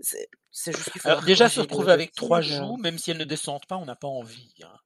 C'est 0.00 0.28
c'est 0.50 0.72
juste 0.72 0.90
qu'il 0.90 1.00
Alors 1.04 1.22
faudra 1.22 1.22
déjà 1.22 1.48
se 1.48 1.58
corriger 1.58 1.66
le 1.68 1.72
retrouver 1.72 1.90
le 1.90 1.90
avec 1.92 2.14
3 2.14 2.40
tir, 2.40 2.52
heu 2.52 2.64
joues, 2.64 2.76
même 2.76 2.96
si 2.98 3.10
elles 3.10 3.16
ne 3.18 3.24
descendent 3.24 3.66
pas, 3.66 3.76
on 3.76 3.84
n'a 3.86 3.96
pas 3.96 4.06
envie, 4.08 4.54
hein. 4.62 4.78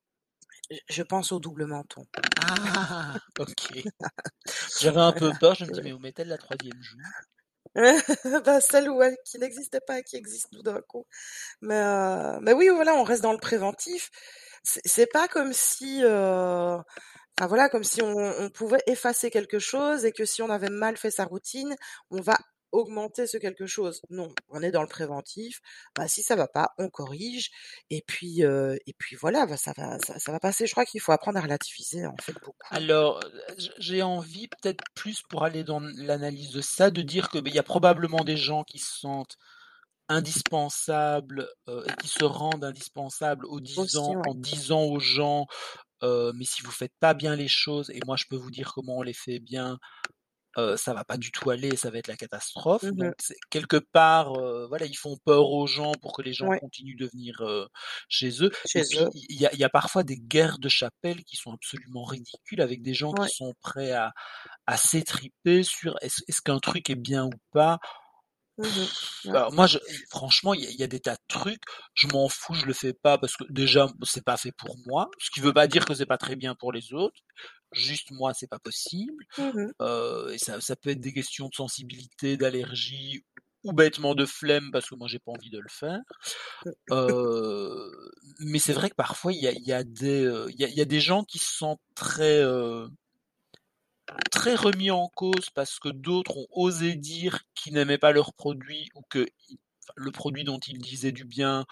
Je 0.70 0.78
je 0.88 1.02
pense 1.02 1.32
au 1.32 1.38
double 1.40 1.66
menton. 1.66 2.06
Ah! 2.36 3.18
OK. 3.38 3.86
J'avais 4.76 5.00
un 5.00 5.12
peu 5.12 5.34
peur, 5.34 5.54
je 5.56 5.64
me 5.66 5.70
dis: 5.72 5.80
je 5.80 5.82
«Mais 5.82 5.92
où 5.92 5.98
met-elle 5.98 6.28
la 6.28 6.38
3e 6.38 6.82
joue?» 6.82 7.12
Bah, 8.44 8.60
celle 8.60 8.88
où 8.90 9.02
elle 9.02 9.16
qui 9.24 9.38
n'existait 9.38 9.80
pas 9.86 10.02
qui 10.02 10.16
existe 10.16 10.48
tout 10.52 10.62
d'un 10.62 10.80
coup. 10.82 11.06
Mais 11.62 11.76
heu, 11.76 12.38
mais 12.42 12.52
oui, 12.54 12.68
voilà, 12.70 12.94
on 12.96 13.04
reste 13.04 13.22
dans 13.22 13.32
le 13.32 13.38
préventif. 13.38 14.10
c'est 14.64 15.06
pas 15.12 15.28
comme 15.28 15.52
si, 15.54 16.02
enfin 17.38 17.46
voilà, 17.48 17.68
comme 17.68 17.84
si 17.84 18.02
on 18.02 18.16
on 18.16 18.50
pouvait 18.50 18.82
effacer 18.86 19.30
quelque 19.30 19.58
chose 19.58 20.04
et 20.04 20.12
que 20.12 20.24
si 20.24 20.42
on 20.42 20.50
avait 20.50 20.70
mal 20.70 20.96
fait 20.96 21.10
sa 21.10 21.24
routine, 21.24 21.76
on 22.10 22.20
va 22.20 22.36
augmenter 22.72 23.26
ce 23.26 23.38
quelque 23.38 23.66
chose. 23.66 24.02
Non, 24.10 24.34
on 24.48 24.62
est 24.62 24.70
dans 24.72 24.82
le 24.82 24.88
préventif. 24.88 25.60
Bah, 25.96 26.08
si 26.08 26.22
ça 26.22 26.36
va 26.36 26.48
pas, 26.48 26.70
on 26.78 26.88
corrige 26.90 27.50
et 27.90 28.02
puis, 28.06 28.42
heu 28.44 28.78
et 28.86 28.94
puis 28.98 29.16
voilà, 29.16 29.46
bah, 29.46 29.56
ça 29.56 29.72
va 29.76 29.98
ça 30.00 30.18
ça 30.18 30.32
va 30.32 30.40
passer. 30.40 30.66
Je 30.66 30.72
crois 30.72 30.84
qu'il 30.86 31.00
faut 31.00 31.12
apprendre 31.12 31.38
à 31.38 31.42
relativiser, 31.42 32.06
en 32.06 32.18
fait, 32.18 32.34
beaucoup. 32.42 32.56
Alors, 32.70 33.20
j'ai 33.78 34.02
envie 34.02 34.48
peut-être 34.48 34.84
plus 34.94 35.22
pour 35.22 35.44
aller 35.44 35.62
dans 35.64 35.80
l'analyse 35.80 36.50
de 36.50 36.60
ça, 36.60 36.90
de 36.90 37.02
dire 37.02 37.30
que, 37.30 37.38
beh, 37.38 37.50
il 37.50 37.54
y 37.56 37.58
a 37.58 37.62
probablement 37.62 38.24
des 38.24 38.36
gens 38.36 38.64
qui 38.64 38.78
se 38.78 38.92
sentent 38.98 39.36
indispensables, 40.08 41.48
heu 41.68 41.84
et 41.88 41.94
qui 41.94 42.08
se 42.08 42.24
rendent 42.24 42.64
indispensables 42.64 43.46
Aussi, 43.74 44.16
ouais. 44.16 44.26
en 44.26 44.34
disant 44.34 44.84
aux 44.84 45.00
gens, 45.00 45.46
heu: 46.04 46.32
«Mais 46.36 46.44
si 46.46 46.62
vous 46.62 46.72
faites 46.72 46.94
pas 47.00 47.14
bien 47.14 47.36
les 47.36 47.48
choses 47.48 47.90
et 47.90 48.02
moi 48.02 48.16
je 48.16 48.24
peux 48.30 48.36
vous 48.36 48.50
dire 48.52 48.72
comment 48.74 48.98
on 48.98 49.02
les 49.02 49.14
fait 49.14 49.40
bien, 49.40 49.78
heu, 50.58 50.76
ça 50.76 50.94
va 50.94 51.04
pas 51.04 51.16
du 51.18 51.30
tout 51.32 51.50
aller, 51.50 51.76
ça 51.76 51.90
va 51.90 51.98
être 51.98 52.08
la 52.08 52.16
catastrophe». 52.16 52.92
Mmh 52.92 52.98
Donc 52.98 53.14
quelque 53.50 53.76
part, 53.76 54.34
heu, 54.38 54.66
voilà, 54.68 54.86
ils 54.86 54.96
font 54.96 55.16
peur 55.24 55.50
aux 55.50 55.66
gens 55.66 55.92
pour 56.00 56.14
que 56.16 56.22
les 56.22 56.32
gens 56.32 56.50
Ouais, 56.50 56.60
continuent 56.60 56.96
de 56.96 57.06
venir, 57.06 57.40
heu, 57.42 57.68
chez 58.08 58.42
eux. 58.44 58.50
Il 59.12 59.40
y 59.40 59.46
a 59.46 59.52
il 59.52 59.58
y 59.58 59.64
a 59.64 59.68
parfois 59.68 60.02
des 60.04 60.16
guerres 60.18 60.58
de 60.58 60.68
chapelle 60.68 61.24
qui 61.24 61.36
sont 61.36 61.52
absolument 61.52 62.04
ridicules 62.04 62.60
avec 62.62 62.82
des 62.82 62.94
gens 62.94 63.14
qui 63.14 63.28
sont 63.28 63.54
prêts 63.60 63.92
à 63.92 64.12
à 64.66 64.76
s'étriper 64.76 65.62
sur 65.64 65.96
est-ce 66.02 66.22
est-ce 66.28 66.42
qu'un 66.42 66.58
truc 66.60 66.90
est 66.90 66.94
bien 66.96 67.26
ou 67.26 67.32
pas. 67.52 67.78
Mmh. 68.58 69.30
Alors 69.30 69.52
moi, 69.52 69.66
je, 69.66 69.78
franchement, 70.10 70.54
il 70.54 70.64
y, 70.64 70.76
y 70.76 70.82
a 70.82 70.86
des 70.86 71.00
tas 71.00 71.14
de 71.16 71.20
trucs, 71.28 71.62
je 71.94 72.06
m'en 72.08 72.28
fous, 72.28 72.54
je 72.54 72.64
le 72.64 72.72
fais 72.72 72.94
pas 72.94 73.18
parce 73.18 73.36
que 73.36 73.44
déjà, 73.50 73.86
c'est 74.02 74.24
pas 74.24 74.36
fait 74.38 74.52
pour 74.52 74.76
moi, 74.86 75.10
ce 75.18 75.30
qui 75.30 75.40
veut 75.40 75.52
pas 75.52 75.66
dire 75.66 75.84
que 75.84 75.94
c'est 75.94 76.06
pas 76.06 76.18
très 76.18 76.36
bien 76.36 76.54
pour 76.54 76.72
les 76.72 76.92
autres. 76.94 77.20
Juste 77.72 78.10
moi, 78.12 78.32
c'est 78.34 78.48
pas 78.48 78.58
possible. 78.58 79.24
Mmh 79.38 79.66
Euh, 79.82 80.30
et 80.32 80.38
ça, 80.38 80.60
ça 80.60 80.76
peut 80.76 80.90
être 80.90 81.00
des 81.00 81.12
questions 81.12 81.48
de 81.48 81.54
sensibilité, 81.54 82.36
d'allergie 82.36 83.24
ou 83.64 83.72
bêtement 83.72 84.14
de 84.14 84.24
flemme 84.26 84.70
parce 84.72 84.88
que 84.88 84.94
moi 84.94 85.08
j'ai 85.08 85.18
pas 85.18 85.32
envie 85.32 85.50
de 85.50 85.58
le 85.58 85.68
faire. 85.68 86.00
Euh, 86.92 87.90
mais 88.40 88.58
c'est 88.58 88.72
vrai 88.72 88.90
que 88.90 88.94
parfois 88.94 89.32
il 89.32 89.40
y 89.42 89.48
a, 89.48 89.52
y 89.52 89.72
a 89.72 89.84
des, 89.84 90.24
euh, 90.24 90.46
il 90.52 90.60
y 90.60 90.64
a, 90.64 90.68
y 90.68 90.80
a 90.80 90.84
des 90.84 91.00
gens 91.00 91.24
qui 91.24 91.38
se 91.38 91.52
sentent 91.52 91.80
très 91.94 92.40
euh, 92.42 92.86
très 94.30 94.54
remis 94.54 94.90
en 94.90 95.08
cause 95.08 95.50
parce 95.54 95.78
que 95.78 95.88
d'autres 95.88 96.36
ont 96.36 96.46
osé 96.52 96.94
dire 96.94 97.40
qu'ils 97.54 97.74
n'aimaient 97.74 97.98
pas 97.98 98.12
leur 98.12 98.34
produit 98.34 98.88
ou 98.94 99.02
que 99.08 99.26
le 99.94 100.10
produit 100.10 100.44
dont 100.44 100.58
ils 100.58 100.78
disaient 100.78 101.12
du 101.12 101.24
bien 101.24 101.64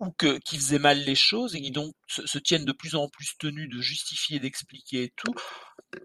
ou 0.00 0.10
que 0.12 0.38
qu'ils 0.38 0.58
faisaient 0.58 0.78
mal 0.78 0.98
les 0.98 1.14
choses 1.14 1.54
et 1.54 1.62
qui 1.62 1.70
donc 1.70 1.94
se, 2.06 2.26
se 2.26 2.38
tiennent 2.38 2.64
de 2.64 2.72
plus 2.72 2.94
en 2.94 3.08
plus 3.08 3.36
tenus 3.38 3.68
de 3.68 3.80
justifier, 3.80 4.40
d'expliquer 4.40 5.04
et 5.04 5.12
tout. 5.16 5.34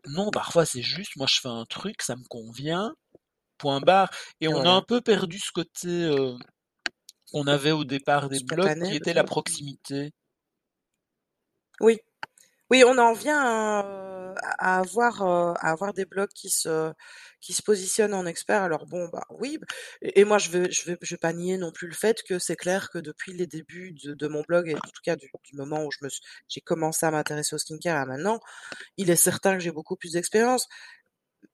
Non, 0.08 0.30
parfois 0.32 0.65
c'est 0.65 0.82
juste, 0.82 1.15
moi 1.15 1.28
je 1.28 1.39
fais 1.39 1.49
un 1.49 1.65
truc, 1.65 2.02
ça 2.02 2.15
me 2.15 2.23
convient, 2.30 2.93
point 3.58 3.82
barre. 3.82 4.10
Et 4.41 4.47
on 4.47 4.62
a 4.62 4.69
un 4.69 4.82
peu 4.82 5.02
perdu 5.02 5.39
ce 5.39 5.52
côté 5.52 5.88
euh, 5.88 6.36
qu'on 7.32 7.47
avait 7.47 7.71
au 7.71 7.84
départ 7.84 8.30
des 8.30 8.39
blogs, 8.39 8.84
qui 8.84 8.95
était 8.95 9.13
la 9.13 9.23
proximité. 9.23 10.12
Oui. 11.82 11.99
Oui, 12.71 12.84
on 12.86 12.97
en 12.99 13.13
vient 13.13 13.39
à, 13.39 14.18
à 14.57 14.79
avoir, 14.79 15.21
euh, 15.21 15.53
à 15.59 15.71
avoir 15.71 15.93
des 15.93 16.05
blogs 16.05 16.31
qui 16.33 16.49
se, 16.49 16.91
qui 17.41 17.53
se 17.53 17.61
positionnent 17.61 18.13
en 18.13 18.25
experts. 18.25 18.63
Alors 18.63 18.85
bon, 18.85 19.07
bah 19.09 19.23
oui. 19.29 19.59
Et, 20.01 20.23
moi, 20.25 20.37
je 20.37 20.49
vais, 20.49 20.71
je 20.71 20.85
vais, 20.85 20.97
je 21.01 21.13
vais 21.15 21.17
pas 21.17 21.33
nier 21.33 21.57
non 21.57 21.71
plus 21.71 21.87
le 21.87 21.93
fait 21.93 22.21
que 22.23 22.39
c'est 22.39 22.55
clair 22.55 22.89
que 22.89 22.99
depuis 22.99 23.33
les 23.33 23.47
débuts 23.47 23.93
de, 24.03 24.13
de 24.13 24.27
mon 24.27 24.41
blog 24.41 24.69
et 24.69 24.75
en 24.75 24.79
tout 24.79 25.01
cas 25.03 25.15
du, 25.15 25.29
du 25.43 25.55
moment 25.57 25.85
où 25.85 25.91
je 25.91 25.99
me, 26.01 26.09
j'ai 26.47 26.61
commencé 26.61 27.05
à 27.05 27.11
m'intéresser 27.11 27.55
au 27.55 27.59
skincare 27.59 27.97
à 28.01 28.05
maintenant, 28.05 28.39
il 28.97 29.09
est 29.11 29.15
certain 29.15 29.55
que 29.55 29.59
j'ai 29.61 29.71
beaucoup 29.71 29.95
plus 29.95 30.13
d'expérience. 30.13 30.67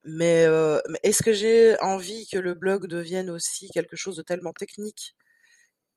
Mais, 0.06 0.46
euh, 0.46 0.80
est-ce 1.04 1.24
que 1.24 1.34
j'ai 1.34 1.78
envie 1.82 2.28
que 2.28 2.38
le 2.38 2.54
blog 2.54 2.88
devienne 2.88 3.30
aussi 3.30 3.70
quelque 3.70 3.96
chose 3.96 4.18
de 4.18 4.22
tellement 4.24 4.54
technique? 4.54 5.16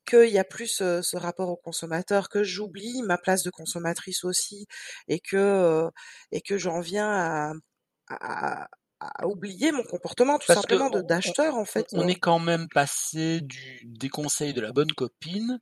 Qu'il 0.09 0.29
y 0.31 0.39
a 0.39 0.45
plus 0.45 0.69
ce, 0.69 1.03
ce 1.03 1.17
rapport 1.17 1.49
au 1.51 1.57
consommateur, 1.57 2.29
que 2.31 2.43
j'oublie 2.45 3.03
ma 3.03 3.19
place 3.19 3.43
de 3.45 3.51
consommatrice 3.51 4.25
aussi, 4.25 4.67
et 5.09 5.21
que 5.21 5.89
et 6.33 6.41
que 6.43 6.59
j'en 6.59 6.81
viens 6.81 7.09
à, 7.11 7.53
à, 8.11 8.69
à 9.01 9.27
oublier 9.29 9.73
mon 9.73 9.85
comportement 9.85 10.39
tout 10.39 10.49
Parce 10.49 10.63
simplement 10.63 10.91
de 10.91 11.03
d'acheteur 11.03 11.55
en 11.57 11.65
on- 11.77 11.85
fait. 11.85 11.87
on 11.93 12.09
est 12.09 12.15
quand 12.19 12.39
même 12.39 12.69
passé 12.69 13.41
du, 13.43 13.83
des 13.85 14.09
conseils 14.09 14.55
de 14.55 14.61
la 14.61 14.73
bonne 14.73 14.93
copine 14.93 15.61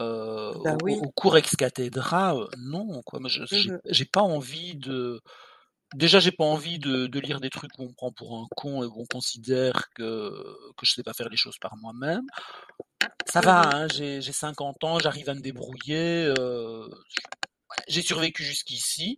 euh, 0.00 0.54
Bah 0.54 0.76
au, 0.76 0.78
oui. 0.82 1.04
au 1.06 1.10
cours 1.12 1.36
ex 1.38 1.56
cathedra, 1.56 2.36
euh, 2.36 2.48
non, 2.58 3.02
quoi. 3.04 3.20
Moi, 3.20 3.30
je- 3.30 3.44
j'ai 3.46 3.72
Mhm. 3.74 3.80
j'ai 3.86 4.04
pas 4.06 4.22
envie 4.22 4.76
de. 4.76 5.20
Déjà, 5.96 6.20
j'ai 6.20 6.30
pas 6.30 6.44
envie 6.44 6.78
de, 6.78 7.06
de 7.06 7.20
lire 7.20 7.40
des 7.40 7.48
trucs 7.48 7.70
où 7.78 7.84
on 7.84 7.88
me 7.88 7.94
prend 7.94 8.12
pour 8.12 8.36
un 8.38 8.46
con 8.54 8.82
et 8.82 8.86
où 8.86 9.00
on 9.00 9.06
considère 9.06 9.88
que, 9.94 10.30
que 10.76 10.84
je 10.84 10.92
sais 10.92 11.02
pas 11.02 11.14
faire 11.14 11.30
les 11.30 11.38
choses 11.38 11.56
par 11.58 11.74
moi-même. 11.78 12.26
Ça 13.26 13.40
va, 13.40 13.62
Mhm. 13.62 13.74
hein, 13.74 13.88
j'ai 13.88 14.20
j'ai 14.20 14.32
50 14.32 14.84
ans, 14.84 14.98
j'arrive 14.98 15.28
à 15.30 15.34
me 15.34 15.40
débrouiller. 15.40 16.32
euh, 16.38 16.86
j'ai 17.88 18.02
survécu 18.02 18.42
jusqu'ici. 18.44 19.16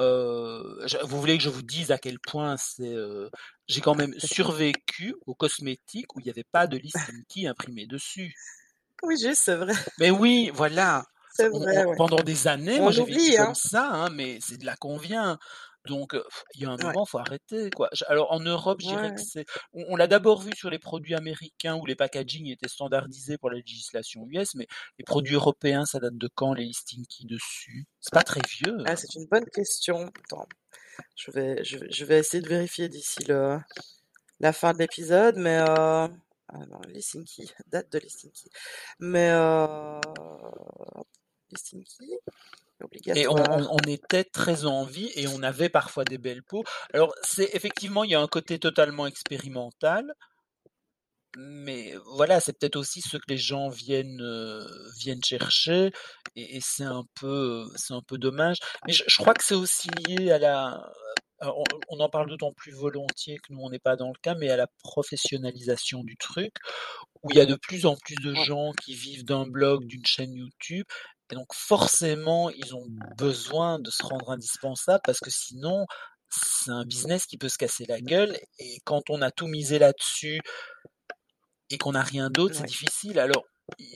Euh, 0.00 0.86
vous 1.04 1.20
voulez 1.20 1.36
que 1.38 1.44
je 1.44 1.50
vous 1.50 1.62
dise 1.62 1.92
à 1.92 1.98
quel 1.98 2.18
point 2.18 2.56
c'est. 2.56 2.82
euh, 2.94 3.30
j'ai 3.68 3.80
quand 3.80 3.94
même 3.94 4.12
survécu 4.18 5.14
aux 5.26 5.34
cosmétiques 5.36 6.16
où 6.16 6.20
il 6.20 6.24
n'y 6.24 6.30
avait 6.30 6.44
pas 6.50 6.66
de 6.66 6.76
listing 6.78 7.22
key 7.28 7.46
imprimé 7.46 7.86
dessus. 7.86 8.34
Oui, 9.04 9.16
juste, 9.20 9.42
c'est 9.44 9.56
vrai, 9.56 9.74
Mais 9.98 10.10
oui, 10.10 10.50
voilà. 10.52 11.04
c'est 11.34 11.48
On- 11.50 11.56
on- 11.56 11.60
vrai, 11.60 11.84
ouais. 11.84 11.96
pendant 11.96 12.22
des 12.22 12.48
années, 12.48 12.78
moi 12.78 12.88
On 12.88 12.90
j'ai 12.90 13.04
vécu 13.04 13.36
comme 13.36 13.46
hein. 13.50 13.54
ça, 13.54 13.86
hein, 13.90 14.10
mais 14.10 14.38
c'est 14.40 14.58
de 14.58 14.66
là 14.66 14.76
qu'on 14.76 14.96
vient. 14.96 15.38
Donc, 15.86 16.16
il 16.54 16.62
y 16.62 16.64
a 16.64 16.70
un 16.70 16.76
Ouais, 16.76 16.84
moment, 16.84 17.04
faut 17.04 17.18
arrêter, 17.18 17.70
quoi. 17.70 17.90
Alors, 18.06 18.32
en 18.32 18.40
Europe, 18.40 18.80
je 18.80 18.86
dirais 18.86 19.10
que 19.10 19.20
ouais. 19.20 19.26
c'est. 19.26 19.46
On, 19.72 19.84
on 19.88 19.96
l'a 19.96 20.06
d'abord 20.06 20.40
vu 20.40 20.52
sur 20.54 20.70
les 20.70 20.78
produits 20.78 21.14
américains 21.14 21.76
où 21.76 21.86
les 21.86 21.96
packaging 21.96 22.48
étaient 22.48 22.68
standardisés 22.68 23.38
pour 23.38 23.50
la 23.50 23.56
législation 23.56 24.26
US, 24.28 24.54
mais 24.54 24.66
les 24.98 25.04
produits 25.04 25.34
européens, 25.34 25.84
ça 25.84 25.98
date 25.98 26.16
de 26.16 26.28
quand 26.34 26.54
les 26.54 26.64
listing 26.64 27.04
key 27.06 27.24
dessus? 27.26 27.86
C'est 28.00 28.14
pas 28.14 28.22
très 28.22 28.40
vieux. 28.48 28.76
Ah, 28.86 28.92
hein. 28.92 28.96
c'est 28.96 29.14
une 29.14 29.26
bonne 29.26 29.46
question. 29.46 30.10
Attends, 30.24 30.46
je 31.16 31.30
vais, 31.30 31.64
je 31.64 31.78
vais, 31.78 31.90
je 31.90 32.04
vais 32.04 32.18
essayer 32.18 32.42
de 32.42 32.48
vérifier 32.48 32.88
d'ici 32.88 33.24
le, 33.24 33.58
la 34.40 34.52
fin 34.52 34.72
de 34.72 34.78
l'épisode, 34.78 35.36
mais 35.36 35.58
euh... 35.58 36.08
ah 36.48 36.66
non, 36.68 36.80
Helsinki, 36.88 37.50
date 37.68 37.90
de 37.92 37.98
Helsinki. 37.98 38.50
Mais 38.98 39.30
euh... 39.32 40.00
Helsinki, 41.50 42.18
Et 43.14 43.26
on, 43.28 43.32
on- 43.34 43.36
obligatoire. 43.36 43.72
on 43.72 43.78
était 43.88 44.24
très 44.24 44.64
en 44.66 44.84
vie 44.84 45.10
et 45.16 45.26
on 45.28 45.42
avait 45.42 45.68
parfois 45.68 46.04
des 46.04 46.18
belles 46.18 46.42
peaux. 46.42 46.64
Alors, 46.92 47.14
c'est 47.22 47.50
effectivement, 47.54 48.04
il 48.04 48.10
y 48.10 48.14
a 48.14 48.20
un 48.20 48.28
côté 48.28 48.58
totalement 48.58 49.06
expérimental, 49.06 50.14
mais 51.36 51.94
voilà, 52.14 52.40
c'est 52.40 52.52
peut-être 52.58 52.76
aussi 52.76 53.00
ce 53.00 53.16
que 53.16 53.22
les 53.28 53.38
gens 53.38 53.70
viennent 53.70 54.20
euh, 54.20 54.66
viennent 54.98 55.24
chercher 55.24 55.90
et, 56.36 56.56
et 56.56 56.60
c'est 56.62 56.84
un 56.84 57.04
peu 57.18 57.64
c'est 57.76 57.94
un 57.94 58.02
peu 58.06 58.18
dommage. 58.18 58.58
Mais 58.86 58.92
je, 58.92 59.02
je 59.06 59.16
crois 59.16 59.32
que 59.34 59.42
c'est 59.44 59.54
aussi 59.54 59.88
lié 60.08 60.30
à 60.30 60.38
la 60.38 60.82
alors, 61.40 61.58
on, 61.58 61.64
on 61.96 62.00
en 62.00 62.08
parle 62.10 62.28
d'autant 62.28 62.52
plus 62.52 62.72
volontiers 62.72 63.38
que 63.38 63.52
nous 63.52 63.60
on 63.62 63.70
n'est 63.70 63.78
pas 63.78 63.96
dans 63.96 64.08
le 64.08 64.18
cas, 64.22 64.34
mais 64.34 64.50
à 64.50 64.56
la 64.58 64.66
professionnalisation 64.82 66.04
du 66.04 66.16
truc 66.18 66.52
où 67.22 67.30
il 67.30 67.36
y 67.36 67.40
a 67.40 67.46
de 67.46 67.54
plus 67.56 67.86
en 67.86 67.96
plus 67.96 68.16
de 68.16 68.34
gens 68.34 68.72
qui 68.84 68.94
vivent 68.94 69.24
d'un 69.24 69.46
blog, 69.46 69.86
d'une 69.86 70.04
chaîne 70.06 70.34
YouTube. 70.34 70.84
Et 71.32 71.34
donc 71.34 71.54
forcément, 71.54 72.50
ils 72.50 72.76
ont 72.76 72.86
besoin 73.16 73.78
de 73.78 73.90
se 73.90 74.02
rendre 74.02 74.30
indispensable 74.30 75.00
parce 75.02 75.18
que 75.18 75.30
sinon, 75.30 75.86
c'est 76.28 76.70
un 76.70 76.84
business 76.84 77.24
qui 77.24 77.38
peut 77.38 77.48
se 77.48 77.56
casser 77.56 77.86
la 77.88 78.02
gueule. 78.02 78.38
Et 78.58 78.80
quand 78.84 79.08
on 79.08 79.22
a 79.22 79.30
tout 79.30 79.46
misé 79.46 79.78
là-dessus 79.78 80.42
et 81.70 81.78
qu'on 81.78 81.92
n'a 81.92 82.02
rien 82.02 82.28
d'autre, 82.28 82.54
c'est 82.54 82.60
ouais. 82.60 82.66
difficile. 82.66 83.18
Alors, 83.18 83.46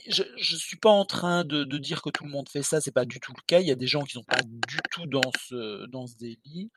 je 0.09 0.23
ne 0.23 0.57
suis 0.57 0.77
pas 0.77 0.89
en 0.89 1.05
train 1.05 1.45
de, 1.45 1.63
de 1.63 1.77
dire 1.77 2.01
que 2.01 2.09
tout 2.09 2.23
le 2.23 2.31
monde 2.31 2.49
fait 2.49 2.63
ça, 2.63 2.81
c'est 2.81 2.91
pas 2.91 3.05
du 3.05 3.19
tout 3.19 3.33
le 3.37 3.43
cas. 3.45 3.59
Il 3.59 3.67
y 3.67 3.71
a 3.71 3.75
des 3.75 3.85
gens 3.85 4.01
qui 4.01 4.13
sont 4.13 4.23
pas 4.23 4.41
du 4.43 4.79
tout 4.89 5.05
dans 5.05 5.31
ce, 5.39 5.85
dans 5.85 6.07
ce 6.07 6.15
délire. 6.15 6.69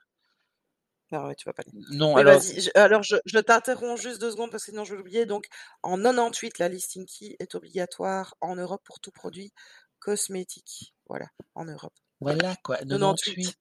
Ah 1.12 1.27
ouais, 1.27 1.35
tu 1.35 1.44
vas 1.44 1.53
pas. 1.53 1.64
Non, 1.90 2.16
je- 2.18 2.70
alors, 2.79 3.03
je, 3.03 3.16
je 3.25 3.38
t'interromps 3.38 4.01
juste 4.01 4.20
deux 4.20 4.31
secondes 4.31 4.51
parce 4.51 4.64
que 4.64 4.70
sinon 4.70 4.85
je 4.85 4.92
vais 4.92 4.99
l'oublier. 4.99 5.27
Donc, 5.27 5.46
en 5.83 5.96
98, 5.96 6.59
la 6.59 6.68
listing 6.68 7.05
key 7.07 7.35
est 7.40 7.55
obligatoire 7.57 8.37
en 8.40 8.55
Europe 8.55 8.83
pour 8.85 9.01
tout 9.01 9.11
produit 9.11 9.53
cosmétique. 10.00 10.94
Voilà, 11.08 11.26
en 11.54 11.64
Europe. 11.64 11.94
voilà 12.20 12.56
quoi, 12.62 12.76
98. 12.78 13.46
98. 13.46 13.56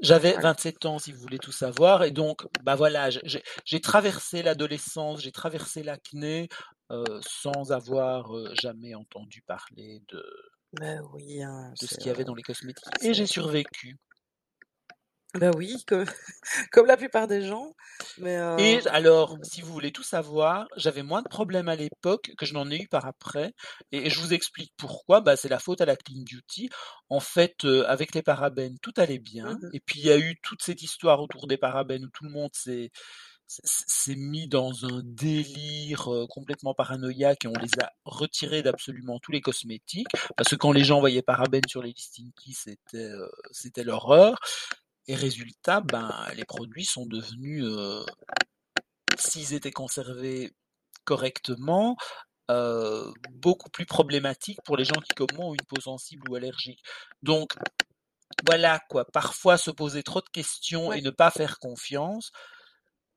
J'avais 0.00 0.32
Voilà. 0.32 0.52
27 0.52 0.86
ans, 0.86 0.98
si 0.98 1.12
vous 1.12 1.20
voulez 1.20 1.38
tout 1.38 1.52
savoir, 1.52 2.04
et 2.04 2.10
donc, 2.10 2.46
bah 2.62 2.76
voilà, 2.76 3.08
j'ai 3.10 3.80
traversé 3.80 4.42
l'adolescence, 4.42 5.22
j'ai 5.22 5.32
traversé 5.32 5.82
l'acné 5.82 6.48
euh, 6.90 7.04
sans 7.22 7.72
avoir 7.72 8.36
euh, 8.36 8.52
jamais 8.60 8.94
entendu 8.94 9.42
parler 9.42 10.02
de, 10.08 10.24
oui, 11.12 11.42
hein, 11.42 11.72
de 11.80 11.86
ce 11.86 11.96
qu'il 11.96 12.08
y 12.08 12.10
avait 12.10 12.24
dans 12.24 12.34
les 12.34 12.42
cosmétiques, 12.42 12.84
et 13.02 13.14
j'ai 13.14 13.26
survécu. 13.26 13.96
Bah 15.34 15.50
oui, 15.54 15.76
comme 15.86 16.06
comme 16.72 16.86
la 16.86 16.96
plupart 16.96 17.26
des 17.26 17.42
gens, 17.42 17.74
mais 18.18 18.38
Et 18.58 18.86
alors, 18.88 19.36
mmh. 19.36 19.44
si 19.44 19.60
vous 19.60 19.72
voulez 19.72 19.92
tout 19.92 20.02
savoir, 20.02 20.66
j'avais 20.76 21.02
moins 21.02 21.20
de 21.22 21.28
problèmes 21.28 21.68
à 21.68 21.76
l'époque 21.76 22.30
que 22.38 22.46
je 22.46 22.54
n'en 22.54 22.70
ai 22.70 22.80
eu 22.82 22.88
par 22.88 23.04
après 23.06 23.52
et 23.92 24.06
et 24.06 24.10
je 24.10 24.20
vous 24.20 24.32
explique 24.32 24.72
pourquoi. 24.78 25.20
Bah, 25.20 25.36
c'est 25.36 25.48
la 25.50 25.58
faute 25.58 25.80
à 25.82 25.84
la 25.86 25.96
clean 25.96 26.20
beauty. 26.20 26.70
En 27.10 27.20
fait, 27.20 27.64
avec 27.86 28.14
les 28.14 28.22
parabènes, 28.22 28.78
tout 28.80 28.94
allait 28.96 29.18
bien 29.18 29.46
Mmh 29.46 29.66
mh. 29.66 29.70
et 29.74 29.80
puis 29.80 30.00
il 30.00 30.06
y 30.06 30.10
a 30.10 30.18
eu 30.18 30.36
toute 30.42 30.62
cette 30.62 30.82
histoire 30.82 31.20
autour 31.20 31.46
des 31.46 31.56
parabènes 31.58 32.04
où 32.06 32.10
tout 32.10 32.24
le 32.24 32.30
monde 32.30 32.50
s'est 32.54 32.90
mis 34.16 34.48
dans 34.48 34.84
un 34.86 35.02
délire, 35.04 36.08
complètement 36.30 36.74
paranoïaque 36.74 37.44
et 37.44 37.48
on 37.48 37.52
les 37.60 37.70
a 37.82 37.90
retirés 38.04 38.62
d'absolument 38.62 39.18
tous 39.20 39.32
les 39.32 39.40
cosmétiques. 39.40 40.08
Parce 40.36 40.48
que 40.50 40.56
quand 40.56 40.72
les 40.72 40.84
gens 40.84 41.00
voyaient 41.00 41.22
parabènes 41.22 41.68
sur 41.68 41.82
les 41.82 41.92
listings 41.92 42.32
c'était, 42.52 43.10
c'était 43.52 43.84
l'horreur 43.84 44.38
et 45.08 45.14
résultat, 45.14 45.80
ben, 45.80 46.12
les 46.34 46.44
produits 46.44 46.84
sont 46.84 47.06
devenus, 47.06 47.64
heu, 47.64 48.04
s'ils 49.18 49.54
étaient 49.54 49.70
conservés 49.70 50.52
correctement, 51.04 51.96
heu, 52.50 53.12
beaucoup 53.32 53.70
plus 53.70 53.86
problématiques 53.86 54.60
pour 54.64 54.76
les 54.76 54.84
gens 54.84 55.00
qui, 55.00 55.14
comme 55.14 55.28
moi, 55.36 55.46
ont 55.46 55.54
une 55.54 55.66
peau 55.66 55.80
sensible 55.80 56.28
ou 56.30 56.34
allergique. 56.34 56.82
Donc 57.22 57.54
voilà 58.46 58.80
quoi, 58.90 59.04
parfois 59.04 59.56
se 59.56 59.70
poser 59.70 60.02
trop 60.02 60.20
de 60.20 60.28
questions 60.28 60.92
et 60.92 61.00
ne 61.00 61.10
pas 61.10 61.30
faire 61.30 61.58
confiance, 61.58 62.32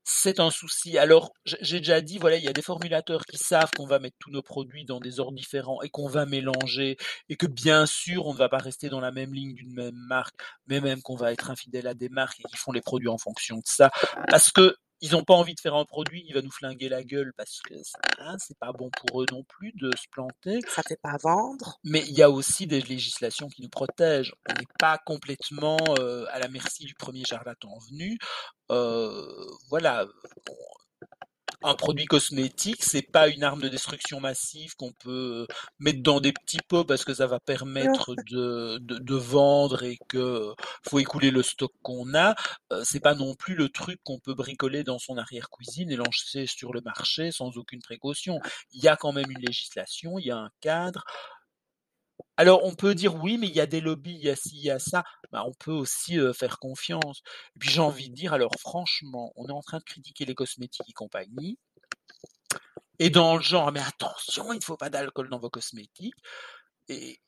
c'est 0.04 0.40
un 0.40 0.50
souci. 0.50 0.98
Alors, 0.98 1.32
j'ai 1.44 1.78
déjà 1.78 2.00
dit, 2.00 2.18
voilà, 2.18 2.36
il 2.36 2.44
y 2.44 2.48
a 2.48 2.52
des 2.52 2.62
formulateurs 2.62 3.24
qui 3.24 3.36
savent 3.38 3.70
qu'on 3.76 3.86
va 3.86 3.98
mettre 3.98 4.16
tous 4.18 4.30
nos 4.30 4.42
produits 4.42 4.84
dans 4.84 5.00
des 5.00 5.20
ordres 5.20 5.36
différents 5.36 5.82
et 5.82 5.90
qu'on 5.90 6.08
va 6.08 6.26
mélanger 6.26 6.96
et 7.28 7.36
que 7.36 7.46
bien 7.46 7.86
sûr, 7.86 8.26
on 8.26 8.32
ne 8.32 8.38
va 8.38 8.48
pas 8.48 8.58
rester 8.58 8.88
dans 8.88 9.00
la 9.00 9.12
même 9.12 9.34
ligne 9.34 9.54
d'une 9.54 9.74
même 9.74 9.94
marque, 9.94 10.34
mais 10.66 10.80
même 10.80 11.02
qu'on 11.02 11.16
va 11.16 11.32
être 11.32 11.50
infidèle 11.50 11.86
à 11.86 11.94
des 11.94 12.08
marques 12.08 12.40
et 12.40 12.44
qui 12.44 12.56
font 12.56 12.72
les 12.72 12.80
produits 12.80 13.08
en 13.08 13.18
fonction 13.18 13.56
de 13.56 13.62
ça. 13.66 13.90
Parce 14.28 14.50
que 14.50 14.74
ils 15.00 15.16
ont 15.16 15.24
pas 15.24 15.34
envie 15.34 15.54
de 15.54 15.60
faire 15.60 15.74
un 15.74 15.84
produit 15.84 16.24
qui 16.24 16.32
va 16.32 16.42
nous 16.42 16.50
flinguer 16.50 16.88
la 16.88 17.02
gueule 17.02 17.32
parce 17.36 17.60
que 17.60 17.74
hein, 18.18 18.36
c'est 18.38 18.58
pas 18.58 18.72
bon 18.72 18.90
pour 18.90 19.22
eux 19.22 19.26
non 19.32 19.44
plus 19.44 19.72
de 19.72 19.90
se 19.96 20.08
planter. 20.10 20.60
Ça 20.68 20.82
fait 20.86 21.00
pas 21.02 21.16
vendre. 21.22 21.78
Mais 21.84 22.04
il 22.08 22.14
y 22.14 22.22
a 22.22 22.30
aussi 22.30 22.66
des 22.66 22.80
législations 22.80 23.48
qui 23.48 23.62
nous 23.62 23.68
protègent. 23.68 24.34
On 24.48 24.52
n'est 24.54 24.66
pas 24.78 24.98
complètement, 24.98 25.78
heu, 25.98 26.26
à 26.30 26.38
la 26.38 26.48
merci 26.48 26.84
du 26.84 26.94
premier 26.94 27.24
charlatan 27.24 27.78
venu. 27.90 28.18
Heu, 28.70 29.46
voilà, 29.68 30.06
bon, 30.46 30.56
un 31.62 31.74
produit 31.74 32.06
cosmétique, 32.06 32.82
c'est 32.84 33.02
pas 33.02 33.28
une 33.28 33.42
arme 33.44 33.60
de 33.60 33.68
destruction 33.68 34.20
massive 34.20 34.74
qu'on 34.76 34.92
peut 34.92 35.46
mettre 35.78 36.02
dans 36.02 36.20
des 36.20 36.32
petits 36.32 36.60
pots 36.68 36.84
parce 36.84 37.04
que 37.04 37.14
ça 37.14 37.26
va 37.26 37.40
permettre 37.40 38.14
de 38.30 38.78
de 38.80 38.98
de 38.98 39.14
vendre 39.14 39.82
et 39.82 39.98
que 40.08 40.54
faut 40.88 40.98
écouler 40.98 41.30
le 41.30 41.42
stock 41.42 41.72
qu'on 41.82 42.14
a. 42.14 42.34
Heu, 42.72 42.82
c'est 42.84 43.00
pas 43.00 43.14
non 43.14 43.34
plus 43.34 43.54
le 43.54 43.68
truc 43.68 44.00
qu'on 44.04 44.18
peut 44.18 44.34
bricoler 44.34 44.84
dans 44.84 44.98
son 44.98 45.16
arrière-cuisine 45.18 45.90
et 45.90 45.96
lancer 45.96 46.46
sur 46.46 46.72
le 46.72 46.80
marché 46.82 47.30
sans 47.32 47.56
aucune 47.56 47.82
précaution. 47.82 48.40
Il 48.72 48.82
y 48.82 48.88
a 48.88 48.96
quand 48.96 49.12
même 49.12 49.30
une 49.30 49.40
législation, 49.40 50.18
il 50.18 50.26
y 50.26 50.30
a 50.30 50.38
un 50.38 50.50
cadre. 50.60 51.04
Alors 52.36 52.64
on 52.64 52.74
peut 52.74 52.94
dire: 52.94 53.14
«Oui, 53.22 53.38
mais 53.38 53.48
il 53.48 53.54
y 53.54 53.60
a 53.60 53.66
des 53.66 53.80
lobbies, 53.80 54.14
il 54.14 54.24
y 54.24 54.30
a 54.30 54.36
ci, 54.36 54.56
il 54.56 54.64
y 54.64 54.70
a 54.70 54.78
ça». 54.78 55.04
Bah, 55.32 55.44
on 55.46 55.52
peut 55.54 55.72
aussi, 55.72 56.18
faire 56.34 56.58
confiance. 56.58 57.22
Et 57.56 57.58
puis 57.60 57.70
j'ai 57.70 57.80
envie 57.80 58.08
de 58.10 58.14
dire, 58.14 58.32
alors 58.32 58.52
franchement, 58.58 59.32
on 59.36 59.46
est 59.48 59.52
en 59.52 59.62
train 59.62 59.78
de 59.78 59.84
critiquer 59.84 60.24
les 60.24 60.34
cosmétiques 60.34 60.88
et 60.88 60.92
compagnie 60.92 61.58
et 62.98 63.10
dans 63.10 63.36
le 63.36 63.42
genre: 63.42 63.72
«Mais 63.72 63.80
attention, 63.80 64.52
il 64.52 64.58
ne 64.58 64.64
faut 64.64 64.76
pas 64.76 64.90
d'alcool 64.90 65.28
dans 65.28 65.38
vos 65.38 65.50
cosmétiques» 65.50 66.14
et 66.88 67.18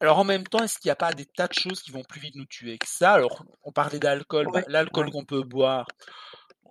alors 0.00 0.18
en 0.18 0.24
même 0.24 0.44
temps, 0.46 0.62
est-ce 0.62 0.78
qu'il 0.78 0.88
y 0.88 0.92
a 0.92 0.96
pas 0.96 1.12
des 1.12 1.26
tas 1.26 1.48
de 1.48 1.54
choses 1.54 1.82
qui 1.82 1.90
vont 1.92 2.04
plus 2.04 2.20
vite 2.20 2.36
nous 2.36 2.46
tuer 2.46 2.78
que 2.78 2.86
ça? 2.88 3.12
Alors, 3.14 3.44
on 3.64 3.72
parlait 3.72 4.00
d'alcool, 4.00 4.48
bah, 4.48 4.62
l'alcool 4.68 5.08
ouais. 5.08 5.12
qu'on 5.12 5.24
peut 5.24 5.42
boire, 5.42 5.88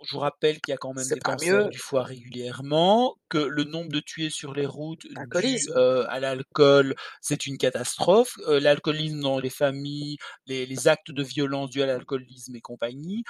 je 0.03 0.11
vous 0.13 0.19
rappelle 0.19 0.61
qu'il 0.61 0.71
y 0.71 0.75
a 0.75 0.77
quand 0.77 0.93
même 0.93 1.11
des 1.11 1.19
cancers 1.21 1.67
mieux. 1.67 1.69
du 1.69 1.77
foie 1.79 2.03
régulièrement, 2.03 3.15
que 3.29 3.37
le 3.37 3.63
nombre 3.63 3.91
de 3.91 3.99
tués 3.99 4.29
sur 4.29 4.53
les 4.53 4.65
routes 4.65 5.05
dus, 5.11 5.17
L'alcoolisme. 5.17 5.73
heu, 5.75 6.05
à 6.09 6.19
l'alcool, 6.19 6.95
c'est 7.21 7.45
une 7.47 7.57
catastrophe. 7.57 8.37
Heu, 8.47 8.59
l'alcoolisme 8.59 9.21
dans 9.21 9.39
les 9.39 9.49
familles, 9.49 10.17
les 10.45 10.65
les 10.65 10.87
actes 10.87 11.11
de 11.11 11.23
violence 11.23 11.69
dus 11.71 11.81
à 11.83 11.85
l'alcoolisme 11.87 12.55
et 12.55 12.61
compagnie. 12.61 13.23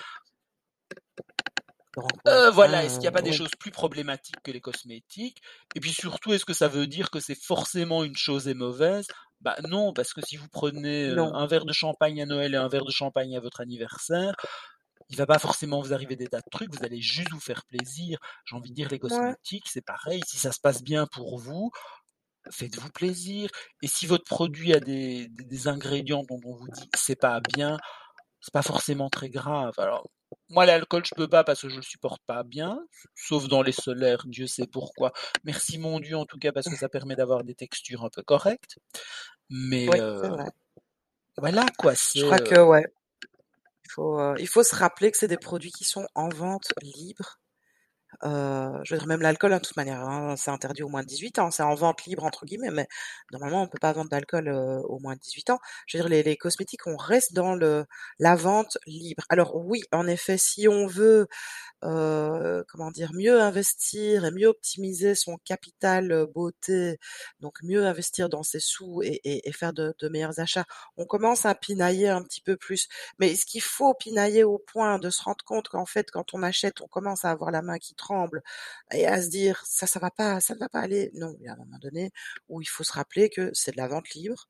Voilà, 2.54 2.84
est-ce 2.86 3.00
qu'il 3.00 3.08
y 3.08 3.10
a 3.10 3.12
pas 3.12 3.22
des 3.22 3.32
choses 3.32 3.56
plus 3.60 3.72
problématiques 3.72 4.42
que 4.44 4.52
les 4.52 4.62
cosmétiques? 4.62 5.42
Et 5.76 5.80
puis 5.80 5.92
surtout, 5.94 6.34
est-ce 6.34 6.46
que 6.46 6.54
ça 6.54 6.68
veut 6.68 6.88
dire 6.88 7.10
que 7.10 7.20
c'est 7.20 7.38
forcément 7.42 8.04
une 8.04 8.16
chose 8.18 8.48
est 8.48 8.54
mauvaise? 8.54 9.08
Bah 9.42 9.56
non, 9.68 9.94
parce 9.94 10.14
que 10.14 10.22
si 10.22 10.36
vous 10.36 10.48
prenez, 10.50 11.10
Non. 11.16 11.34
un 11.34 11.46
verre 11.48 11.66
de 11.66 11.74
champagne 11.74 12.22
à 12.22 12.26
Noël 12.26 12.54
et 12.54 12.58
un 12.58 12.68
verre 12.70 12.86
de 12.86 12.92
champagne 12.92 13.38
à 13.38 13.40
votre 13.40 13.62
anniversaire, 13.62 14.34
il 15.10 15.18
va 15.18 15.26
pas 15.26 15.40
forcément 15.40 15.82
vous 15.82 15.94
arriver 15.94 16.16
des 16.16 16.28
tas 16.28 16.40
de 16.42 16.50
trucs, 16.52 16.72
vous 16.74 16.84
allez 16.86 17.02
juste 17.02 17.32
vous 17.32 17.40
faire 17.40 17.66
plaisir. 17.66 18.20
J'ai 18.46 18.56
envie 18.56 18.70
de 18.72 18.76
dire 18.76 18.90
les 18.90 19.00
Ouais. 19.10 19.36
cosmétiques, 19.40 19.68
c'est 19.70 19.82
pareil, 19.86 20.22
si 20.28 20.38
ça 20.38 20.52
se 20.52 20.60
passe 20.60 20.84
bien 20.84 21.08
pour 21.08 21.40
vous, 21.40 21.72
faites-vous 22.52 22.92
plaisir. 22.92 23.50
Et 23.82 23.88
si 23.88 24.06
votre 24.08 24.26
produit 24.26 24.74
a 24.74 24.80
des 24.80 25.28
des 25.30 25.46
des 25.46 25.68
ingrédients 25.68 26.24
dont 26.30 26.40
on 26.46 26.54
vous 26.56 26.70
dit: 26.70 26.90
«C'est 26.96 27.16
pas 27.20 27.42
bien», 27.42 27.78
c'est 28.42 28.54
pas 28.54 28.62
forcément 28.64 29.10
très 29.10 29.30
grave. 29.30 29.74
Alors, 29.80 30.10
moi 30.50 30.66
l'alcool 30.66 31.06
je 31.06 31.14
peux 31.16 31.28
pas 31.30 31.44
parce 31.44 31.62
que 31.62 31.70
je 31.70 31.78
le 31.78 31.82
supporte 31.84 32.22
pas 32.26 32.44
bien, 32.44 32.80
sauf 33.16 33.48
dans 33.50 33.62
les 33.64 33.72
solaires, 33.74 34.24
Dieu 34.28 34.48
sait 34.48 34.68
pourquoi. 34.68 35.14
Merci 35.44 35.78
mon 35.80 36.00
Dieu 36.00 36.18
en 36.18 36.26
tout 36.26 36.38
cas 36.40 36.52
parce 36.54 36.70
que 36.70 36.76
ça 36.78 36.90
permet 36.90 37.16
d'avoir 37.16 37.44
des 37.44 37.56
textures 37.56 38.04
un 38.06 38.10
peu 38.10 38.24
correctes. 38.24 38.78
Mais 39.50 39.88
Oui, 39.88 40.02
vrai. 40.22 40.52
voilà 41.38 41.66
quoi, 41.78 41.94
Je 42.14 42.24
crois 42.26 42.40
que 42.42 42.56
ouais, 42.62 42.86
il 43.88 43.92
faut, 43.94 44.20
heu, 44.20 44.36
il 44.40 44.48
faut 44.48 44.64
se 44.64 44.76
rappeler 44.76 45.12
que 45.12 45.18
c'est 45.18 45.28
des 45.30 45.38
produits 45.38 45.72
qui 45.72 45.86
sont 45.86 46.08
en 46.16 46.30
vente 46.30 46.74
libre. 46.84 47.40
Heu, 48.24 48.82
je 48.84 48.94
veux 48.96 49.00
dire 49.00 49.08
même 49.08 49.22
l'alcool, 49.22 49.54
hein, 49.54 49.58
de 49.60 49.64
toute 49.64 49.78
manière, 49.78 50.02
hein, 50.02 50.36
c'est 50.38 50.52
interdit 50.52 50.84
aux 50.84 50.90
moins 50.90 51.04
de 51.04 51.08
18 51.08 51.40
ans. 51.40 51.52
C'est 51.52 51.64
en 51.64 51.76
«vente 51.76 52.06
libre» 52.06 52.24
entre 52.26 52.46
guillemets, 52.46 52.72
mais 52.72 52.88
normalement 53.32 53.62
on 53.64 53.68
peut 53.68 53.80
pas 53.80 53.94
vendre 53.94 54.10
d'alcool, 54.10 54.48
heu, 54.50 54.82
aux 54.88 55.00
moins 55.00 55.16
de 55.16 55.20
18 55.20 55.50
ans. 55.52 55.60
Je 55.88 55.98
veux 55.98 56.04
dire 56.04 56.10
les 56.10 56.24
les 56.24 56.38
cosmétiques, 56.38 56.88
on 56.88 56.98
reste 56.98 57.34
dans 57.34 57.56
le 57.56 57.86
la 58.20 58.36
vente 58.36 58.78
libre. 58.88 59.24
Alors 59.30 59.56
oui, 59.58 59.84
en 59.92 60.08
effet, 60.08 60.38
si 60.38 60.68
on 60.68 60.88
veut 60.88 61.28
heu, 61.84 62.64
comment 62.68 62.92
dire? 62.92 63.12
Mieux 63.14 63.42
investir 63.42 64.26
et 64.26 64.32
mieux 64.32 64.48
optimiser 64.48 65.16
son 65.16 65.38
capital, 65.38 66.12
heu, 66.12 66.26
beauté, 66.26 66.98
donc 67.40 67.62
mieux 67.64 67.86
investir 67.86 68.30
dans 68.30 68.44
ses 68.44 68.60
sous 68.60 69.02
et 69.04 69.20
et 69.24 69.48
et 69.50 69.52
faire 69.52 69.74
de 69.74 69.94
de 70.00 70.10
meilleurs 70.10 70.40
achats. 70.40 70.66
On 70.98 71.06
commence 71.06 71.46
à 71.46 71.56
pinailler 71.56 72.10
un 72.10 72.24
petit 72.24 72.42
peu 72.42 72.58
plus. 72.58 72.88
Mais 73.20 73.32
est-ce 73.32 73.46
qu'il 73.46 73.62
faut 73.62 73.94
pinailler 73.94 74.44
au 74.44 74.58
point 74.60 75.00
de 75.00 75.10
se 75.10 75.22
rendre 75.24 75.44
compte 75.46 75.68
qu'en 75.70 75.86
fait, 75.86 76.12
quand 76.12 76.34
on 76.34 76.44
achète, 76.44 76.82
on 76.82 76.88
commence 76.88 77.26
à 77.26 77.32
avoir 77.32 77.52
la 77.52 77.62
main 77.62 77.78
qui 77.80 77.96
tremble 77.96 78.42
et 78.92 79.06
à 79.08 79.22
se 79.22 79.30
dire: 79.30 79.64
«Ça, 79.66 79.88
ça 79.88 80.00
va 80.00 80.12
pas 80.12 80.40
ça 80.40 80.54
ne 80.56 80.60
va 80.60 80.70
pas 80.70 80.80
aller». 80.82 81.12
Non, 81.14 81.36
il 81.40 81.46
y 81.46 81.48
a 81.50 81.54
un 81.54 81.58
moment 81.58 81.78
donné 81.80 82.12
où 82.50 82.62
il 82.62 82.66
faut 82.68 82.84
se 82.84 82.94
rappeler 82.94 83.30
que 83.30 83.52
c'est 83.54 83.72
de 83.72 83.78
la 83.78 83.88
vente 83.88 84.10
libre 84.12 84.48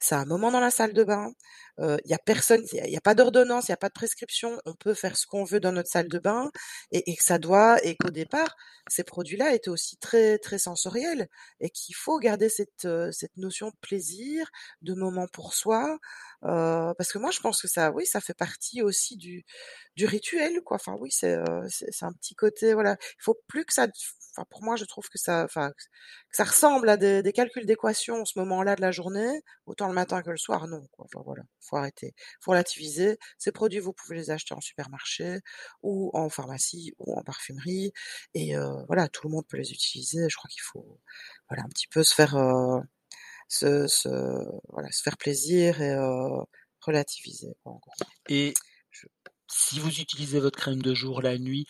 c'est 0.00 0.14
un 0.14 0.24
moment 0.24 0.50
dans 0.50 0.60
la 0.60 0.70
salle 0.70 0.92
de 0.92 1.04
bain, 1.04 1.32
il 1.78 1.98
y 2.10 2.12
a 2.14 2.18
personne 2.18 2.62
il 2.72 2.90
y 2.90 2.96
a 2.96 3.00
pas 3.00 3.14
d'ordonnance, 3.14 3.68
il 3.68 3.70
y 3.70 3.74
a 3.74 3.78
pas 3.78 3.88
de 3.88 3.94
prescription, 3.94 4.58
on 4.66 4.74
peut 4.74 4.92
faire 4.94 5.16
ce 5.16 5.26
qu'on 5.26 5.44
veut 5.44 5.60
dans 5.60 5.72
notre 5.72 5.88
salle 5.88 6.08
de 6.08 6.18
bain 6.18 6.50
et 6.92 7.16
que 7.16 7.24
ça 7.24 7.38
doit 7.38 7.82
et 7.84 7.96
qu'au 7.96 8.10
départ, 8.10 8.54
ces 8.88 9.04
produits-là 9.04 9.54
étaient 9.54 9.70
aussi 9.70 9.96
très, 9.96 10.38
très 10.38 10.58
sensoriels 10.58 11.28
et 11.60 11.70
qu'il 11.70 11.94
faut 11.94 12.18
garder 12.18 12.48
cette, 12.48 12.86
cette 13.12 13.36
notion 13.36 13.68
de 13.68 13.76
plaisir, 13.80 14.50
de 14.82 14.94
moment 14.94 15.26
pour 15.32 15.54
soi, 15.54 15.98
heu, 16.44 16.94
parce 16.98 17.12
que 17.12 17.18
moi 17.18 17.30
je 17.30 17.40
pense 17.40 17.60
que 17.62 17.68
ça 17.68 17.90
oui, 17.92 18.06
ça 18.06 18.20
fait 18.20 18.34
partie 18.34 18.82
aussi 18.82 19.16
du 19.16 19.44
du 19.96 20.06
rituel 20.06 20.60
quoi. 20.62 20.76
Enfin 20.76 20.96
oui, 21.00 21.10
c'est, 21.12 21.36
c'est 21.70 22.04
un 22.04 22.12
petit 22.12 22.34
côté 22.34 22.74
voilà, 22.74 22.96
il 23.02 23.22
faut 23.22 23.38
plus 23.48 23.64
que 23.64 23.72
ça 23.74 23.86
enfin 24.36 24.46
pour 24.50 24.62
moi 24.62 24.76
je 24.76 24.84
trouve 24.84 25.08
que 25.08 25.18
ça 25.18 25.44
enfin 25.44 25.70
que 25.72 25.82
ça 26.32 26.44
ressemble 26.44 26.88
à 26.88 26.96
des 26.96 27.22
des 27.22 27.32
calculs 27.32 27.66
d'équations, 27.66 28.24
ce 28.24 28.38
moment-là 28.40 28.76
de 28.76 28.80
la 28.80 28.92
journée, 28.92 29.42
autant 29.66 29.88
le 29.88 29.94
matin 29.94 30.22
que 30.22 30.30
le 30.30 30.36
soir, 30.36 30.66
non, 30.68 30.82
quoi. 30.92 31.06
Enfin 31.12 31.22
voilà, 31.24 31.42
faut 31.60 31.76
arrêter, 31.76 32.14
faut 32.40 32.52
relativiser. 32.52 33.18
Ces 33.38 33.52
produits, 33.52 33.80
vous 33.80 33.92
pouvez 33.92 34.16
les 34.16 34.30
acheter 34.30 34.54
en 34.54 34.60
supermarché 34.60 35.40
ou 35.82 36.10
en 36.14 36.28
pharmacie 36.30 36.94
ou 36.98 37.14
en 37.18 37.22
parfumerie 37.24 37.92
et 38.34 38.56
heu, 38.56 38.68
voilà, 38.86 39.08
tout 39.08 39.26
le 39.28 39.32
monde 39.32 39.46
peut 39.48 39.56
les 39.58 39.72
utiliser. 39.72 40.28
Je 40.28 40.36
crois 40.36 40.48
qu'il 40.50 40.62
faut, 40.62 41.00
voilà, 41.48 41.64
un 41.64 41.68
petit 41.68 41.88
peu 41.88 42.02
se 42.04 42.14
faire, 42.14 42.36
heu, 42.36 42.80
se 43.50 43.86
se 43.88 44.08
voilà, 44.68 44.90
se 44.92 45.02
faire 45.02 45.18
plaisir 45.18 45.82
et 45.82 45.94
heu, 45.94 46.44
relativiser, 46.80 47.54
quoi, 47.62 47.72
en 47.72 47.78
gros. 47.78 47.92
et 48.28 48.54
Je 48.90 49.06
si 49.52 49.80
vous 49.80 50.00
utilisez 50.00 50.38
votre 50.38 50.58
crème 50.58 50.80
de 50.80 50.94
jour 50.94 51.20
la 51.20 51.36
nuit, 51.36 51.66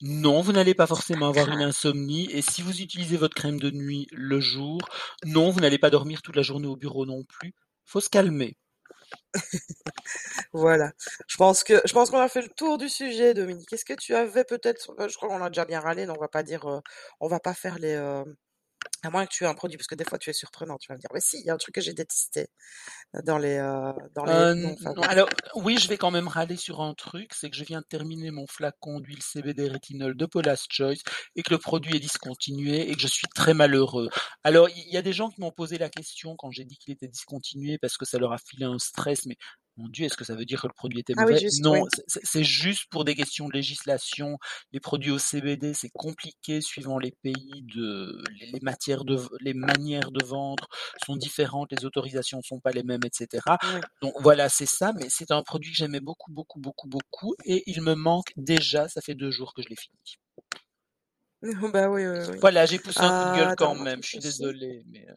non, 0.00 0.40
vous 0.40 0.52
n'allez 0.52 0.74
pas 0.74 0.86
forcément 0.86 1.28
avoir 1.28 1.50
une 1.50 1.62
insomnie 1.62 2.30
et 2.30 2.42
si 2.42 2.62
vous 2.62 2.80
utilisez 2.80 3.16
votre 3.16 3.34
crème 3.34 3.58
de 3.58 3.70
nuit 3.70 4.06
le 4.12 4.40
jour, 4.40 4.78
non, 5.24 5.50
vous 5.50 5.60
n'allez 5.60 5.78
pas 5.78 5.90
dormir 5.90 6.22
toute 6.22 6.36
la 6.36 6.42
journée 6.42 6.68
au 6.68 6.76
bureau 6.76 7.06
non 7.06 7.24
plus. 7.24 7.54
Faut 7.84 8.00
se 8.00 8.08
calmer. 8.10 8.56
Voilà. 10.52 10.92
Je 11.26 11.36
pense 11.36 11.64
que 11.64 11.80
je 11.84 11.92
pense 11.92 12.10
qu'on 12.10 12.20
a 12.20 12.28
fait 12.28 12.42
le 12.42 12.48
tour 12.48 12.78
du 12.78 12.88
sujet, 12.88 13.34
Dominique. 13.34 13.72
Est-ce 13.72 13.84
que 13.84 13.94
tu 13.94 14.14
avais 14.14 14.44
peut-être, 14.44 14.94
heu, 14.98 15.08
je 15.08 15.16
crois 15.16 15.28
qu'on 15.28 15.42
a 15.42 15.50
déjà 15.50 15.64
bien 15.64 15.80
râlé, 15.80 16.06
donc 16.06 16.18
on 16.18 16.20
va 16.20 16.28
pas 16.28 16.42
dire, 16.42 16.66
heu, 16.68 16.80
on 17.20 17.28
va 17.28 17.40
pas 17.40 17.54
faire 17.54 17.78
les, 17.78 17.94
À 19.02 19.10
moins 19.10 19.26
que 19.26 19.32
tu 19.32 19.44
aies 19.44 19.46
un 19.46 19.54
produit, 19.54 19.76
parce 19.78 19.86
que 19.88 19.94
des 19.94 20.04
fois 20.04 20.18
tu 20.18 20.30
es 20.30 20.32
surprenant, 20.34 20.78
tu 20.78 20.88
vas 20.88 20.94
me 20.96 21.00
dire: 21.00 21.10
«Mais 21.14 21.20
si, 21.20 21.38
il 21.40 21.46
y 21.46 21.50
a 21.50 21.54
un 21.54 21.58
truc 21.58 21.74
que 21.74 21.80
j'ai 21.80 21.94
détesté 21.94 22.48
dans 23.24 23.38
les, 23.38 23.58
heu, 23.58 23.94
dans 24.14 24.26
les 24.26 24.46
Heu, 24.48 24.54
noms 24.56 24.76
non, 24.76 24.76
favoris». 24.76 25.08
alors 25.08 25.28
oui, 25.54 25.78
je 25.78 25.86
vais 25.88 25.96
quand 25.98 26.10
même 26.10 26.26
râler 26.26 26.56
sur 26.56 26.80
un 26.80 26.94
truc, 26.94 27.32
c'est 27.32 27.48
que 27.48 27.56
je 27.56 27.62
viens 27.64 27.80
de 27.80 27.86
terminer 27.86 28.32
mon 28.32 28.46
flacon 28.48 28.98
d'huile 28.98 29.22
CBD 29.22 29.68
rétinol 29.68 30.16
de 30.16 30.26
Paula's 30.26 30.64
Choice 30.68 30.96
et 31.36 31.42
que 31.44 31.52
le 31.52 31.58
produit 31.58 31.94
est 31.96 32.00
discontinué 32.00 32.90
et 32.90 32.94
que 32.96 33.00
je 33.00 33.06
suis 33.06 33.28
très 33.36 33.54
malheureux. 33.54 34.08
Alors 34.42 34.68
il 34.68 34.88
y 34.92 34.96
a 34.96 35.02
des 35.02 35.12
gens 35.12 35.30
qui 35.30 35.40
m'ont 35.40 35.52
posé 35.52 35.78
la 35.78 35.88
question 35.90 36.34
quand 36.36 36.50
j'ai 36.50 36.64
dit 36.64 36.76
qu'il 36.76 36.92
était 36.92 37.06
discontinué 37.08 37.78
parce 37.78 37.96
que 37.96 38.04
ça 38.04 38.18
leur 38.18 38.32
a 38.32 38.38
filé 38.38 38.64
un 38.64 38.78
stress, 38.80 39.26
mais 39.26 39.36
mon 39.76 39.88
Dieu, 39.88 40.06
est-ce 40.06 40.16
que 40.16 40.24
ça 40.24 40.34
veut 40.34 40.44
dire 40.46 40.62
que 40.62 40.66
le 40.68 40.72
produit 40.74 41.00
était 41.00 41.14
Ah 41.18 41.24
oui, 41.26 41.34
mauvais? 41.34 41.36
juste, 41.36 41.66
Non, 41.68 41.84
oui. 41.84 41.86
c'est 42.06 42.44
juste 42.44 42.86
pour 42.90 43.04
des 43.04 43.14
questions 43.14 43.48
de 43.48 43.52
législation. 43.54 44.38
Les 44.72 44.80
produits 44.80 45.10
au 45.10 45.18
CBD, 45.18 45.74
c'est 45.74 45.90
compliqué 45.90 46.60
suivant 46.60 46.98
les 46.98 47.12
pays 47.22 47.62
de 47.74 48.22
les 48.40 48.46
les 48.52 48.60
matières 48.62 49.04
de 49.04 49.16
les 49.40 49.54
manières 49.54 50.10
de 50.12 50.24
vendre 50.24 50.66
sont 51.04 51.16
différentes, 51.16 51.72
les 51.72 51.84
autorisations 51.84 52.40
sont 52.42 52.60
pas 52.60 52.72
les 52.72 52.82
mêmes, 52.84 53.00
et 53.04 53.10
cetera. 53.12 53.58
Oui. 53.62 53.86
Donc 54.02 54.14
voilà, 54.20 54.48
c'est 54.48 54.66
ça, 54.66 54.92
mais 54.94 55.08
c'est 55.10 55.30
un 55.30 55.42
produit 55.42 55.70
que 55.72 55.76
j'aimais 55.76 56.00
beaucoup, 56.00 56.32
beaucoup, 56.32 56.60
beaucoup, 56.60 56.88
beaucoup 56.88 57.34
et 57.44 57.62
il 57.66 57.82
me 57.82 57.94
manque 57.94 58.32
déjà, 58.36 58.88
ça 58.88 59.00
fait 59.02 59.14
2 59.14 59.30
jours 59.30 59.52
que 59.54 59.62
je 59.62 59.68
l'ai 59.68 59.76
fini. 59.76 60.16
Bah 61.72 61.88
oui, 61.90 62.06
oui, 62.06 62.18
oui. 62.30 62.40
Voilà, 62.40 62.66
j'ai 62.66 62.78
poussé 62.78 63.04
un 63.04 63.12
coup 63.12 63.24
de 63.24 63.30
Ah, 63.30 63.30
gueule 63.30 63.52
attends, 63.52 63.74
quand 63.74 63.74
même, 63.74 64.02
je 64.02 64.08
suis 64.10 64.18
réfléchisse. 64.18 64.20
désolé, 64.20 64.82
mais, 64.86 65.06
heu 65.08 65.16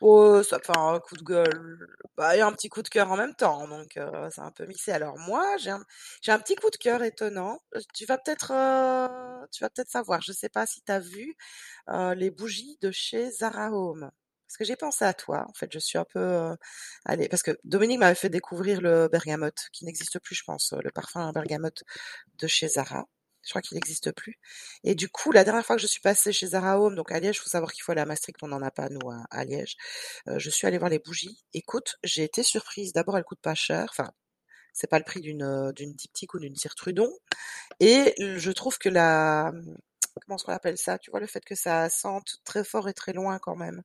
Oh, 0.00 0.42
ça 0.42 0.58
enfin 0.58 0.94
un 0.94 1.00
coup 1.00 1.16
de 1.16 1.22
gueule, 1.22 1.86
bah 2.16 2.36
et 2.36 2.40
un 2.40 2.52
petit 2.52 2.68
coup 2.68 2.82
de 2.82 2.88
cœur 2.88 3.10
en 3.12 3.16
même 3.16 3.34
temps, 3.34 3.68
donc 3.68 3.96
heu, 3.96 4.10
c'est 4.30 4.40
un 4.40 4.50
peu 4.50 4.66
mixé. 4.66 4.90
Alors 4.92 5.16
moi, 5.18 5.44
j'ai 5.56 5.70
un 5.70 6.38
petit 6.40 6.56
coup 6.56 6.68
de 6.70 6.76
cœur 6.76 7.02
étonnant. 7.04 7.60
Tu 7.94 8.04
vas 8.04 8.18
peut-être, 8.18 8.48
tu 9.52 9.62
vas 9.62 9.70
peut-être 9.70 9.88
savoir. 9.90 10.20
Je 10.20 10.32
sais 10.32 10.48
pas 10.48 10.66
si 10.66 10.82
tu 10.82 10.90
as 10.92 10.98
vu, 11.00 11.36
les 12.16 12.30
bougies 12.30 12.78
de 12.82 12.90
chez 12.92 13.30
Zara 13.32 13.70
Home? 13.72 14.10
Parce 14.48 14.58
que 14.58 14.64
j'ai 14.64 14.76
pensé 14.76 15.04
à 15.04 15.14
toi, 15.14 15.46
en 15.50 15.54
fait, 15.54 15.70
je 15.72 15.78
suis 15.80 15.98
un 15.98 16.04
peu, 16.06 16.56
allée 17.04 17.28
parce 17.28 17.42
que 17.42 17.52
Dominique 17.64 17.98
m'avait 18.00 18.14
fait 18.16 18.30
découvrir 18.30 18.80
le 18.82 19.08
bergamote, 19.08 19.68
qui 19.72 19.84
n'existe 19.86 20.18
plus, 20.20 20.36
je 20.36 20.44
pense, 20.44 20.72
le 20.82 20.90
parfum 20.92 21.32
bergamote 21.32 21.82
de 22.40 22.46
chez 22.48 22.68
Zara. 22.68 23.06
Je 23.44 23.50
crois 23.50 23.62
qu'il 23.62 23.76
n'existe 23.76 24.12
plus 24.12 24.38
et 24.84 24.94
du 24.94 25.08
coup, 25.08 25.32
la 25.32 25.44
dernière 25.44 25.64
fois 25.66 25.76
que 25.76 25.82
je 25.82 25.86
suis 25.86 26.00
passée 26.00 26.32
chez 26.32 26.46
Zara 26.48 26.80
Home, 26.80 26.94
donc 26.94 27.12
à 27.12 27.20
Liège, 27.20 27.40
faut 27.40 27.48
savoir 27.48 27.72
qu'il 27.72 27.82
faut 27.82 27.92
aller 27.92 28.00
à 28.00 28.06
Maastricht, 28.06 28.42
on 28.42 28.48
n'en 28.48 28.62
a 28.62 28.70
pas 28.70 28.88
nous 28.90 29.10
à 29.30 29.44
Liège. 29.44 29.76
Heu, 30.28 30.38
je 30.38 30.50
suis 30.50 30.66
allée 30.66 30.78
voir 30.78 30.90
les 30.90 30.98
bougies. 31.00 31.44
Écoute, 31.54 31.96
j'ai 32.04 32.24
été 32.24 32.42
surprise. 32.42 32.92
D'abord, 32.92 33.16
elles 33.18 33.24
coûtent 33.24 33.40
pas 33.42 33.54
cher, 33.54 33.86
enfin, 33.90 34.10
c'est 34.74 34.88
pas 34.90 34.98
le 34.98 35.04
prix 35.04 35.20
d'une, 35.20 35.42
heu, 35.44 35.72
d'une 35.74 35.94
diptyque 35.94 36.34
ou 36.34 36.40
d'une 36.40 36.56
cire 36.56 36.74
Trudon 36.76 37.10
et 37.80 38.14
je 38.18 38.50
trouve 38.52 38.78
que 38.78 38.88
la, 38.88 39.52
comment 40.26 40.36
qu'on 40.38 40.52
appelle 40.52 40.78
ça? 40.78 40.98
Tu 40.98 41.10
vois, 41.10 41.20
le 41.20 41.26
fait 41.26 41.44
que 41.44 41.54
ça 41.54 41.88
sente 41.90 42.38
très 42.44 42.64
fort 42.64 42.88
et 42.88 42.94
très 42.94 43.12
loin 43.12 43.38
quand 43.38 43.56
même. 43.56 43.82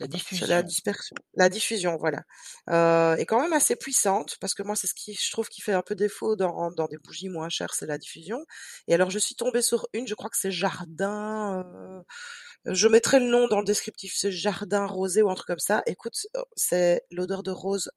La 0.00 0.08
la 0.40 0.62
diffusion. 0.62 0.62
dispersion 0.62 1.16
la 1.34 1.48
diffusion, 1.50 1.96
voilà, 1.98 2.22
heu, 2.70 3.16
est 3.18 3.26
quand 3.26 3.40
même 3.42 3.52
assez 3.52 3.76
puissante 3.76 4.36
parce 4.40 4.54
que 4.54 4.62
moi, 4.62 4.74
c'est 4.76 4.86
ce 4.86 4.94
qui 4.94 5.14
je 5.14 5.30
trouve 5.30 5.48
qui 5.48 5.60
fait 5.60 5.74
un 5.74 5.82
peu 5.82 5.94
défaut 5.94 6.36
dans 6.36 6.70
dans 6.72 6.86
des 6.88 6.96
bougies 6.98 7.28
moins 7.28 7.48
chères, 7.50 7.74
c'est 7.74 7.86
la 7.86 7.98
diffusion 7.98 8.44
et 8.88 8.94
alors 8.94 9.10
je 9.10 9.18
suis 9.18 9.34
tombée 9.34 9.62
sur 9.62 9.86
une, 9.92 10.06
je 10.08 10.14
crois 10.14 10.30
que 10.30 10.38
c'est 10.38 10.50
Jardin, 10.50 11.62
heu, 12.66 12.74
je 12.74 12.88
mettrai 12.88 13.20
le 13.20 13.26
nom 13.26 13.48
dans 13.48 13.58
le 13.60 13.64
descriptif, 13.66 14.14
c'est 14.16 14.32
Jardin 14.32 14.86
rosé 14.86 15.22
ou 15.22 15.30
un 15.30 15.34
truc 15.34 15.48
comme 15.48 15.58
ça. 15.58 15.82
Écoute, 15.86 16.26
heu, 16.36 16.42
c'est 16.56 17.02
l'odeur 17.10 17.42
de 17.42 17.50
rose, 17.50 17.90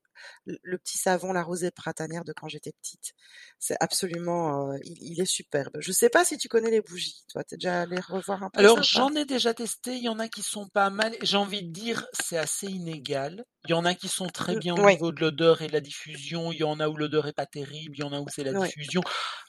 le 0.46 0.78
petit 0.78 0.98
savon, 0.98 1.34
la 1.34 1.44
rosée 1.44 1.72
printanière 1.72 2.24
de 2.26 2.34
quand 2.34 2.48
j'étais 2.48 2.72
petite. 2.74 3.14
C'est 3.60 3.78
absolument, 3.80 4.74
heu, 4.74 4.80
il 4.84 4.98
il 5.14 5.22
est 5.22 5.26
superbe. 5.26 5.74
Je 5.80 5.92
sais 5.92 6.10
pas 6.10 6.26
si 6.26 6.38
tu 6.38 6.48
connais 6.50 6.72
les 6.72 6.82
bougies, 6.82 7.24
toi? 7.30 7.44
Tu 7.44 7.56
es 7.56 7.58
déjà 7.58 7.82
allée 7.82 8.00
revoir 8.00 8.44
un 8.44 8.50
peu 8.50 8.56
Alors 8.56 8.84
j'en 8.84 9.14
ai 9.16 9.26
déjà 9.26 9.54
testé, 9.54 9.96
il 9.98 10.04
y 10.04 10.10
en 10.10 10.20
a 10.20 10.28
qui 10.28 10.42
sont 10.44 10.68
pas 10.68 10.90
mal. 10.92 11.16
J'ai 11.22 11.38
envie 11.38 11.64
de 11.64 11.72
dire, 11.72 12.06
c'est 12.14 12.38
assez 12.38 12.68
inégal. 12.68 13.46
Il 13.66 13.72
y 13.72 13.74
en 13.74 13.86
a 13.86 13.96
qui 13.96 14.10
sont 14.10 14.30
très 14.30 14.54
Mmh, 14.54 14.58
bien 14.58 14.76
au 14.76 14.84
oui, 14.84 14.98
niveau 14.98 15.12
de 15.14 15.22
l'odeur 15.22 15.62
et 15.62 15.68
de 15.68 15.74
la 15.74 15.80
diffusion, 15.80 16.52
il 16.52 16.58
y 16.60 16.64
en 16.64 16.80
a 16.82 16.90
où 16.90 16.98
l'odeur 16.98 17.28
est 17.28 17.34
pas 17.34 17.46
terrible, 17.46 17.96
il 17.98 18.02
y 18.02 18.04
en 18.04 18.12
a 18.12 18.20
où 18.20 18.28
c'est 18.28 18.44
la 18.44 18.54
oui. 18.54 18.74
diffusion. 18.74 19.02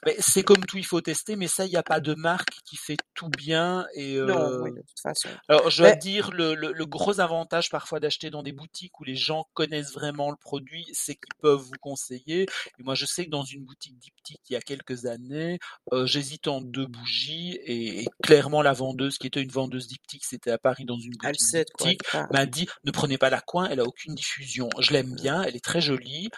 Mais 0.06 0.14
c'est 0.20 0.44
comme 0.44 0.64
tout, 0.64 0.78
il 0.78 0.86
faut 0.86 1.00
tester, 1.00 1.34
mais 1.36 1.48
ça, 1.48 1.66
il 1.66 1.72
y 1.72 1.76
a 1.76 1.82
pas 1.82 2.00
de 2.00 2.14
marque 2.14 2.60
qui 2.64 2.76
fait 2.76 3.00
tout 3.14 3.28
bien 3.28 3.86
et 3.94 4.16
Non, 4.20 4.50
heu, 4.50 4.58
oui, 4.58 4.72
de 4.72 4.80
toute 4.82 4.98
façon. 5.00 5.38
alors 5.48 5.70
je 5.70 5.78
dois 5.78 5.92
Mais 5.92 5.94
dire 5.94 6.30
le 6.32 6.54
le 6.54 6.72
le 6.72 6.86
gros 6.86 7.20
avantage 7.20 7.70
parfois 7.70 8.00
d'acheter 8.00 8.30
dans 8.30 8.42
des 8.42 8.52
boutiques 8.52 9.00
où 9.00 9.04
les 9.04 9.16
gens 9.16 9.46
connaissent 9.54 9.92
vraiment 9.92 10.30
le 10.30 10.36
produit, 10.36 10.53
c'est 10.92 11.14
qu'ils 11.14 11.34
peuvent 11.40 11.60
vous 11.60 11.78
conseiller 11.80 12.42
et 12.78 12.82
moi 12.82 12.94
je 12.94 13.06
sais 13.06 13.24
que 13.26 13.30
dans 13.30 13.44
une 13.44 13.64
boutique 13.64 13.98
diptyque 13.98 14.40
il 14.50 14.54
y 14.54 14.56
a 14.56 14.60
quelques 14.60 15.06
années, 15.06 15.58
heu, 15.92 16.06
j'hésitais 16.06 16.48
entre 16.48 16.66
2 16.68 16.86
bougies 16.86 17.58
et 17.64 18.02
et 18.02 18.06
clairement 18.22 18.62
la 18.62 18.72
vendeuse 18.72 19.18
qui 19.18 19.26
était 19.26 19.42
une 19.42 19.50
vendeuse 19.50 19.86
diptyque, 19.88 20.24
c'était 20.24 20.50
à 20.50 20.58
Paris 20.58 20.84
dans 20.84 20.98
une 20.98 21.16
boutique 21.16 21.24
elle 21.24 21.36
diptyque, 21.36 22.00
m'a 22.32 22.46
dit: 22.46 22.66
«Ne 22.84 22.90
prenez 22.90 23.18
pas 23.18 23.30
la 23.30 23.40
coin, 23.40 23.68
elle 23.68 23.80
a 23.80 23.84
aucune 23.84 24.14
diffusion». 24.14 24.68
Je 24.80 24.92
l'aime 24.92 25.14
bien, 25.14 25.42
elle 25.42 25.56
est 25.56 25.64
très 25.64 25.80
jolie, 25.80 26.28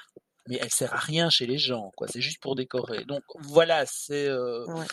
mais 0.48 0.59
elle 0.61 0.70
sert 0.70 0.94
à 0.94 0.98
rien 0.98 1.31
chez 1.31 1.46
les 1.46 1.59
gens, 1.59 1.92
quoi. 1.96 2.09
C'est 2.09 2.20
juste 2.22 2.40
pour 2.40 2.57
décorer. 2.57 3.05
Donc 3.05 3.22
voilà, 3.40 3.87
c'est, 3.87 4.29
Ouais. 4.66 4.87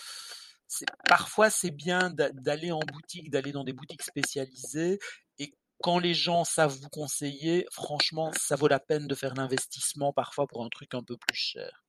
c'est 0.67 0.85
parfois 1.07 1.49
c'est 1.49 1.71
bien 1.71 2.09
d'a 2.09 2.31
d'aller 2.31 2.71
en 2.71 2.79
boutique, 2.79 3.29
d'aller 3.29 3.51
dans 3.51 3.63
des 3.63 3.73
boutiques 3.73 4.03
spécialisées 4.03 4.99
quand 5.83 5.99
les 5.99 6.15
gens 6.15 6.45
savent 6.45 6.77
vous 6.81 6.89
conseiller, 6.89 7.67
franchement, 7.71 8.31
ça 8.39 8.55
vaut 8.55 8.69
la 8.69 8.79
peine 8.79 9.07
de 9.07 9.15
faire 9.15 9.35
l'investissement 9.35 10.13
parfois 10.13 10.47
pour 10.47 10.65
un 10.65 10.69
truc 10.69 10.95
un 10.95 11.03
peu 11.03 11.17
plus 11.17 11.37
cher. 11.37 11.83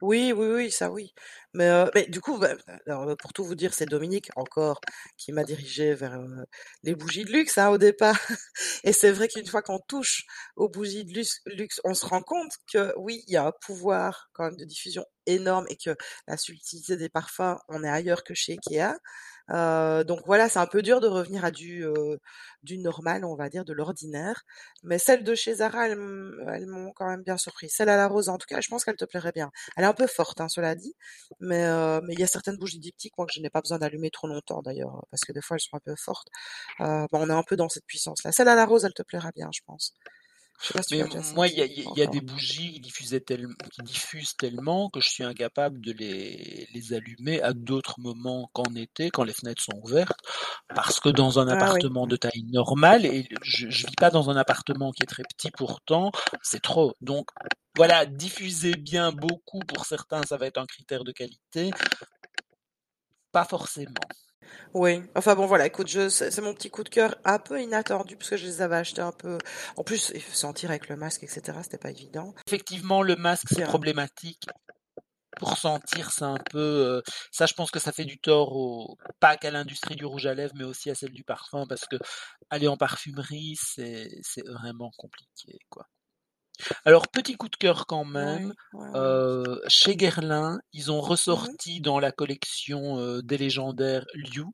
Oui, 0.00 0.32
oui, 0.32 0.46
oui, 0.46 0.70
ça 0.70 0.92
oui. 0.92 1.12
Mais, 1.54 1.68
mais 1.92 2.06
du 2.06 2.20
coup, 2.20 2.38
bah, 2.38 2.54
heu, 2.88 3.16
pour 3.16 3.32
tout 3.32 3.44
vous 3.44 3.56
dire, 3.56 3.74
c'est 3.74 3.84
Dominique, 3.86 4.30
encore, 4.36 4.80
qui 5.16 5.32
m'a 5.32 5.42
dirigée 5.42 5.92
vers, 5.94 6.14
heu, 6.20 6.44
les 6.84 6.94
bougies 6.94 7.24
de 7.24 7.32
luxe, 7.32 7.58
hein, 7.58 7.70
au 7.70 7.78
départ. 7.78 8.16
Et 8.84 8.92
c'est 8.92 9.10
vrai 9.10 9.26
qu'une 9.26 9.46
fois 9.46 9.60
qu'on 9.62 9.80
touche 9.88 10.24
aux 10.54 10.68
bougies 10.68 11.04
de 11.04 11.12
luxe 11.14 11.80
on 11.84 11.94
se 11.94 12.06
rend 12.06 12.22
compte 12.22 12.52
que 12.72 12.92
oui, 12.96 13.24
il 13.26 13.32
y 13.32 13.36
a 13.36 13.46
un 13.46 13.52
pouvoir 13.60 14.28
quand 14.34 14.52
de 14.56 14.64
diffusion 14.64 15.04
énorme 15.26 15.66
et 15.68 15.76
que 15.76 15.96
la 16.28 16.36
subtilité 16.36 16.96
des 16.96 17.08
parfums, 17.08 17.56
on 17.68 17.82
est 17.82 17.88
ailleurs 17.88 18.22
que 18.22 18.34
chez 18.34 18.52
Ikea. 18.52 18.94
Heu, 19.50 20.04
donc 20.04 20.20
voilà, 20.26 20.48
c'est 20.48 20.58
un 20.58 20.66
peu 20.66 20.82
dur 20.82 21.00
de 21.00 21.06
revenir 21.08 21.44
à 21.44 21.50
du, 21.50 21.84
heu, 21.84 22.18
du 22.62 22.78
normal, 22.78 23.24
on 23.24 23.34
va 23.36 23.48
dire, 23.48 23.64
de 23.64 23.72
l'ordinaire. 23.72 24.42
Mais 24.82 24.98
celles 24.98 25.24
de 25.24 25.34
chez 25.34 25.54
Zara, 25.56 25.88
elles 25.88 25.96
m'ont 26.66 26.92
quand 26.92 27.06
même 27.08 27.22
bien 27.22 27.36
surprise. 27.38 27.72
Celle 27.74 27.88
à 27.88 27.96
la 27.96 28.08
rose, 28.08 28.28
en 28.28 28.38
tout 28.38 28.46
cas, 28.48 28.60
je 28.60 28.68
pense 28.68 28.84
qu'elle 28.84 28.96
te 28.96 29.04
plairait 29.04 29.32
bien. 29.32 29.50
Elle 29.76 29.84
est 29.84 29.86
un 29.86 29.94
peu 29.94 30.06
forte, 30.06 30.40
hein, 30.40 30.48
cela 30.48 30.74
dit, 30.74 30.94
mais 31.40 31.64
heu, 31.66 32.00
mais 32.04 32.14
il 32.14 32.20
y 32.20 32.22
a 32.24 32.26
certaines 32.26 32.56
bougies 32.56 32.78
diptyques, 32.78 33.14
moi, 33.18 33.26
que 33.26 33.32
je 33.34 33.40
n'ai 33.40 33.50
pas 33.50 33.60
besoin 33.60 33.78
d'allumer 33.78 34.10
trop 34.10 34.26
longtemps 34.28 34.62
d'ailleurs, 34.62 35.04
parce 35.10 35.22
que 35.24 35.32
des 35.32 35.40
fois 35.42 35.56
elles 35.56 35.60
sont 35.62 35.76
un 35.76 35.80
peu 35.80 35.94
fortes. 35.96 36.28
Heu, 36.80 36.84
bah, 36.84 37.08
on 37.14 37.28
est 37.30 37.32
un 37.32 37.42
peu 37.44 37.56
dans 37.56 37.68
cette 37.68 37.86
puissance-là. 37.86 38.32
Celle 38.32 38.48
à 38.48 38.54
la 38.56 38.66
rose, 38.66 38.84
elle 38.84 38.94
te 38.94 39.02
plaira 39.02 39.30
bien, 39.34 39.50
je 39.54 39.60
pense. 39.66 39.94
Mais 40.90 41.04
moi, 41.34 41.46
il 41.48 41.58
y 41.58 41.62
a, 41.62 42.04
y 42.04 42.08
des 42.08 42.20
bougies 42.20 42.72
qui, 42.74 42.80
diffusaient 42.80 43.20
tellement, 43.20 43.54
qui 43.70 43.82
diffusent 43.82 44.36
tellement 44.36 44.90
que 44.90 45.00
je 45.00 45.08
suis 45.08 45.24
incapable 45.24 45.80
de 45.80 45.92
les, 45.92 46.68
les 46.74 46.92
allumer 46.92 47.40
à 47.42 47.52
d'autres 47.52 48.00
moments 48.00 48.50
qu'en 48.52 48.74
été, 48.74 49.10
quand 49.10 49.24
les 49.24 49.32
fenêtres 49.32 49.62
sont 49.62 49.78
ouvertes, 49.82 50.18
parce 50.74 51.00
que 51.00 51.08
dans 51.08 51.38
un 51.38 51.48
Ah 51.48 51.52
oui. 51.52 51.54
appartement 51.62 52.06
de 52.06 52.16
taille 52.16 52.44
normale, 52.52 53.06
et 53.06 53.28
je, 53.42 53.70
je 53.70 53.86
vis 53.86 53.96
pas 53.96 54.10
dans 54.10 54.30
un 54.30 54.36
appartement 54.36 54.90
qui 54.92 55.02
est 55.02 55.06
très 55.06 55.22
petit 55.24 55.50
pourtant, 55.50 56.10
c'est 56.42 56.62
trop. 56.62 56.94
Donc 57.00 57.30
voilà, 57.76 58.06
diffuser 58.06 58.72
bien 58.72 59.12
beaucoup 59.12 59.60
pour 59.60 59.86
certains, 59.86 60.22
ça 60.24 60.36
va 60.36 60.46
être 60.46 60.58
un 60.58 60.66
critère 60.66 61.04
de 61.04 61.12
qualité, 61.12 61.70
pas 63.32 63.44
forcément. 63.44 63.94
Oui, 64.74 65.02
enfin 65.14 65.34
bon 65.34 65.46
voilà, 65.46 65.66
écoute, 65.66 65.88
je 65.88 66.08
c'est 66.08 66.40
mon 66.40 66.54
petit 66.54 66.70
coup 66.70 66.84
de 66.84 66.88
cœur 66.88 67.16
un 67.24 67.38
peu 67.38 67.60
inattendu 67.60 68.16
parce 68.16 68.30
que 68.30 68.36
je 68.36 68.46
les 68.46 68.62
avais 68.62 68.76
achetés 68.76 69.00
un 69.00 69.12
peu 69.12 69.38
en 69.76 69.84
plus, 69.84 70.12
sentir 70.32 70.70
avec 70.70 70.88
le 70.88 70.96
masque 70.96 71.22
et 71.24 71.26
cetera, 71.26 71.62
c'était 71.62 71.78
pas 71.78 71.90
évident. 71.90 72.34
Effectivement, 72.46 73.02
le 73.02 73.16
masque, 73.16 73.46
c'est 73.50 73.64
problématique. 73.64 74.46
Pour 75.38 75.56
sentir, 75.56 76.10
c'est 76.10 76.24
un 76.24 76.38
peu, 76.50 76.58
heu, 76.58 77.02
ça 77.30 77.46
je 77.46 77.54
pense 77.54 77.70
que 77.70 77.78
ça 77.78 77.92
fait 77.92 78.04
du 78.04 78.18
tort 78.18 78.56
au 78.56 78.96
pas 79.20 79.36
qu'à 79.36 79.52
l'industrie 79.52 79.94
du 79.94 80.04
rouge 80.04 80.26
à 80.26 80.34
lèvres, 80.34 80.54
mais 80.56 80.64
aussi 80.64 80.90
à 80.90 80.96
celle 80.96 81.12
du 81.12 81.22
parfum 81.22 81.64
parce 81.68 81.86
qu'aller 81.86 82.66
en 82.66 82.76
parfumerie, 82.76 83.56
c'est 83.60 84.08
c'est 84.22 84.44
vraiment 84.46 84.90
compliqué, 84.96 85.58
quoi. 85.70 85.86
Alors 86.84 87.08
petit 87.08 87.36
coup 87.36 87.48
de 87.48 87.56
cœur 87.56 87.86
quand 87.86 88.04
même, 88.04 88.52
ouais, 88.72 88.90
ouais, 88.90 88.90
ouais. 88.90 88.94
heu, 88.94 89.60
chez 89.68 89.96
Guerlain, 89.96 90.60
ils 90.72 90.90
ont 90.92 91.00
Mmh 91.26 91.50
mh. 91.52 91.58
ressorti 91.58 91.80
dans 91.80 91.98
la 91.98 92.12
collection, 92.12 92.98
heu, 92.98 93.22
des 93.22 93.38
légendaires 93.38 94.04
Liu, 94.14 94.44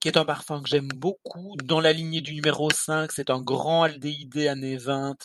qui 0.00 0.08
est 0.08 0.16
un 0.18 0.24
parfum 0.26 0.62
que 0.62 0.68
j'aime 0.68 0.88
beaucoup. 0.88 1.56
Dans 1.64 1.80
la 1.80 1.92
lignée 1.92 2.20
du 2.22 2.34
numéro 2.34 2.70
5, 2.70 3.12
c'est 3.12 3.30
un 3.30 3.40
grand 3.42 3.84
aldéhyde 3.84 4.38
années 4.48 4.76
20, 4.78 5.16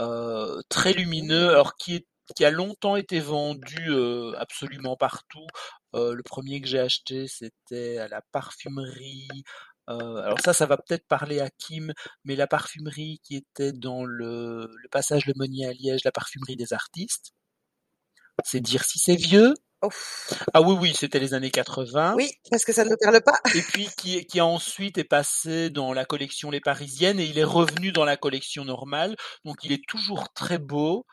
heu, 0.00 0.62
très 0.70 0.92
lumineux, 0.94 1.50
Mmh. 1.50 1.52
alors 1.52 1.76
qui 1.76 1.96
est 1.96 2.06
qui 2.36 2.44
a 2.44 2.50
longtemps 2.50 2.96
été 2.96 3.20
vendu, 3.20 3.90
absolument 4.38 4.96
partout. 4.96 5.46
Le 5.94 6.22
premier 6.22 6.60
que 6.62 6.68
j'ai 6.68 6.78
acheté, 6.80 7.28
c'était 7.28 7.98
à 7.98 8.08
la 8.08 8.22
parfumerie, 8.32 9.28
heu, 9.90 10.16
alors 10.18 10.40
ça, 10.40 10.52
ça 10.52 10.66
va 10.66 10.76
peut-être 10.76 11.06
parler 11.06 11.40
à 11.40 11.50
Kim, 11.50 11.92
mais 12.24 12.36
la 12.36 12.46
parfumerie 12.46 13.20
qui 13.24 13.36
était 13.36 13.72
dans 13.72 14.04
le 14.04 14.68
le 14.82 14.88
passage 14.90 15.26
Le 15.26 15.34
Monnier 15.36 15.66
à 15.66 15.72
Liège, 15.72 16.04
la 16.04 16.12
parfumerie 16.12 16.56
des 16.56 16.72
artistes. 16.72 17.32
C'est 18.44 18.60
dire 18.60 18.84
si 18.84 18.98
c'est 18.98 19.16
vieux. 19.16 19.54
Ouf. 19.84 20.32
Ah 20.54 20.62
oui, 20.62 20.76
oui, 20.80 20.92
c'était 20.96 21.18
les 21.18 21.34
années 21.34 21.50
80. 21.50 22.14
Oui, 22.16 22.30
parce 22.50 22.64
que 22.64 22.72
ça 22.72 22.84
ne 22.84 22.94
parle 22.94 23.20
pas. 23.20 23.38
Et 23.54 23.62
puis 23.62 23.88
qui, 23.96 24.24
qui 24.26 24.40
ensuite 24.40 24.96
est 24.96 25.04
passé 25.04 25.70
dans 25.70 25.92
la 25.92 26.04
collection 26.04 26.50
Les 26.50 26.60
Parisiennes 26.60 27.18
et 27.18 27.24
il 27.24 27.38
est 27.38 27.44
revenu 27.44 27.90
dans 27.90 28.04
la 28.04 28.16
collection 28.16 28.64
normale. 28.64 29.16
Donc 29.44 29.56
il 29.64 29.72
est 29.72 29.84
toujours 29.88 30.32
très 30.34 30.58
beau, 30.58 31.04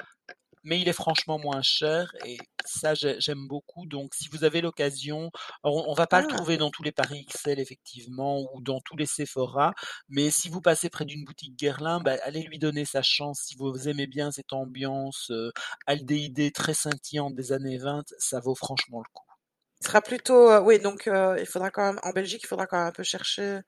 mais 0.63 0.79
il 0.79 0.87
est 0.89 0.93
franchement 0.93 1.39
moins 1.39 1.61
cher 1.61 2.11
et 2.25 2.37
ça 2.65 2.93
j'aime 2.93 3.47
beaucoup. 3.47 3.85
Donc 3.87 4.13
si 4.15 4.27
vous 4.31 4.43
avez 4.43 4.61
l'occasion, 4.61 5.31
on, 5.63 5.85
on 5.87 5.93
va 5.93 6.07
pas 6.07 6.21
le 6.21 6.25
Ah. 6.25 6.27
trouver 6.27 6.57
dans 6.57 6.69
tous 6.71 6.83
les 6.83 6.91
Paris 6.91 7.25
XL 7.25 7.59
effectivement 7.59 8.41
ou 8.53 8.61
dans 8.61 8.79
tous 8.81 8.95
les 8.97 9.05
Sephora, 9.05 9.73
mais 10.09 10.29
si 10.29 10.49
vous 10.49 10.61
passez 10.61 10.89
près 10.89 11.05
d'une 11.05 11.23
boutique 11.25 11.55
Guerlain, 11.57 11.99
bah, 12.01 12.15
allez 12.23 12.41
lui 12.43 12.59
donner 12.59 12.85
sa 12.85 13.01
chance. 13.01 13.41
Si 13.45 13.55
vous 13.57 13.87
aimez 13.89 14.07
bien 14.07 14.31
cette 14.31 14.53
ambiance 14.53 15.29
euh, 15.31 15.51
aldéhyde 15.87 16.51
très 16.53 16.73
scintillante 16.73 17.35
des 17.35 17.51
années 17.51 17.77
20, 17.77 18.03
ça 18.17 18.39
vaut 18.39 18.55
franchement 18.55 18.99
le 18.99 19.09
coup. 19.13 19.25
Ce 19.81 19.87
sera 19.87 20.01
plutôt, 20.01 20.49
euh, 20.51 20.61
oui, 20.61 20.79
donc 20.79 21.07
euh, 21.07 21.37
il 21.39 21.45
faudra 21.45 21.71
quand 21.71 21.83
même, 21.83 21.99
en 22.03 22.11
Belgique, 22.11 22.41
il 22.43 22.47
faudra 22.47 22.67
quand 22.67 22.77
même 22.77 22.87
un 22.87 22.91
peu 22.91 23.03
chercher. 23.03 23.59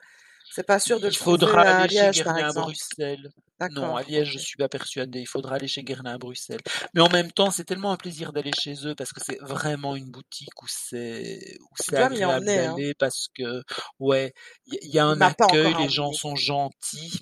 C'est 0.54 0.66
pas 0.66 0.80
sûr 0.80 1.00
de 1.00 1.08
Il 1.08 1.16
faudra 1.16 1.62
à 1.62 1.78
aller 1.84 1.96
chez 1.96 2.02
Liège, 2.02 2.24
par 2.24 2.36
Guerlain 2.36 2.50
à. 2.50 2.62
Bruxelles. 2.62 3.32
Non, 3.72 3.96
à 3.96 4.04
Liège, 4.04 4.32
je 4.34 4.38
suis 4.38 4.58
pas 4.58 4.68
persuadée. 4.68 5.22
Il 5.22 5.28
faudra 5.28 5.56
aller 5.56 5.68
chez 5.68 5.84
Guerlain 5.84 6.16
à 6.16 6.18
Bruxelles. 6.18 6.60
Mais 6.94 7.02
en 7.02 7.10
même 7.10 7.32
temps, 7.32 7.52
c'est 7.52 7.64
tellement 7.64 7.92
un 7.92 7.98
plaisir 7.98 8.34
d'aller 8.34 8.52
chez 8.60 8.76
eux 8.86 8.94
parce 8.96 9.14
que 9.14 9.22
c'est 9.24 9.40
vraiment 9.40 9.96
une 9.96 10.12
boutique 10.12 10.62
où 10.62 10.66
c'est 10.68 11.58
où 11.62 11.76
c'est 11.78 11.96
agréable 11.96 12.50
hein. 12.50 12.72
d'aller 12.72 12.94
parce 12.96 13.28
que 13.34 13.64
ouais, 14.00 14.34
il 14.66 14.94
y, 14.94 15.00
a 15.00 15.06
un 15.06 15.22
accueil, 15.22 15.74
les 15.80 15.90
gens 15.90 16.12
sont 16.12 16.36
gentils. 16.36 17.22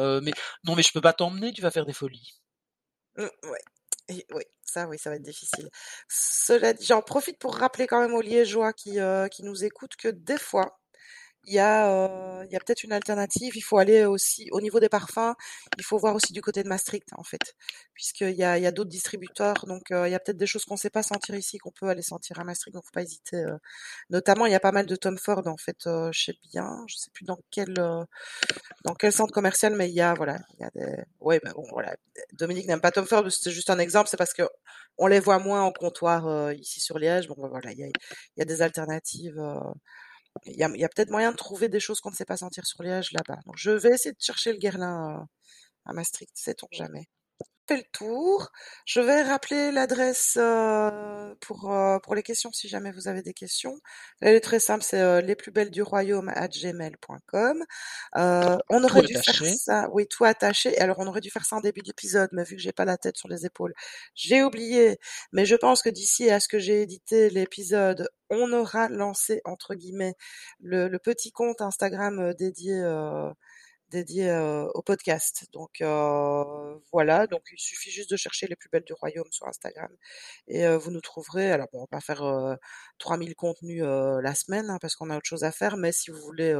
Euh, 0.00 0.20
mais 0.22 0.32
non, 0.64 0.74
mais 0.74 0.82
je 0.82 0.92
peux 0.92 1.00
pas 1.00 1.12
t'emmener, 1.12 1.52
tu 1.52 1.60
vas 1.60 1.70
faire 1.70 1.86
des 1.86 1.92
folies. 1.92 2.32
Mm, 3.16 3.24
ouais. 3.24 3.60
Et 4.08 4.26
oui, 4.32 4.42
ça, 4.62 4.86
oui, 4.88 4.98
ça 4.98 5.10
va 5.10 5.16
être 5.16 5.22
difficile. 5.22 5.68
Cela 6.08 6.72
dit, 6.72 6.84
j'en 6.84 7.02
profite 7.02 7.38
pour 7.38 7.56
rappeler 7.56 7.86
quand 7.86 8.00
même 8.00 8.14
aux 8.14 8.20
Liégeois 8.20 8.72
qui, 8.72 9.00
euh, 9.00 9.28
qui 9.28 9.42
nous 9.42 9.64
écoutent 9.64 9.96
que 9.96 10.08
des 10.08 10.38
fois, 10.38 10.78
il 11.46 11.54
y 11.54 11.58
a, 11.58 11.90
euh, 11.90 12.44
a 12.44 12.58
peut-être 12.60 12.84
une 12.84 12.92
alternative. 12.92 13.56
Il 13.56 13.60
faut 13.62 13.78
aller 13.78 14.04
aussi 14.04 14.48
au 14.52 14.60
niveau 14.60 14.80
des 14.80 14.88
parfums. 14.88 15.34
Il 15.78 15.84
faut 15.84 15.98
voir 15.98 16.14
aussi 16.14 16.32
du 16.32 16.40
côté 16.42 16.62
de 16.62 16.68
Maastricht, 16.68 17.08
en 17.16 17.22
fait, 17.24 17.54
puisqu'il 17.94 18.30
y 18.34 18.44
a, 18.44 18.58
y 18.58 18.66
a 18.66 18.72
d'autres 18.72 18.90
distributeurs. 18.90 19.64
Donc, 19.66 19.90
euh, 19.90 20.08
il 20.08 20.12
y 20.12 20.14
a 20.14 20.20
peut-être 20.20 20.36
des 20.36 20.46
choses 20.46 20.64
qu'on 20.64 20.74
ne 20.74 20.78
sait 20.78 20.90
pas 20.90 21.02
sentir 21.02 21.34
ici 21.34 21.58
qu'on 21.58 21.70
peut 21.72 21.88
aller 21.88 22.02
sentir 22.02 22.38
à 22.38 22.44
Maastricht. 22.44 22.74
Donc, 22.74 22.84
faut 22.84 22.92
pas 22.92 23.02
hésiter. 23.02 23.36
euh. 23.36 23.56
Notamment, 24.10 24.46
il 24.46 24.52
y 24.52 24.54
a 24.54 24.60
pas 24.60 24.72
mal 24.72 24.86
de 24.86 24.96
Tom 24.96 25.18
Ford, 25.18 25.46
en 25.46 25.56
fait, 25.56 25.86
euh, 25.86 26.10
chez 26.12 26.34
Bien. 26.50 26.84
Je 26.88 26.96
sais 26.96 27.10
plus 27.12 27.24
dans 27.24 27.38
quel, 27.50 27.74
euh, 27.78 28.04
dans 28.84 28.94
quel 28.94 29.12
centre 29.12 29.32
commercial, 29.32 29.74
mais 29.74 29.88
il 29.88 29.94
y 29.94 30.00
a, 30.00 30.14
voilà, 30.14 30.38
il 30.58 30.62
y 30.62 30.64
a 30.64 30.70
des, 30.74 31.02
ouais, 31.20 31.40
ben 31.44 31.52
bon, 31.52 31.64
voilà. 31.72 31.96
Dominique 32.34 32.66
n'aime 32.66 32.80
pas 32.80 32.90
Tom 32.92 33.06
Ford, 33.06 33.24
c'est 33.30 33.50
juste 33.50 33.70
un 33.70 33.78
exemple. 33.78 34.08
C'est 34.08 34.16
parce 34.16 34.32
que 34.34 34.42
on 34.98 35.06
les 35.08 35.20
voit 35.20 35.38
moins 35.38 35.62
en 35.62 35.72
comptoir 35.72 36.52
ici 36.52 36.80
sur 36.80 36.98
Liège. 36.98 37.28
Bon, 37.28 37.34
ben 37.38 37.48
voilà, 37.48 37.72
il 37.72 37.78
y 37.78 37.84
a, 37.84 37.86
il 37.88 37.92
y 38.38 38.42
a 38.42 38.44
des 38.44 38.62
alternatives. 38.62 39.40
Il 40.46 40.56
y 40.56 40.64
a, 40.64 40.68
il 40.74 40.80
y 40.80 40.84
a 40.84 40.88
peut-être 40.88 41.10
moyen 41.10 41.32
de 41.32 41.36
trouver 41.36 41.68
des 41.68 41.80
choses 41.80 42.00
qu'on 42.00 42.10
ne 42.10 42.16
sait 42.16 42.24
pas 42.24 42.36
sentir 42.38 42.66
sur 42.66 42.82
Liège 42.82 43.12
là-bas. 43.12 43.40
Donc, 43.46 43.56
je 43.58 43.70
vais 43.70 43.90
essayer 43.90 44.12
de 44.12 44.20
chercher 44.20 44.52
le 44.52 44.58
Guerlain 44.58 45.20
euh, 45.20 45.24
à 45.86 45.92
Maastricht, 45.92 46.32
sait-on 46.36 46.68
jamais. 46.72 47.08
Fait 47.66 47.78
le 47.78 47.82
tour. 47.92 48.50
Je 48.84 49.00
vais 49.00 49.22
rappeler 49.22 49.72
l'adresse 49.72 50.34
euh, 50.38 51.34
pour, 51.40 51.72
euh, 51.72 51.98
pour 52.00 52.14
les 52.14 52.22
questions 52.22 52.52
si 52.52 52.68
jamais 52.68 52.92
vous 52.92 53.08
avez 53.08 53.22
des 53.22 53.32
questions. 53.32 53.78
Elle 54.20 54.34
est 54.34 54.40
très 54.40 54.60
simple, 54.60 54.84
c'est 54.86 55.00
euh, 55.00 55.22
les 55.22 55.34
plus 55.34 55.50
belles 55.50 55.70
du 55.70 55.80
royaume 55.82 56.28
à 56.28 56.46
gmail.com. 56.46 57.64
Euh, 58.16 58.58
on 58.68 58.82
Tout 58.84 58.84
aurait 58.84 59.02
dû 59.02 59.14
faire 59.16 59.42
ça, 59.46 59.88
oui, 59.92 60.06
tout 60.06 60.24
attaché. 60.26 60.76
Alors 60.78 60.98
on 60.98 61.06
aurait 61.06 61.22
dû 61.22 61.30
faire 61.30 61.46
ça 61.46 61.56
en 61.56 61.60
début 61.60 61.80
d'épisode, 61.80 62.28
mais 62.32 62.44
vu 62.44 62.56
que 62.56 62.60
j'ai 62.62 62.72
pas 62.72 62.84
la 62.84 62.98
tête 62.98 63.16
sur 63.16 63.28
les 63.28 63.46
épaules, 63.46 63.72
j'ai 64.14 64.42
oublié. 64.42 64.98
Mais 65.32 65.46
je 65.46 65.56
pense 65.56 65.80
que 65.80 65.88
d'ici 65.88 66.30
à 66.30 66.40
ce 66.40 66.48
que 66.48 66.58
j'ai 66.58 66.82
édité 66.82 67.30
l'épisode, 67.30 68.10
on 68.28 68.52
aura 68.52 68.88
lancé 68.90 69.40
entre 69.46 69.74
guillemets 69.74 70.14
le, 70.60 70.88
le 70.88 70.98
petit 70.98 71.32
compte 71.32 71.62
Instagram 71.62 72.18
euh, 72.20 72.32
dédié. 72.34 72.74
euh, 72.74 73.30
dédié 73.90 74.28
euh, 74.30 74.66
au 74.74 74.82
podcast. 74.82 75.46
Donc 75.52 75.80
euh, 75.80 76.78
voilà, 76.92 77.26
donc 77.26 77.42
il 77.52 77.58
suffit 77.58 77.90
juste 77.90 78.10
de 78.10 78.16
chercher 78.16 78.46
les 78.46 78.56
plus 78.56 78.68
belles 78.68 78.84
du 78.84 78.92
royaume 78.92 79.30
sur 79.30 79.46
Instagram 79.46 79.90
et 80.48 80.66
euh, 80.66 80.78
vous 80.78 80.90
nous 80.90 81.00
trouverez. 81.00 81.50
Alors 81.52 81.68
bon, 81.72 81.80
on 81.80 81.82
va 81.82 81.86
pas 81.88 82.00
faire 82.00 82.22
euh, 82.22 82.54
3000 82.98 83.34
contenus 83.34 83.82
la 83.82 84.34
semaine 84.34 84.70
hein, 84.70 84.78
parce 84.80 84.96
qu'on 84.96 85.10
a 85.10 85.16
autre 85.16 85.26
chose 85.28 85.44
à 85.44 85.52
faire, 85.52 85.76
mais 85.76 85.92
si 85.92 86.10
vous 86.10 86.20
voulez 86.20 86.54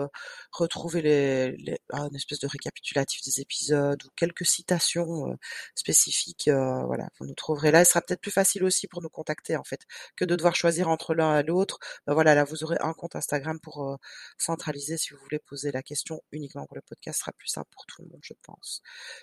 retrouver 0.53 1.03
les, 1.03 1.53
les 1.59 1.79
une 1.93 2.17
espèce 2.17 2.41
de 2.41 2.47
récapitulatif 2.47 3.23
des 3.25 3.41
épisodes 3.41 4.03
ou 4.05 4.09
quelques 4.17 4.47
citations 4.47 5.37
spécifiques, 5.75 6.49
voilà, 6.49 7.09
vous 7.19 7.27
nous 7.27 7.35
trouverez 7.35 7.71
là. 7.71 7.81
Il 7.83 7.87
sera 7.87 8.01
peut-être 8.03 8.21
plus 8.21 8.31
facile 8.31 8.65
aussi 8.65 8.89
pour 8.89 9.03
nous 9.03 9.09
contacter 9.09 9.57
en 9.57 9.65
fait 9.65 9.81
que 10.17 10.25
de 10.25 10.37
devoir 10.37 10.57
choisir 10.57 10.89
entre 10.89 11.15
l'un 11.15 11.39
et 11.41 11.43
l'autre. 11.43 11.79
Ben 12.07 12.15
voilà, 12.15 12.35
là 12.35 12.45
vous 12.45 12.65
aurez 12.65 12.77
un 12.81 12.93
compte 12.95 13.17
Instagram 13.17 13.59
pour 13.61 13.99
centraliser 14.39 14.99
si 14.99 15.13
vous 15.13 15.21
voulez 15.23 15.39
poser 15.39 15.73
la 15.73 15.83
question 15.83 16.23
uniquement 16.33 16.67
pour 16.67 16.77
le 16.77 16.83
podcast, 16.83 17.23
plus 17.33 17.49
simple 17.49 17.69
pour 17.73 17.87
tout 17.87 18.03
le 18.03 18.09
monde, 18.09 18.21
je 18.23 18.35
pense. 18.43 18.83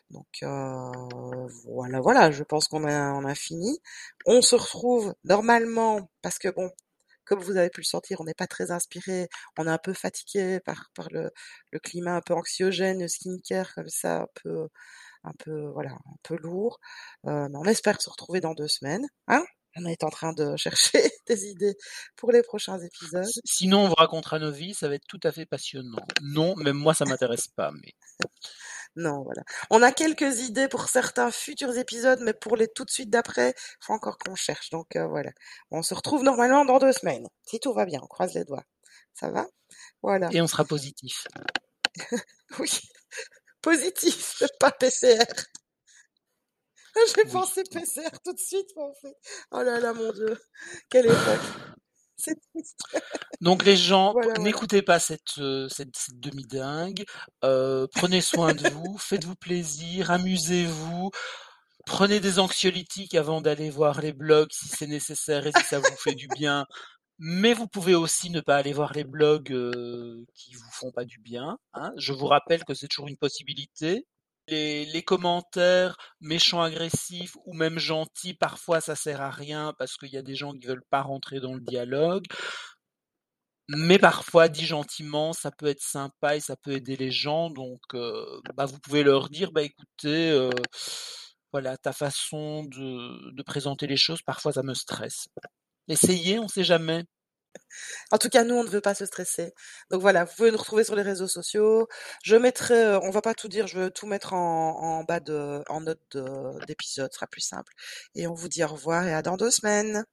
Donc 0.10 0.28
euh, 0.44 1.48
voilà, 1.66 2.02
voilà, 2.02 2.32
je 2.32 2.44
pense 2.44 2.68
qu'on 2.68 2.84
a, 2.86 3.14
on 3.14 3.26
a 3.26 3.36
fini. 3.36 3.80
On 4.26 4.42
se 4.42 4.56
retrouve 4.56 5.14
normalement, 5.24 6.10
parce 6.22 6.40
que 6.40 6.50
bon, 6.50 6.72
comme 7.26 7.40
vous 7.40 7.58
avez 7.58 7.70
pu 7.70 7.82
le 7.82 7.86
sentir, 7.86 8.20
on 8.22 8.26
n'est 8.26 8.34
pas 8.34 8.48
très 8.48 8.72
inspiré, 8.72 9.30
on 9.58 9.68
est 9.68 9.70
un 9.70 9.78
peu 9.78 9.94
fatigué 9.94 10.60
par, 10.66 10.90
le 11.12 11.32
climat 11.80 12.16
un 12.18 12.22
peu 12.22 12.34
anxiogène, 12.34 13.02
le 13.02 13.08
skincare 13.08 13.74
comme 13.74 13.90
ça, 13.90 14.24
un 14.24 14.28
peu, 14.44 14.68
un 15.24 15.34
peu, 15.40 15.68
voilà, 15.74 15.92
un 15.92 16.18
peu 16.24 16.38
lourd. 16.38 16.80
Euh, 17.28 17.48
mais 17.50 17.58
on 17.58 17.66
espère 17.66 18.02
se 18.02 18.10
retrouver 18.10 18.42
dans 18.42 18.54
deux 18.54 18.68
semaines, 18.68 19.08
hein? 19.28 19.44
On 19.76 19.86
est 19.86 20.04
en 20.04 20.10
train 20.10 20.34
de 20.34 20.56
chercher 20.58 21.02
des 21.28 21.46
idées 21.46 21.76
pour 22.16 22.32
les 22.32 22.44
prochains 22.44 22.80
épisodes. 22.80 23.30
Sinon, 23.46 23.86
on 23.86 23.88
vous 23.88 23.96
racontera 23.96 24.40
nos 24.40 24.52
vies, 24.52 24.74
ça 24.74 24.90
va 24.90 24.96
être 24.96 25.08
tout 25.08 25.20
à 25.24 25.32
fait 25.32 25.46
passionnant. 25.46 26.06
Non, 26.22 26.56
même 26.56 26.78
moi, 26.78 26.94
ça 26.94 27.06
m'intéresse 27.06 27.48
pas, 27.48 27.72
mais. 27.72 27.94
Non, 28.98 29.24
voilà. 29.24 29.44
On 29.70 29.82
a 29.82 29.92
quelques 29.92 30.42
idées 30.42 30.68
pour 30.68 30.90
certains 30.90 31.32
futurs 31.32 31.78
épisodes, 31.78 32.20
mais 32.22 32.34
pour 32.34 32.58
les 32.58 32.68
tout 32.68 32.84
de 32.84 32.90
suite 32.90 33.10
d'après, 33.10 33.54
faut 33.80 33.94
encore 33.94 34.18
qu'on 34.18 34.36
cherche. 34.36 34.70
Donc 34.70 34.96
euh, 34.98 35.08
voilà. 35.08 35.32
On 35.72 35.82
se 35.82 35.94
retrouve 35.94 36.24
normalement 36.24 36.66
dans 36.66 36.78
deux 36.78 36.92
semaines. 36.92 37.28
Si 37.46 37.60
tout 37.60 37.74
va 37.74 37.86
bien, 37.86 38.00
on 38.04 38.08
croise 38.08 38.34
les 38.34 38.44
doigts. 38.44 38.66
Ça 39.14 39.30
va? 39.30 39.48
Voilà. 40.02 40.30
Et 40.34 40.42
on 40.42 40.48
sera 40.48 40.66
positif. 40.66 41.28
Oui. 42.60 42.70
Positif, 43.62 44.44
pas 44.60 44.72
PCR. 44.72 45.24
J'ai 47.16 47.24
Oui. 47.26 47.32
pensé 47.32 47.64
PCR 47.64 48.12
tout 48.24 48.34
de 48.34 48.40
suite, 48.40 48.70
en 48.76 48.94
fait. 49.02 49.16
Oh 49.52 49.62
là 49.62 49.80
là, 49.80 49.94
mon 49.94 50.12
Dieu. 50.12 50.38
Quelle 50.90 51.06
époque. 51.06 51.16
C'est 52.18 52.38
triste. 52.54 52.80
Donc 53.42 53.66
les 53.66 53.76
gens, 53.76 54.14
Voilà, 54.14 54.34
n'écoutez 54.40 54.82
pas 54.84 55.00
cette, 55.00 55.40
euh, 55.40 55.68
cette, 55.70 55.96
cette 55.98 56.20
demi-dingue. 56.20 57.04
Euh, 57.44 57.88
prenez 57.96 58.22
soin 58.22 58.54
de 58.54 58.68
vous, 58.70 58.98
faites-vous 59.00 59.36
plaisir, 59.36 60.12
amusez-vous. 60.12 61.10
Prenez 61.88 62.20
des 62.20 62.38
anxiolytiques 62.40 63.16
avant 63.16 63.42
d'aller 63.42 63.70
voir 63.72 64.02
les 64.02 64.14
blogs 64.14 64.50
si 64.52 64.68
c'est 64.68 64.88
nécessaire 64.88 65.48
et 65.48 65.52
si 65.52 65.64
ça 65.64 65.80
vous 65.80 65.96
fait 65.98 66.14
du 66.14 66.28
bien. 66.28 66.66
Mais 67.20 67.54
vous 67.54 67.68
pouvez 67.68 67.96
aussi 67.96 68.30
ne 68.30 68.42
pas 68.42 68.58
aller 68.58 68.74
voir 68.74 68.94
les 68.94 69.04
blogs 69.04 69.52
euh, 69.52 70.24
qui 70.36 70.54
vous 70.56 70.72
font 70.74 70.92
pas 70.92 71.06
du 71.06 71.20
bien. 71.20 71.58
hein. 71.74 71.92
Je 71.98 72.14
vous 72.14 72.28
rappelle 72.28 72.64
que 72.66 72.74
c'est 72.76 72.88
toujours 72.88 73.08
une 73.08 73.18
possibilité. 73.18 74.06
Les, 74.48 75.04
commentaires 75.04 75.98
méchants, 76.20 76.62
agressifs 76.62 77.36
ou 77.46 77.54
même 77.54 77.80
gentils, 77.80 78.34
parfois 78.34 78.82
ça 78.82 78.96
sert 78.96 79.22
à 79.22 79.32
rien 79.32 79.74
parce 79.78 79.96
qu'il 79.98 80.10
y 80.10 80.18
a 80.18 80.22
des 80.22 80.36
gens 80.36 80.54
qui 80.54 80.68
veulent 80.68 80.86
pas 80.90 81.02
rentrer 81.02 81.40
dans 81.40 81.54
le 81.54 81.62
dialogue. 81.62 82.26
Mais 83.70 84.00
parfois, 84.00 84.50
dit 84.50 84.66
gentiment, 84.66 85.34
ça 85.34 85.50
peut 85.52 85.68
être 85.68 85.82
sympa 85.82 86.36
et 86.36 86.40
ça 86.42 86.58
peut 86.58 86.72
aider 86.74 86.98
les 86.98 87.12
gens. 87.12 87.50
Donc, 87.50 87.80
euh, 87.94 88.42
bah, 88.56 88.66
vous 88.66 88.80
pouvez 88.80 89.04
leur 89.04 89.30
dire, 89.30 89.52
bah 89.52 89.64
écoutez, 89.64 90.30
euh, 90.32 90.50
voilà, 91.54 91.78
ta 91.78 91.94
façon 91.94 92.64
de, 92.66 93.32
de 93.34 93.44
présenter 93.44 93.88
les 93.88 93.98
choses, 93.98 94.22
parfois 94.22 94.54
ça 94.54 94.64
me 94.64 94.74
stresse. 94.74 95.28
Essayez, 95.88 96.40
on 96.40 96.48
sait 96.48 96.64
jamais. 96.64 97.04
En 98.12 98.18
tout 98.18 98.30
cas, 98.30 98.44
nous, 98.44 98.56
on 98.56 98.64
ne 98.64 98.70
veut 98.70 98.82
pas 98.82 98.94
se 98.96 99.06
stresser. 99.06 99.54
Donc 99.90 100.02
voilà, 100.02 100.26
vous 100.26 100.34
pouvez 100.36 100.52
nous 100.52 100.58
retrouver 100.58 100.84
sur 100.84 100.96
les 100.96 101.02
réseaux 101.02 101.28
sociaux. 101.28 101.88
Je 102.24 102.36
mettrai, 102.36 102.76
euh, 102.76 103.00
on 103.02 103.10
va 103.12 103.22
pas 103.22 103.34
tout 103.34 103.48
dire, 103.48 103.68
je 103.68 103.80
vais 103.80 103.92
tout 103.92 104.08
mettre 104.08 104.34
en, 104.34 105.04
bas 105.04 105.20
de, 105.20 105.64
en 105.70 105.82
note 105.82 106.00
de- 106.12 106.66
d'épisode, 106.66 107.12
ce 107.12 107.16
sera 107.16 107.28
plus 107.28 107.42
simple. 107.42 107.74
Et 108.16 108.28
on 108.28 108.34
vous 108.34 108.48
dit 108.50 108.64
au 108.64 108.68
revoir 108.68 109.08
et 109.08 109.14
à 109.14 109.22
dans 109.22 109.38
deux 109.38 109.52
semaines. 109.52 110.06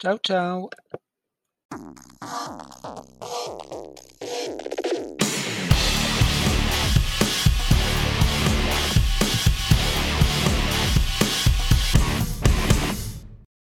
Ciao, 0.00 0.18
ciao. 0.18 0.68